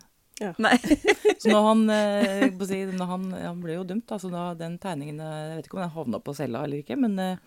Nei. 0.62 0.78
Så 1.42 1.50
når 1.50 1.64
han, 1.66 1.84
eh, 1.94 2.66
si, 2.70 2.80
når 2.92 3.10
han, 3.12 3.26
han 3.34 3.62
ble 3.62 3.78
jo 3.78 3.86
dømt, 3.88 4.06
da, 4.10 4.20
så 4.22 4.30
da 4.30 4.44
den 4.58 4.78
tegningen 4.82 5.22
eh, 5.22 5.36
Jeg 5.52 5.58
vet 5.58 5.70
ikke 5.70 5.78
om 5.78 5.84
den 5.84 5.94
havna 5.96 6.20
på 6.22 6.34
cella 6.38 6.64
eller 6.66 6.84
ikke, 6.84 6.98
men 7.00 7.18
eh, 7.22 7.42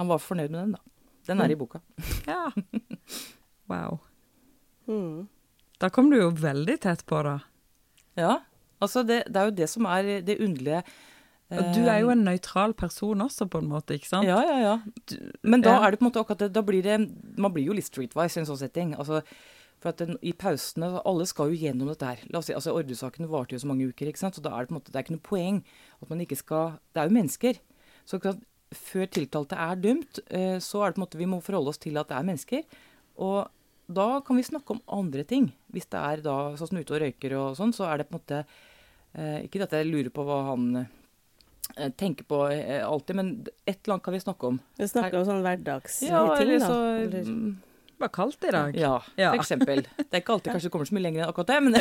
han 0.00 0.10
var 0.10 0.22
fornøyd 0.22 0.52
med 0.52 0.60
den, 0.60 0.74
da. 0.76 0.94
Den 1.28 1.40
er 1.40 1.54
i 1.54 1.58
boka. 1.58 1.80
Ja. 2.28 2.50
Wow. 3.70 3.98
Mm. 4.88 5.24
Da 5.80 5.88
kom 5.92 6.10
du 6.12 6.18
jo 6.18 6.28
veldig 6.36 6.76
tett 6.84 7.04
på, 7.08 7.22
da. 7.24 7.38
Ja. 8.20 8.38
Altså, 8.84 9.04
det, 9.08 9.24
det 9.32 9.40
er 9.40 9.48
jo 9.48 9.58
det 9.62 9.68
som 9.72 9.88
er 9.88 10.10
det 10.26 10.36
underlige. 10.44 10.82
Og 11.54 11.76
du 11.76 11.82
er 11.86 12.00
jo 12.02 12.10
en 12.12 12.24
nøytral 12.26 12.72
person 12.76 13.20
også, 13.24 13.46
på 13.50 13.60
en 13.62 13.68
måte, 13.70 13.96
ikke 13.98 14.10
sant? 14.10 14.26
Ja, 14.28 14.40
ja, 14.44 14.56
ja. 14.62 15.18
Men 15.44 15.64
da 15.64 15.76
ja. 15.76 15.82
er 15.84 15.92
det 15.92 16.00
på 16.00 16.06
en 16.06 16.10
måte 16.10 16.22
akkurat 16.24 16.44
det, 16.44 16.52
da 16.56 16.62
blir 16.66 16.82
det 16.82 16.96
Man 17.38 17.52
blir 17.54 17.68
jo 17.68 17.76
litt 17.76 17.88
streetwise 17.88 18.40
i 18.40 18.42
en 18.42 18.48
sånn 18.48 18.60
setting. 18.60 18.94
Altså, 18.98 19.20
for 19.84 19.92
at 19.92 20.00
den, 20.00 20.16
I 20.24 20.32
pausene 20.32 20.88
Alle 21.04 21.26
skal 21.28 21.52
jo 21.52 21.60
gjennom 21.60 21.90
dette 21.90 22.08
her. 22.08 22.22
La 22.32 22.40
oss 22.40 22.48
si, 22.48 22.56
altså 22.56 22.72
Orderud-saken 22.72 23.28
varte 23.28 23.52
jo 23.52 23.60
så 23.60 23.68
mange 23.68 23.90
uker, 23.90 24.08
ikke 24.08 24.22
sant? 24.22 24.38
så 24.38 24.44
da 24.44 24.54
er 24.54 24.64
det 24.64 24.70
på 24.70 24.74
en 24.74 24.78
måte, 24.80 24.92
det 24.94 24.96
er 24.96 25.04
ikke 25.04 25.16
noe 25.18 25.28
poeng 25.28 25.58
at 26.00 26.08
man 26.12 26.22
ikke 26.24 26.40
skal 26.40 26.78
Det 26.94 27.02
er 27.02 27.10
jo 27.10 27.16
mennesker. 27.18 27.60
Så 28.08 28.20
før 28.74 29.10
tiltalte 29.12 29.58
er 29.60 29.76
dømt, 29.80 30.22
eh, 30.32 30.56
så 30.64 30.80
er 30.80 30.90
det 30.90 30.96
på 30.96 31.02
en 31.02 31.04
måte 31.04 31.20
vi 31.20 31.28
må 31.28 31.42
forholde 31.44 31.74
oss 31.74 31.82
til 31.82 32.00
at 32.00 32.08
det 32.08 32.16
er 32.16 32.28
mennesker. 32.30 32.64
Og 33.20 33.50
da 34.00 34.08
kan 34.24 34.40
vi 34.40 34.46
snakke 34.48 34.74
om 34.74 34.80
andre 34.88 35.24
ting. 35.28 35.50
Hvis 35.72 35.86
det 35.92 36.00
er 36.00 36.24
da 36.24 36.36
sånn 36.56 36.72
som 36.72 36.80
ute 36.80 36.96
og 36.96 37.02
røyker 37.04 37.36
og 37.38 37.58
sånn, 37.60 37.76
så 37.76 37.86
er 37.90 38.00
det 38.00 38.08
på 38.08 38.16
en 38.16 38.22
måte 38.22 38.40
eh, 38.40 39.44
Ikke 39.44 39.62
at 39.68 39.76
jeg 39.76 39.90
lurer 39.90 40.08
på 40.14 40.24
hva 40.24 40.40
han 40.48 40.64
eh, 40.80 41.92
tenker 42.00 42.24
på 42.24 42.40
alltid, 42.48 43.20
men 43.20 43.30
et 43.68 43.76
eller 43.84 43.98
annet 43.98 44.08
kan 44.08 44.16
vi 44.16 44.24
snakke 44.24 44.48
om. 44.54 44.58
Vi 44.80 44.88
snakker 44.88 45.20
om 45.20 45.28
sånn 45.28 45.44
hverdagsting, 45.44 46.08
Ja, 46.08 46.24
eller 46.40 46.58
da. 46.58 46.72
så 46.72 46.80
Eller, 47.04 47.28
mm, 47.28 47.54
Det 47.94 48.02
var 48.02 48.10
kaldt 48.10 48.44
i 48.44 48.50
dag. 48.50 48.76
Ja, 48.76 48.96
Ja. 49.16 49.30
for 49.30 49.42
eksempel. 49.44 49.84
Det 49.96 50.10
er 50.10 50.22
ikke 50.22 50.34
alltid 50.34 50.52
kanskje 50.54 50.66
det 50.66 50.72
kommer 50.74 50.88
så 50.88 50.96
mye 50.96 51.04
lenger 51.04 51.22
enn 51.22 51.30
akkurat 51.30 51.52
det, 51.52 51.60
men, 51.62 51.76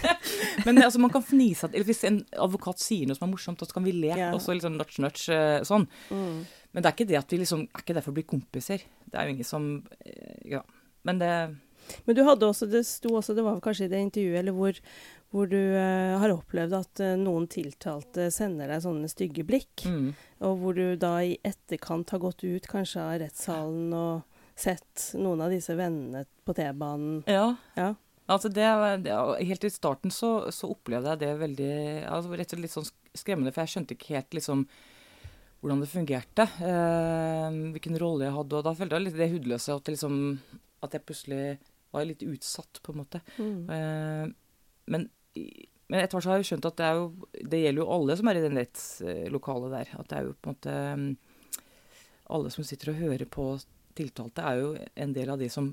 men 0.66 0.82
altså, 0.82 1.02
man 1.02 1.12
kan 1.12 1.24
fnise 1.24 1.68
at 1.68 1.76
hvis 1.76 2.04
en 2.08 2.22
advokat 2.40 2.80
sier 2.80 3.10
noe 3.10 3.18
som 3.18 3.28
er 3.28 3.34
morsomt, 3.34 3.60
så 3.60 3.76
kan 3.76 3.84
vi 3.84 3.92
le. 3.92 4.14
Ja. 4.16 4.30
Og 4.32 4.40
så 4.40 4.56
liksom 4.56 4.78
notch-notch 4.80 5.28
eh, 5.34 5.60
sånn. 5.68 5.88
mm. 6.10 6.42
Men 6.72 6.80
det 6.80 6.88
er 6.88 6.96
ikke 6.96 7.08
det 7.10 7.18
at 7.20 7.32
vi 7.32 7.38
liksom 7.42 7.66
Er 7.66 7.82
ikke 7.82 7.94
derfor 7.98 8.14
å 8.14 8.16
bli 8.16 8.24
kompiser. 8.24 8.80
Det 9.04 9.18
er 9.20 9.28
jo 9.28 9.34
ingen 9.34 9.48
som 9.48 9.66
eh, 10.06 10.38
Ja. 10.54 10.62
Men 11.04 11.20
det 11.20 11.32
Men 12.06 12.16
du 12.16 12.22
hadde 12.24 12.46
også, 12.46 12.68
det 12.70 12.86
sto 12.88 13.16
også, 13.18 13.34
det 13.36 13.44
var 13.44 13.60
kanskje 13.60 13.88
i 13.88 13.90
det 13.92 14.00
intervjuet, 14.00 14.38
eller 14.38 14.54
hvor, 14.56 14.76
hvor 15.34 15.48
du 15.50 15.58
uh, 15.58 16.14
har 16.22 16.30
opplevd 16.30 16.76
at 16.78 17.02
uh, 17.02 17.16
noen 17.18 17.48
tiltalte 17.50 18.28
sender 18.32 18.70
deg 18.70 18.84
sånne 18.84 19.10
stygge 19.10 19.42
blikk, 19.44 19.82
mm. 19.84 20.06
og 20.46 20.62
hvor 20.62 20.78
du 20.78 20.94
da 20.96 21.16
i 21.26 21.34
etterkant 21.44 22.14
har 22.14 22.22
gått 22.22 22.46
ut 22.46 22.68
kanskje 22.70 23.02
av 23.02 23.18
rettssalen 23.24 23.90
og 23.98 24.31
sett 24.62 25.10
noen 25.18 25.42
av 25.44 25.52
disse 25.52 25.74
vennene 25.78 26.24
på 26.46 26.54
T-banen. 26.56 27.20
Ja. 27.30 27.52
Ja. 27.78 27.92
Altså 28.30 28.48
det, 28.48 28.64
det, 29.04 29.12
Helt 29.48 29.66
i 29.66 29.70
starten 29.72 30.12
så, 30.14 30.30
så 30.54 30.70
opplevde 30.72 31.10
jeg 31.12 31.22
det 31.24 31.32
veldig 31.40 31.72
altså 32.06 32.36
Rett 32.38 32.46
og 32.46 32.54
slett 32.54 32.64
litt 32.64 32.74
sånn 32.74 32.90
skremmende, 33.18 33.52
for 33.52 33.64
jeg 33.64 33.74
skjønte 33.74 33.96
ikke 33.96 34.14
helt 34.14 34.36
liksom 34.38 34.66
hvordan 35.62 35.82
det 35.84 35.90
fungerte. 35.92 36.46
Eh, 36.66 37.56
hvilken 37.74 37.98
rolle 38.02 38.26
jeg 38.26 38.34
hadde. 38.34 38.58
Og 38.58 38.64
da 38.66 38.72
følte 38.74 38.98
jeg 38.98 39.04
litt 39.04 39.18
det 39.18 39.28
hudløse 39.30 39.76
at, 39.76 39.90
liksom, 39.94 40.16
at 40.82 40.96
jeg 40.96 41.04
plutselig 41.06 41.42
var 41.94 42.08
litt 42.08 42.24
utsatt, 42.26 42.80
på 42.82 42.90
en 42.90 42.98
måte. 42.98 43.20
Mm. 43.36 43.60
Eh, 43.70 44.24
men, 44.90 45.06
men 45.86 46.00
etter 46.00 46.16
hvert 46.16 46.26
så 46.26 46.32
har 46.32 46.42
jeg 46.42 46.48
skjønt 46.50 46.66
at 46.66 46.80
det, 46.80 46.88
er 46.88 46.98
jo, 46.98 47.28
det 47.52 47.60
gjelder 47.62 47.84
jo 47.84 47.92
alle 47.94 48.18
som 48.18 48.32
er 48.32 48.40
i 48.40 48.42
den 48.42 48.58
rettslokalet 48.58 49.76
der. 49.76 49.94
At 50.00 50.10
det 50.10 50.18
er 50.18 50.26
jo 50.26 50.34
på 50.34 50.50
en 50.50 50.58
måte 50.58 50.74
Alle 52.32 52.50
som 52.54 52.64
sitter 52.64 52.90
og 52.90 52.98
hører 52.98 53.28
på 53.28 53.46
tiltalte, 53.98 54.42
er 54.42 54.60
jo 54.62 54.72
en 54.96 55.12
del 55.16 55.30
av 55.34 55.38
de 55.40 55.48
som 55.52 55.70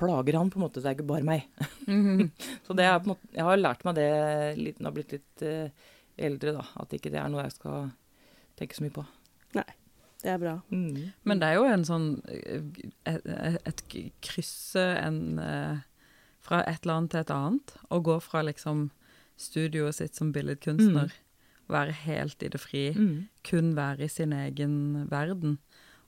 plager 0.00 0.34
han, 0.38 0.50
på 0.50 0.58
en 0.58 0.64
måte. 0.66 0.80
Det 0.82 0.88
er 0.90 0.96
ikke 0.96 1.08
bare 1.10 1.26
meg. 1.26 1.44
Mhm. 1.86 2.30
Så 2.66 2.74
det 2.78 2.86
er 2.88 2.98
på 2.98 3.10
en 3.10 3.14
måte, 3.14 3.28
jeg 3.36 3.44
har 3.48 3.60
lært 3.60 3.84
meg 3.86 3.98
det 4.00 4.08
litt 4.58 4.80
når 4.80 4.84
jeg 4.84 4.90
har 4.90 4.96
blitt 4.98 5.12
litt 5.18 5.44
uh, 5.46 5.92
eldre, 6.28 6.54
da. 6.58 6.64
At 6.82 6.96
ikke 6.96 7.12
det 7.12 7.20
er 7.22 7.30
noe 7.32 7.44
jeg 7.44 7.54
skal 7.58 7.90
tenke 8.58 8.76
så 8.78 8.84
mye 8.86 8.96
på. 8.98 9.04
Nei. 9.58 9.68
Det 10.22 10.30
er 10.30 10.38
bra. 10.38 10.52
Mm. 10.70 11.10
Men 11.26 11.40
det 11.42 11.48
er 11.50 11.56
jo 11.58 11.64
en 11.66 11.82
sånn 11.82 12.04
eh, 12.30 12.62
et, 13.10 13.24
et 13.66 13.80
krysse 14.22 14.84
en 15.00 15.16
eh, 15.42 15.80
fra 16.46 16.60
et 16.70 16.84
eller 16.84 16.94
annet 17.00 17.10
til 17.10 17.22
et 17.24 17.32
annet. 17.34 17.72
Å 17.90 17.98
gå 18.06 18.14
fra 18.22 18.44
liksom 18.46 18.84
studioet 19.40 19.98
sitt 19.98 20.14
som 20.14 20.30
billedkunstner, 20.34 21.10
være 21.72 21.94
helt 22.04 22.42
i 22.46 22.52
det 22.54 22.60
fri, 22.62 22.84
Mm. 22.94 23.26
kun 23.42 23.72
være 23.74 24.06
i 24.06 24.12
sin 24.14 24.32
egen 24.36 25.08
verden, 25.10 25.58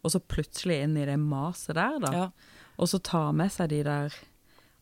og 0.05 0.12
så 0.12 0.21
plutselig 0.21 0.83
inn 0.85 0.97
i 1.01 1.07
det 1.09 1.17
maset 1.19 1.75
der, 1.79 1.99
da. 2.05 2.12
Ja. 2.12 2.29
Og 2.79 2.90
så 2.90 3.01
ta 3.03 3.31
med 3.33 3.51
seg 3.55 3.71
de 3.73 3.83
der 3.87 4.14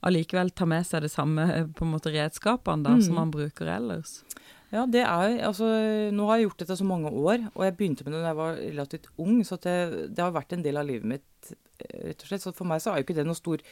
Allikevel 0.02 0.48
ta 0.50 0.66
med 0.66 0.82
seg 0.82 1.04
det 1.04 1.12
samme 1.12 1.44
på 1.78 1.84
en 1.86 1.92
måte 1.92 2.10
redskapene 2.10 2.82
da, 2.82 2.96
Mm. 2.96 3.02
som 3.06 3.14
man 3.14 3.30
bruker 3.30 3.68
ellers. 3.70 4.24
Ja, 4.72 4.82
det 4.84 5.04
er 5.04 5.36
altså, 5.46 5.68
Nå 6.10 6.26
har 6.26 6.38
jeg 6.40 6.48
gjort 6.48 6.58
dette 6.64 6.76
så 6.80 6.84
mange 6.88 7.06
år, 7.12 7.44
og 7.54 7.62
jeg 7.62 7.76
begynte 7.76 8.02
med 8.04 8.16
det 8.16 8.22
da 8.24 8.32
jeg 8.32 8.38
var 8.40 8.56
relativt 8.56 9.06
ung, 9.22 9.44
så 9.46 9.60
det, 9.62 10.08
det 10.16 10.18
har 10.24 10.32
vært 10.34 10.52
en 10.56 10.64
del 10.64 10.76
av 10.80 10.88
livet 10.88 11.06
mitt, 11.06 11.52
eh, 11.84 12.08
rett 12.08 12.24
og 12.24 12.26
slett. 12.32 12.42
Så 12.42 12.52
for 12.56 12.66
meg 12.66 12.80
så 12.82 12.90
er 12.90 12.98
jo 12.98 13.04
ikke 13.06 13.14
det 13.20 13.26
noe 13.28 13.38
stor 13.38 13.62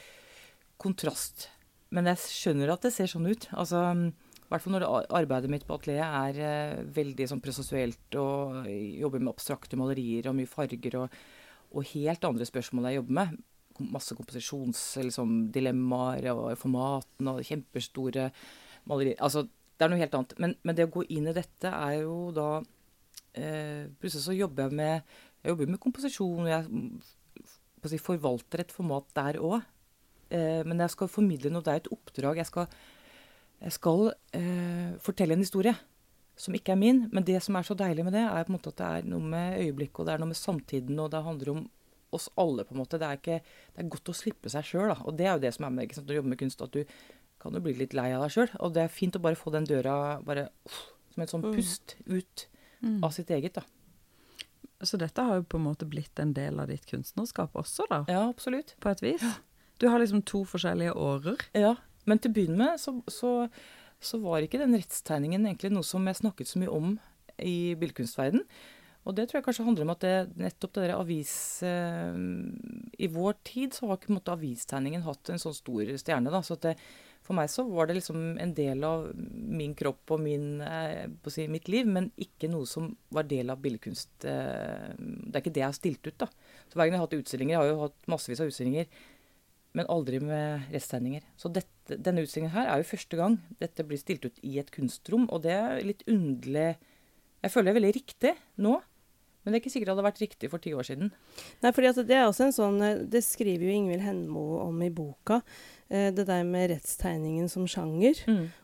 kontrast. 0.79 1.49
Men 1.91 2.07
jeg 2.13 2.23
skjønner 2.23 2.71
at 2.77 2.83
det 2.87 2.93
ser 2.95 3.11
sånn 3.11 3.27
ut. 3.27 3.49
Altså, 3.59 3.81
I 3.91 4.49
hvert 4.53 4.63
fall 4.63 4.77
når 4.77 4.87
arbeidet 5.11 5.51
mitt 5.51 5.67
på 5.67 5.77
atelieret 5.81 6.39
er 6.39 6.41
eh, 6.47 6.85
veldig 6.95 7.27
sånn 7.31 7.43
prosessuelt 7.43 8.17
og 8.19 8.67
jobber 8.71 9.19
med 9.23 9.35
abstrakte 9.35 9.79
malerier 9.79 10.31
og 10.31 10.39
mye 10.39 10.51
farger 10.51 10.97
og, 11.03 11.21
og 11.71 11.87
helt 11.93 12.25
andre 12.27 12.47
spørsmål 12.49 12.89
jeg 12.89 12.99
jobber 13.01 13.17
med. 13.21 13.29
Masse 13.81 14.17
komposisjonsdilemmaer 14.19 16.27
liksom, 16.27 16.43
og 16.45 16.61
formatene 16.61 17.31
og 17.39 17.47
kjempestore 17.47 18.25
malerier. 18.91 19.19
Altså, 19.23 19.41
det 19.47 19.87
er 19.87 19.91
noe 19.93 20.03
helt 20.03 20.17
annet. 20.19 20.33
Men, 20.43 20.51
men 20.67 20.77
det 20.77 20.89
å 20.89 20.93
gå 20.93 21.03
inn 21.09 21.31
i 21.31 21.37
dette 21.37 21.69
er 21.73 21.95
jo 22.03 22.17
da 22.37 22.49
eh, 23.39 23.83
Plutselig 24.01 24.27
så 24.27 24.35
jobber 24.37 24.67
jeg 24.67 24.73
med 24.83 24.97
jeg 25.41 25.55
jobber 25.55 25.71
med 25.73 25.81
komposisjon, 25.81 26.45
og 26.45 26.51
jeg 26.51 26.65
si, 27.89 27.99
forvalter 28.05 28.61
et 28.61 28.75
format 28.75 29.07
der 29.17 29.39
òg. 29.41 29.63
Eh, 30.29 30.61
men 30.69 30.83
jeg 30.85 30.93
skal 30.93 31.09
formidle 31.09 31.49
noe. 31.53 31.65
Det 31.65 31.73
er 31.73 31.81
et 31.81 31.95
oppdrag. 31.95 32.37
Jeg 32.43 32.49
skal, 32.51 32.67
jeg 33.63 33.73
skal 33.79 34.01
eh, 34.37 34.91
fortelle 35.01 35.33
en 35.39 35.41
historie 35.41 35.73
som 36.41 36.55
ikke 36.57 36.73
er 36.73 36.81
min. 36.81 37.03
Men 37.13 37.27
det 37.29 37.43
som 37.45 37.57
er 37.59 37.67
så 37.69 37.77
deilig 37.77 38.05
med 38.07 38.15
det, 38.17 38.23
er 38.25 38.47
på 38.47 38.53
en 38.53 38.57
måte 38.59 38.73
at 38.73 38.81
det 38.81 38.89
er 38.89 39.09
noe 39.13 39.21
med 39.35 39.59
øyeblikket, 39.61 40.01
og 40.01 40.07
det 40.09 40.15
er 40.15 40.23
noe 40.25 40.31
med 40.33 40.41
samtiden, 40.41 40.99
og 41.05 41.11
det 41.13 41.23
handler 41.27 41.51
om 41.55 41.63
oss 42.17 42.29
alle, 42.41 42.65
på 42.67 42.75
en 42.75 42.81
måte. 42.83 42.99
Det 42.99 43.07
er, 43.07 43.19
ikke, 43.21 43.41
det 43.77 43.85
er 43.85 43.91
godt 43.93 44.09
å 44.11 44.17
slippe 44.17 44.51
seg 44.51 44.65
sjøl, 44.67 44.89
da. 44.91 44.97
Og 45.07 45.17
det 45.19 45.27
er 45.29 45.35
jo 45.37 45.43
det 45.45 45.53
som 45.55 45.67
er 45.69 45.75
med 45.77 45.93
når 45.97 46.07
du 46.09 46.15
jobber 46.17 46.33
med 46.33 46.41
kunst, 46.41 46.63
at 46.65 46.73
du 46.75 46.85
kan 47.41 47.55
jo 47.55 47.61
bli 47.65 47.73
litt 47.79 47.95
lei 47.95 48.09
av 48.13 48.25
deg 48.25 48.33
sjøl. 48.35 48.51
Og 48.61 48.73
det 48.75 48.83
er 48.83 48.89
fint 48.93 49.15
å 49.17 49.23
bare 49.23 49.39
få 49.39 49.53
den 49.55 49.65
døra 49.69 50.21
bare 50.27 50.49
uff, 50.67 50.81
som 51.15 51.23
et 51.23 51.31
sånn 51.31 51.45
Mm. 51.45 51.55
pust 51.55 51.97
ut 52.07 52.47
Mm. 52.83 53.05
av 53.05 53.11
sitt 53.13 53.29
eget, 53.31 53.53
da. 53.55 53.63
Så 54.83 54.97
dette 54.99 55.21
har 55.23 55.37
jo 55.37 55.43
på 55.43 55.59
en 55.59 55.65
måte 55.67 55.85
blitt 55.89 56.19
en 56.23 56.33
del 56.33 56.59
av 56.61 56.69
ditt 56.69 56.87
kunstnerskap 56.89 57.53
også, 57.61 57.85
da, 57.91 58.05
Ja, 58.09 58.29
absolutt. 58.31 58.75
på 58.81 58.91
et 58.91 59.01
vis. 59.03 59.23
Du 59.79 59.89
har 59.89 59.99
liksom 59.99 60.23
to 60.25 60.45
forskjellige 60.45 60.95
årer. 60.97 61.37
Ja, 61.55 61.75
men 62.07 62.19
til 62.19 62.31
å 62.31 62.35
begynne 62.35 62.57
med 62.57 62.81
så, 62.81 63.03
så, 63.09 63.51
så 64.01 64.21
var 64.23 64.45
ikke 64.45 64.61
den 64.63 64.77
rettstegningen 64.79 65.45
egentlig 65.47 65.73
noe 65.75 65.87
som 65.87 66.07
jeg 66.09 66.21
snakket 66.23 66.49
så 66.49 66.61
mye 66.63 66.73
om 66.73 66.95
i 67.41 67.75
billedkunstverden. 67.81 68.45
Og 69.09 69.17
det 69.17 69.27
tror 69.29 69.39
jeg 69.39 69.47
kanskje 69.47 69.65
handler 69.65 69.87
om 69.87 69.93
at 69.95 70.03
det, 70.05 70.17
nettopp 70.41 70.75
det 70.77 70.83
der 70.85 70.99
avis 70.99 71.35
eh, 71.65 72.19
I 73.01 73.09
vår 73.13 73.39
tid 73.49 73.73
så 73.77 73.89
har 73.89 73.97
ikke 73.97 74.13
måte, 74.13 74.35
avistegningen 74.35 75.07
hatt 75.07 75.31
en 75.33 75.41
sånn 75.41 75.57
stor 75.57 75.89
stjerne. 76.03 76.33
da, 76.33 76.43
så 76.45 76.59
det, 76.61 76.75
For 77.25 77.37
meg 77.37 77.49
så 77.53 77.65
var 77.69 77.89
det 77.89 77.97
liksom 77.97 78.37
en 78.43 78.53
del 78.57 78.85
av 78.85 79.09
min 79.17 79.73
kropp 79.79 80.17
og 80.17 80.21
min, 80.21 80.61
eh, 80.61 81.09
si, 81.33 81.49
mitt 81.49 81.71
liv, 81.73 81.89
men 81.89 82.11
ikke 82.21 82.53
noe 82.53 82.69
som 82.69 82.91
var 83.09 83.29
del 83.31 83.53
av 83.53 83.63
billedkunst. 83.65 84.13
Eh, 84.29 84.91
det 85.01 85.33
er 85.33 85.41
ikke 85.41 85.57
det 85.57 85.65
jeg 85.65 85.71
har 85.71 85.81
stilt 85.81 86.05
ut. 86.05 86.19
da. 86.21 86.29
Så 86.69 86.77
Hver 86.77 86.85
gang 86.85 86.99
jeg 86.99 87.01
har 87.01 87.09
hatt 87.09 87.19
utstillinger, 87.23 87.57
jeg 87.57 87.63
har 87.63 87.73
jo 87.73 87.83
hatt 87.87 88.13
massevis 88.13 88.45
av 88.45 88.53
utstillinger, 88.53 88.93
men 89.73 89.87
aldri 89.87 90.19
med 90.23 90.69
rettstegninger. 90.75 91.23
Så 91.39 91.51
dette, 91.55 91.97
denne 92.03 92.25
utstillingen 92.25 92.55
her 92.55 92.67
er 92.73 92.81
jo 92.83 92.89
første 92.91 93.17
gang 93.19 93.37
dette 93.63 93.85
blir 93.87 93.99
stilt 94.01 94.25
ut 94.27 94.39
i 94.43 94.57
et 94.59 94.71
kunstrom, 94.75 95.29
og 95.31 95.43
det 95.47 95.53
er 95.55 95.83
litt 95.87 96.03
underlig 96.11 96.77
Jeg 97.43 97.51
føler 97.55 97.71
det 97.71 97.73
er 97.77 97.81
veldig 97.81 97.95
riktig 97.97 98.33
nå, 98.61 98.73
men 99.41 99.53
det 99.53 99.57
er 99.57 99.63
ikke 99.63 99.71
sikkert 99.73 99.89
det 99.89 99.95
hadde 99.95 100.05
vært 100.11 100.19
riktig 100.21 100.51
for 100.53 100.61
ti 100.61 100.75
år 100.77 100.85
siden. 100.85 101.13
Nei, 101.63 101.71
fordi 101.73 101.89
altså, 101.89 102.03
det 102.05 102.17
er 102.19 102.27
også 102.29 102.45
en 102.51 102.53
sånn 102.53 102.83
Det 103.09 103.23
skriver 103.25 103.65
jo 103.65 103.77
Ingvild 103.79 104.03
Henmo 104.05 104.43
om 104.67 104.83
i 104.85 104.91
boka. 104.93 105.39
eh, 105.89 106.11
Det 106.13 106.27
der 106.29 106.43
med 106.45 106.69
rettstegningen 106.75 107.49
som 107.49 107.65
sjanger. 107.67 108.21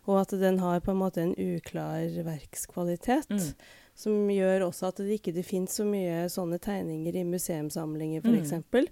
Og 0.06 0.20
at 0.20 0.34
den 0.36 0.58
har 0.60 0.80
på 0.84 0.90
en 0.92 1.00
måte 1.00 1.22
en 1.24 1.32
uklar 1.32 2.04
verkskvalitet. 2.28 3.30
Mm. 3.30 3.54
Som 3.96 4.28
gjør 4.28 4.66
også 4.66 4.90
at 4.90 4.98
det 5.00 5.16
ikke 5.16 5.32
det 5.32 5.46
finnes 5.48 5.72
så 5.78 5.84
mye 5.88 6.26
sånne 6.28 6.58
tegninger 6.60 7.16
i 7.16 7.24
museumssamlinger 7.24 8.20
f.eks. 8.20 8.52
Mm. 8.58 8.64
For 8.68 8.90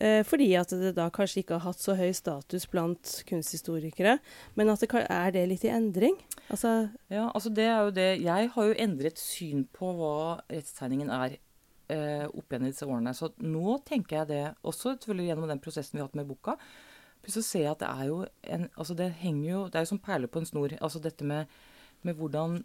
eh, 0.00 0.20
fordi 0.24 0.46
at 0.56 0.72
det 0.80 0.94
da 0.96 1.10
kanskje 1.12 1.42
ikke 1.42 1.58
har 1.58 1.66
hatt 1.74 1.82
så 1.82 1.96
høy 1.98 2.08
status 2.16 2.64
blant 2.72 3.18
kunsthistorikere. 3.28 4.16
Men 4.56 4.72
at 4.72 4.80
det 4.80 4.88
kan, 4.94 5.04
er 5.12 5.34
det 5.36 5.44
litt 5.50 5.66
i 5.68 5.72
endring? 5.74 6.16
Altså, 6.48 6.88
Ja, 7.12 7.28
altså 7.34 7.50
det 7.52 7.66
er 7.68 7.80
jo 7.84 7.90
det 7.94 8.08
Jeg 8.22 8.50
har 8.54 8.70
jo 8.70 8.78
endret 8.78 9.20
syn 9.20 9.66
på 9.76 9.92
hva 9.98 10.40
rettstegningen 10.48 11.12
er 11.12 11.36
eh, 11.92 12.24
opp 12.26 12.48
igjen 12.48 12.66
i 12.66 12.72
disse 12.72 12.88
årene. 12.88 13.12
Så 13.16 13.32
nå 13.42 13.78
tenker 13.86 14.22
jeg 14.22 14.30
det, 14.30 14.44
også 14.64 14.94
selvfølgelig 14.94 15.28
gjennom 15.30 15.50
den 15.52 15.62
prosessen 15.62 15.98
vi 15.98 16.02
har 16.02 16.08
hatt 16.08 16.18
med 16.18 16.30
boka. 16.30 16.56
så 17.26 17.42
ser 17.42 17.66
jeg 17.66 17.74
at 17.74 17.82
det 17.82 17.90
er 17.90 18.06
jo 18.06 18.24
en 18.54 18.68
Altså 18.76 18.94
det 18.94 19.10
henger 19.18 19.50
jo 19.50 19.64
Det 19.66 19.74
er 19.74 19.84
jo 19.84 19.92
som 19.92 19.98
perler 19.98 20.28
på 20.28 20.38
en 20.38 20.46
snor. 20.46 20.78
Altså 20.80 20.98
dette 20.98 21.24
med, 21.24 21.46
med 22.02 22.14
hvordan 22.14 22.64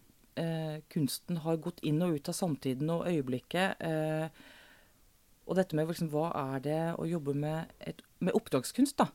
kunsten 0.92 1.42
har 1.44 1.58
gått 1.62 1.82
inn 1.84 2.02
og 2.06 2.16
ut 2.16 2.30
av 2.32 2.36
samtiden 2.38 2.90
og 2.94 3.08
øyeblikket. 3.10 3.82
Eh, 3.84 4.30
og 5.52 5.58
dette 5.58 5.76
med 5.76 5.90
liksom, 5.90 6.12
hva 6.14 6.30
er 6.38 6.62
det 6.64 6.82
å 6.96 7.08
jobbe 7.10 7.34
med, 7.36 7.72
et, 7.84 8.02
med 8.24 8.36
oppdragskunst, 8.38 8.96
da. 9.02 9.10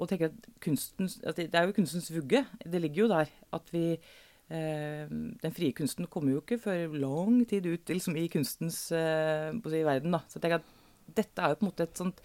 Og 0.00 0.08
tenke 0.08 0.30
at 0.30 0.50
kunstens, 0.62 1.18
at 1.26 1.36
det, 1.40 1.50
er 1.52 1.66
jo 1.68 1.76
kunstens 1.76 2.10
vugge. 2.14 2.44
Det 2.62 2.80
ligger 2.80 3.04
jo 3.04 3.08
der. 3.10 3.32
At 3.52 3.72
vi 3.74 3.84
eh, 3.92 5.10
Den 5.10 5.56
frie 5.56 5.74
kunsten 5.76 6.08
kommer 6.08 6.36
jo 6.36 6.44
ikke 6.44 6.60
før 6.62 6.94
lang 6.94 7.42
tid 7.48 7.66
ut 7.68 7.92
liksom, 7.92 8.16
i 8.16 8.28
kunstens 8.32 8.86
eh, 8.96 9.50
å 9.52 9.72
si, 9.72 9.82
verden. 9.84 10.16
da. 10.16 10.22
Så 10.28 10.38
jeg 10.38 10.46
tenker 10.46 10.62
at 10.62 11.18
dette 11.20 11.42
er 11.42 11.52
jo 11.52 11.60
på 11.60 11.66
en 11.66 11.72
måte 11.72 11.88
et 11.88 12.00
sånt 12.00 12.22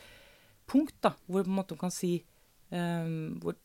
punkt 0.70 0.96
da, 1.04 1.16
hvor 1.28 1.50
man 1.50 1.68
kan 1.74 1.94
si 1.94 2.16
eh, 2.72 3.12
hvor 3.42 3.58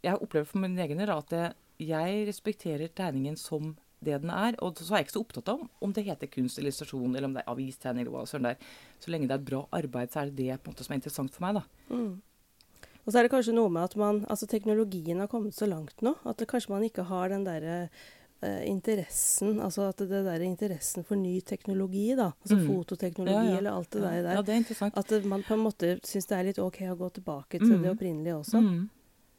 Jeg 0.00 0.16
opplever 0.16 0.46
for 0.48 0.62
min 0.62 0.78
egen 0.80 0.96
del 0.96 1.10
at 1.12 1.34
jeg 1.80 2.22
respekterer 2.28 2.88
tegningen 2.96 3.36
som 3.36 3.74
det 4.02 4.20
den 4.22 4.30
er. 4.30 4.56
Og 4.64 4.76
så 4.76 4.94
er 4.94 4.98
jeg 5.02 5.06
ikke 5.08 5.16
så 5.18 5.24
opptatt 5.24 5.48
av 5.52 5.66
om 5.80 5.92
det 5.92 6.04
heter 6.06 6.26
kunst 6.32 6.58
eller 6.58 6.70
illustrasjon, 6.70 7.14
eller 7.16 7.28
om 7.28 7.34
det 7.36 7.42
er 7.44 7.52
avistegning 7.52 8.06
eller 8.06 8.16
hva 8.16 8.26
søren 8.26 8.48
det 8.48 8.56
er. 8.56 8.72
Så 9.00 9.10
lenge 9.12 9.28
det 9.28 9.36
er 9.36 9.42
et 9.42 9.50
bra 9.50 9.62
arbeid, 9.72 10.10
så 10.12 10.22
er 10.22 10.30
det 10.30 10.36
det 10.36 10.58
på 10.62 10.68
en 10.70 10.74
måte 10.74 10.84
som 10.86 10.92
er 10.92 11.00
interessant 11.02 11.32
for 11.34 11.46
meg, 11.46 11.54
da. 11.60 11.64
mm. 11.94 12.20
Og 13.06 13.12
så 13.12 13.18
er 13.18 13.22
det 13.26 13.30
kanskje 13.32 13.54
noe 13.56 13.70
med 13.72 13.82
at 13.88 13.94
man, 13.96 14.18
altså 14.28 14.46
teknologien 14.46 15.18
har 15.22 15.26
kommet 15.32 15.54
så 15.56 15.66
langt 15.66 16.02
nå 16.04 16.12
at 16.28 16.36
det, 16.36 16.46
kanskje 16.50 16.70
man 16.74 16.82
ikke 16.84 17.02
har 17.08 17.30
den 17.32 17.46
derre 17.46 17.76
eh, 18.42 18.60
interessen, 18.68 19.56
altså 19.64 19.86
at 19.88 20.02
det 20.04 20.20
der 20.26 20.44
interessen 20.44 21.04
for 21.08 21.16
ny 21.16 21.40
teknologi, 21.40 22.14
da. 22.14 22.30
Altså 22.44 22.56
Mm. 22.60 22.66
fototeknologi 22.68 23.34
Ja, 23.34 23.42
ja. 23.52 23.58
eller 23.58 23.70
alt 23.72 23.90
det 23.90 24.02
der. 24.02 24.28
Ja, 24.34 24.42
det 24.42 24.52
er 24.54 24.60
interessant. 24.60 24.96
At 24.96 25.24
man 25.24 25.42
på 25.42 25.54
en 25.56 25.64
måte 25.64 25.94
syns 26.04 26.26
det 26.28 26.36
er 26.38 26.44
litt 26.44 26.58
OK 26.58 26.78
å 26.92 26.96
gå 26.96 27.10
tilbake 27.18 27.58
til 27.58 27.72
Mm. 27.72 27.82
det 27.82 27.90
opprinnelige 27.96 28.36
også. 28.36 28.60
Mm. 28.60 28.88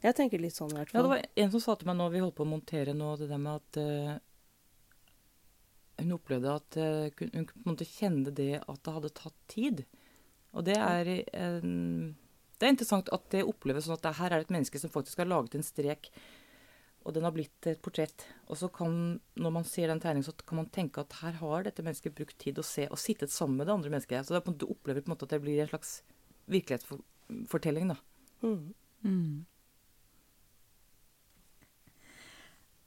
Jeg 0.04 0.16
tenker 0.16 0.40
litt 0.42 0.54
sånn 0.58 0.72
i 0.72 0.76
hvert 0.82 0.94
Ja, 0.94 1.02
det 1.04 1.10
var 1.10 1.22
en 1.38 1.52
som 1.52 1.60
sa 1.62 1.76
til 1.76 1.86
meg 1.88 1.96
nå, 1.98 2.10
vi 2.12 2.20
holdt 2.20 2.36
på 2.36 2.44
å 2.44 2.50
montere 2.50 2.94
nå, 2.98 3.18
det 3.20 3.30
der 3.30 3.38
med 3.38 3.62
at 3.62 3.78
eh, 3.78 4.20
hun 6.04 6.18
opplevde 6.18 6.56
at 6.60 6.78
eh, 6.80 7.24
hun 7.32 7.48
på 7.50 7.62
en 7.62 7.72
måte 7.74 7.88
kjenne 7.88 8.34
det 8.36 8.62
at 8.62 8.82
det 8.86 8.96
hadde 8.98 9.16
tatt 9.18 9.40
tid. 9.52 9.84
Og 10.52 10.66
det 10.68 10.78
er 10.78 11.10
en 11.38 12.16
Det 12.60 12.68
er 12.68 12.76
interessant 12.76 13.10
at 13.10 13.24
det 13.34 13.48
oppleves 13.48 13.88
sånn 13.88 13.98
at 13.98 14.04
det 14.06 14.18
her 14.20 14.30
er 14.30 14.42
det 14.42 14.50
et 14.50 14.54
menneske 14.54 14.78
som 14.78 14.92
faktisk 14.94 15.24
har 15.24 15.30
laget 15.32 15.56
en 15.58 15.66
strek, 15.66 16.12
og 17.02 17.16
den 17.16 17.26
har 17.26 17.34
blitt 17.34 17.66
et 17.66 17.80
portrett. 17.82 18.28
Og 18.46 18.60
så 18.60 18.70
kan, 18.70 19.18
når 19.34 19.54
man 19.56 19.66
ser 19.66 19.90
den 19.90 20.02
tegningen, 20.04 20.28
så 20.28 20.36
kan 20.46 20.60
man 20.60 20.70
tenke 20.70 21.02
at 21.02 21.16
her 21.24 21.40
har 21.40 21.66
dette 21.66 21.82
mennesket 21.82 22.14
brukt 22.14 22.38
tid 22.38 22.62
å 22.62 22.66
se, 22.66 22.86
og 22.86 23.02
sittet 23.02 23.34
sammen 23.34 23.58
med 23.58 23.66
det 23.66 23.74
andre 23.74 23.94
mennesket. 23.96 24.28
Så 24.30 24.38
er 24.38 24.46
du 24.46 24.68
opplever 24.68 25.02
på 25.02 25.10
en 25.10 25.16
måte 25.16 25.26
at 25.26 25.34
det 25.34 25.42
blir 25.42 25.64
en 25.64 25.72
slags 25.72 25.96
virkelighetsfortelling, 26.54 27.96
da. 27.96 27.98
Mm. 28.46 28.74
Mm. 29.02 29.46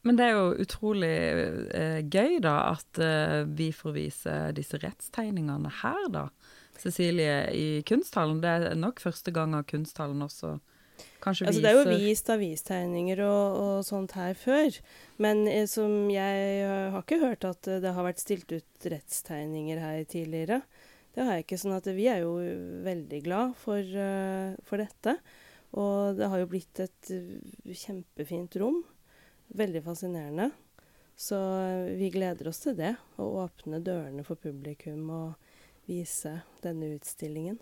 Men 0.05 0.19
det 0.19 0.27
er 0.27 0.35
jo 0.37 0.65
utrolig 0.65 1.15
eh, 1.73 2.01
gøy, 2.05 2.37
da, 2.45 2.59
at 2.75 3.01
eh, 3.01 3.41
vi 3.49 3.71
får 3.73 3.97
vise 3.97 4.35
disse 4.57 4.81
rettstegningene 4.83 5.73
her, 5.81 6.05
da. 6.13 6.29
Cecilie, 6.77 7.39
i 7.55 7.67
Kunsthallen. 7.89 8.43
Det 8.43 8.51
er 8.51 8.77
nok 8.77 9.01
første 9.01 9.33
gang 9.33 9.55
av 9.57 9.65
Kunsthallen 9.71 10.25
også 10.27 10.59
kanskje 11.25 11.49
Altså, 11.49 11.63
det 11.65 11.71
er 11.71 11.79
jo 11.79 11.97
vist 11.97 12.29
avistegninger 12.31 13.23
og, 13.25 13.57
og 13.63 13.77
sånt 13.87 14.13
her 14.19 14.37
før. 14.37 14.77
Men 15.25 15.47
eh, 15.49 15.65
som 15.71 16.11
jeg 16.13 16.67
har 16.93 17.01
ikke 17.01 17.23
hørt 17.23 17.49
at 17.49 17.65
det 17.65 17.95
har 17.97 18.07
vært 18.07 18.21
stilt 18.21 18.53
ut 18.53 18.89
rettstegninger 18.93 19.81
her 19.81 20.05
tidligere. 20.05 20.61
Det 21.15 21.25
har 21.25 21.39
jeg 21.39 21.47
ikke. 21.47 21.61
sånn 21.63 21.79
at 21.79 21.89
vi 21.95 22.11
er 22.11 22.25
jo 22.27 22.35
veldig 22.85 23.21
glad 23.25 23.55
for, 23.63 23.81
uh, 23.81 24.53
for 24.67 24.83
dette. 24.83 25.15
Og 25.79 26.19
det 26.19 26.27
har 26.31 26.43
jo 26.43 26.51
blitt 26.51 26.81
et 26.83 27.13
kjempefint 27.71 28.59
rom. 28.61 28.83
Veldig 29.49 29.85
fascinerende. 29.85 30.51
Så 31.17 31.37
eh, 31.61 31.93
vi 31.99 32.11
gleder 32.11 32.49
oss 32.49 32.63
til 32.65 32.77
det. 32.79 32.95
Å 33.17 33.29
åpne 33.45 33.83
dørene 33.85 34.25
for 34.27 34.41
publikum 34.41 35.11
og 35.15 35.53
vise 35.87 36.41
denne 36.65 36.95
utstillingen. 36.97 37.61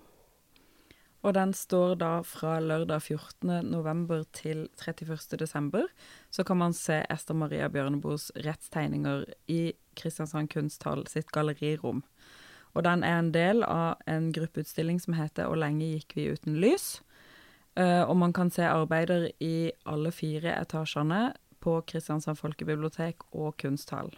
Og 1.22 1.36
den 1.36 1.52
står 1.54 1.94
da 2.00 2.12
fra 2.26 2.56
lørdag 2.58 3.04
14. 3.04 3.68
november 3.70 4.24
til 4.34 4.64
31. 4.80 5.36
desember. 5.38 5.86
Så 6.34 6.42
kan 6.44 6.58
man 6.58 6.74
se 6.74 7.04
Ester 7.10 7.36
Maria 7.38 7.68
Bjørneboes 7.70 8.32
rettstegninger 8.42 9.28
i 9.46 9.60
Kristiansand 9.98 10.50
kunsthall 10.50 11.06
sitt 11.06 11.30
gallerirom. 11.30 12.02
Og 12.74 12.86
den 12.88 13.04
er 13.06 13.20
en 13.20 13.30
del 13.34 13.62
av 13.62 14.00
en 14.08 14.32
gruppeutstilling 14.34 14.98
som 14.98 15.14
heter 15.14 15.46
'Og 15.46 15.60
lenge 15.62 15.92
gikk 15.92 16.16
vi 16.16 16.32
uten 16.32 16.58
lys'. 16.58 17.02
Uh, 17.78 18.04
og 18.04 18.16
man 18.16 18.32
kan 18.32 18.50
se 18.50 18.62
arbeider 18.62 19.30
i 19.40 19.72
alle 19.86 20.10
fire 20.12 20.60
etasjene 20.60 21.32
på 21.62 21.78
Kristiansand 21.88 22.40
folkebibliotek 22.40 23.24
og 23.32 23.56
kunsthall. 23.62 24.10